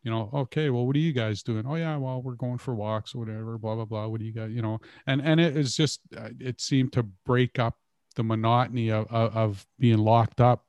you 0.05 0.11
know, 0.11 0.29
okay, 0.31 0.69
well, 0.69 0.85
what 0.85 0.95
are 0.95 0.99
you 0.99 1.13
guys 1.13 1.41
doing? 1.41 1.65
Oh 1.67 1.73
yeah, 1.73 1.97
well, 1.97 2.21
we're 2.21 2.35
going 2.35 2.59
for 2.59 2.75
walks 2.75 3.15
or 3.15 3.17
whatever, 3.17 3.57
blah 3.57 3.73
blah 3.73 3.85
blah. 3.85 4.05
What 4.05 4.19
do 4.19 4.25
you 4.25 4.31
got? 4.31 4.51
You 4.51 4.61
know, 4.61 4.79
and 5.07 5.19
and 5.19 5.39
it 5.39 5.57
is 5.57 5.75
just 5.75 6.01
uh, 6.15 6.29
it 6.39 6.61
seemed 6.61 6.93
to 6.93 7.03
break 7.25 7.57
up 7.57 7.75
the 8.15 8.23
monotony 8.23 8.91
of 8.91 9.07
of, 9.07 9.35
of 9.35 9.67
being 9.79 9.97
locked 9.97 10.39
up, 10.39 10.63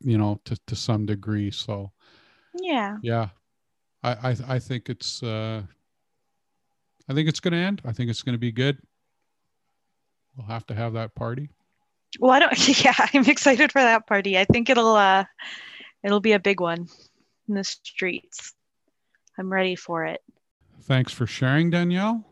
you 0.00 0.16
know, 0.16 0.40
to 0.46 0.56
to 0.66 0.74
some 0.74 1.04
degree. 1.04 1.50
So 1.50 1.92
yeah, 2.54 2.96
yeah, 3.02 3.28
I 4.02 4.10
I, 4.30 4.36
I 4.48 4.58
think 4.58 4.88
it's 4.88 5.22
uh, 5.22 5.62
I 7.08 7.14
think 7.14 7.28
it's 7.28 7.40
going 7.40 7.52
to 7.52 7.58
end. 7.58 7.82
I 7.84 7.92
think 7.92 8.10
it's 8.10 8.22
going 8.22 8.34
to 8.34 8.38
be 8.38 8.52
good. 8.52 8.78
We'll 10.36 10.46
have 10.46 10.66
to 10.66 10.74
have 10.74 10.92
that 10.94 11.14
party. 11.14 11.50
Well, 12.18 12.32
I 12.32 12.38
don't. 12.38 12.68
Yeah, 12.84 12.94
I'm 12.96 13.24
excited 13.26 13.72
for 13.72 13.80
that 13.80 14.06
party. 14.06 14.38
I 14.38 14.44
think 14.44 14.70
it'll 14.70 14.96
uh, 14.96 15.24
it'll 16.02 16.20
be 16.20 16.32
a 16.32 16.40
big 16.40 16.60
one 16.60 16.88
in 17.48 17.54
the 17.54 17.64
streets. 17.64 18.54
I'm 19.38 19.52
ready 19.52 19.76
for 19.76 20.04
it. 20.04 20.20
Thanks 20.82 21.12
for 21.12 21.26
sharing, 21.26 21.70
Danielle. 21.70 22.24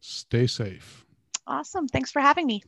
Stay 0.00 0.46
safe. 0.46 1.04
Awesome. 1.46 1.88
Thanks 1.88 2.10
for 2.10 2.20
having 2.20 2.46
me. 2.46 2.62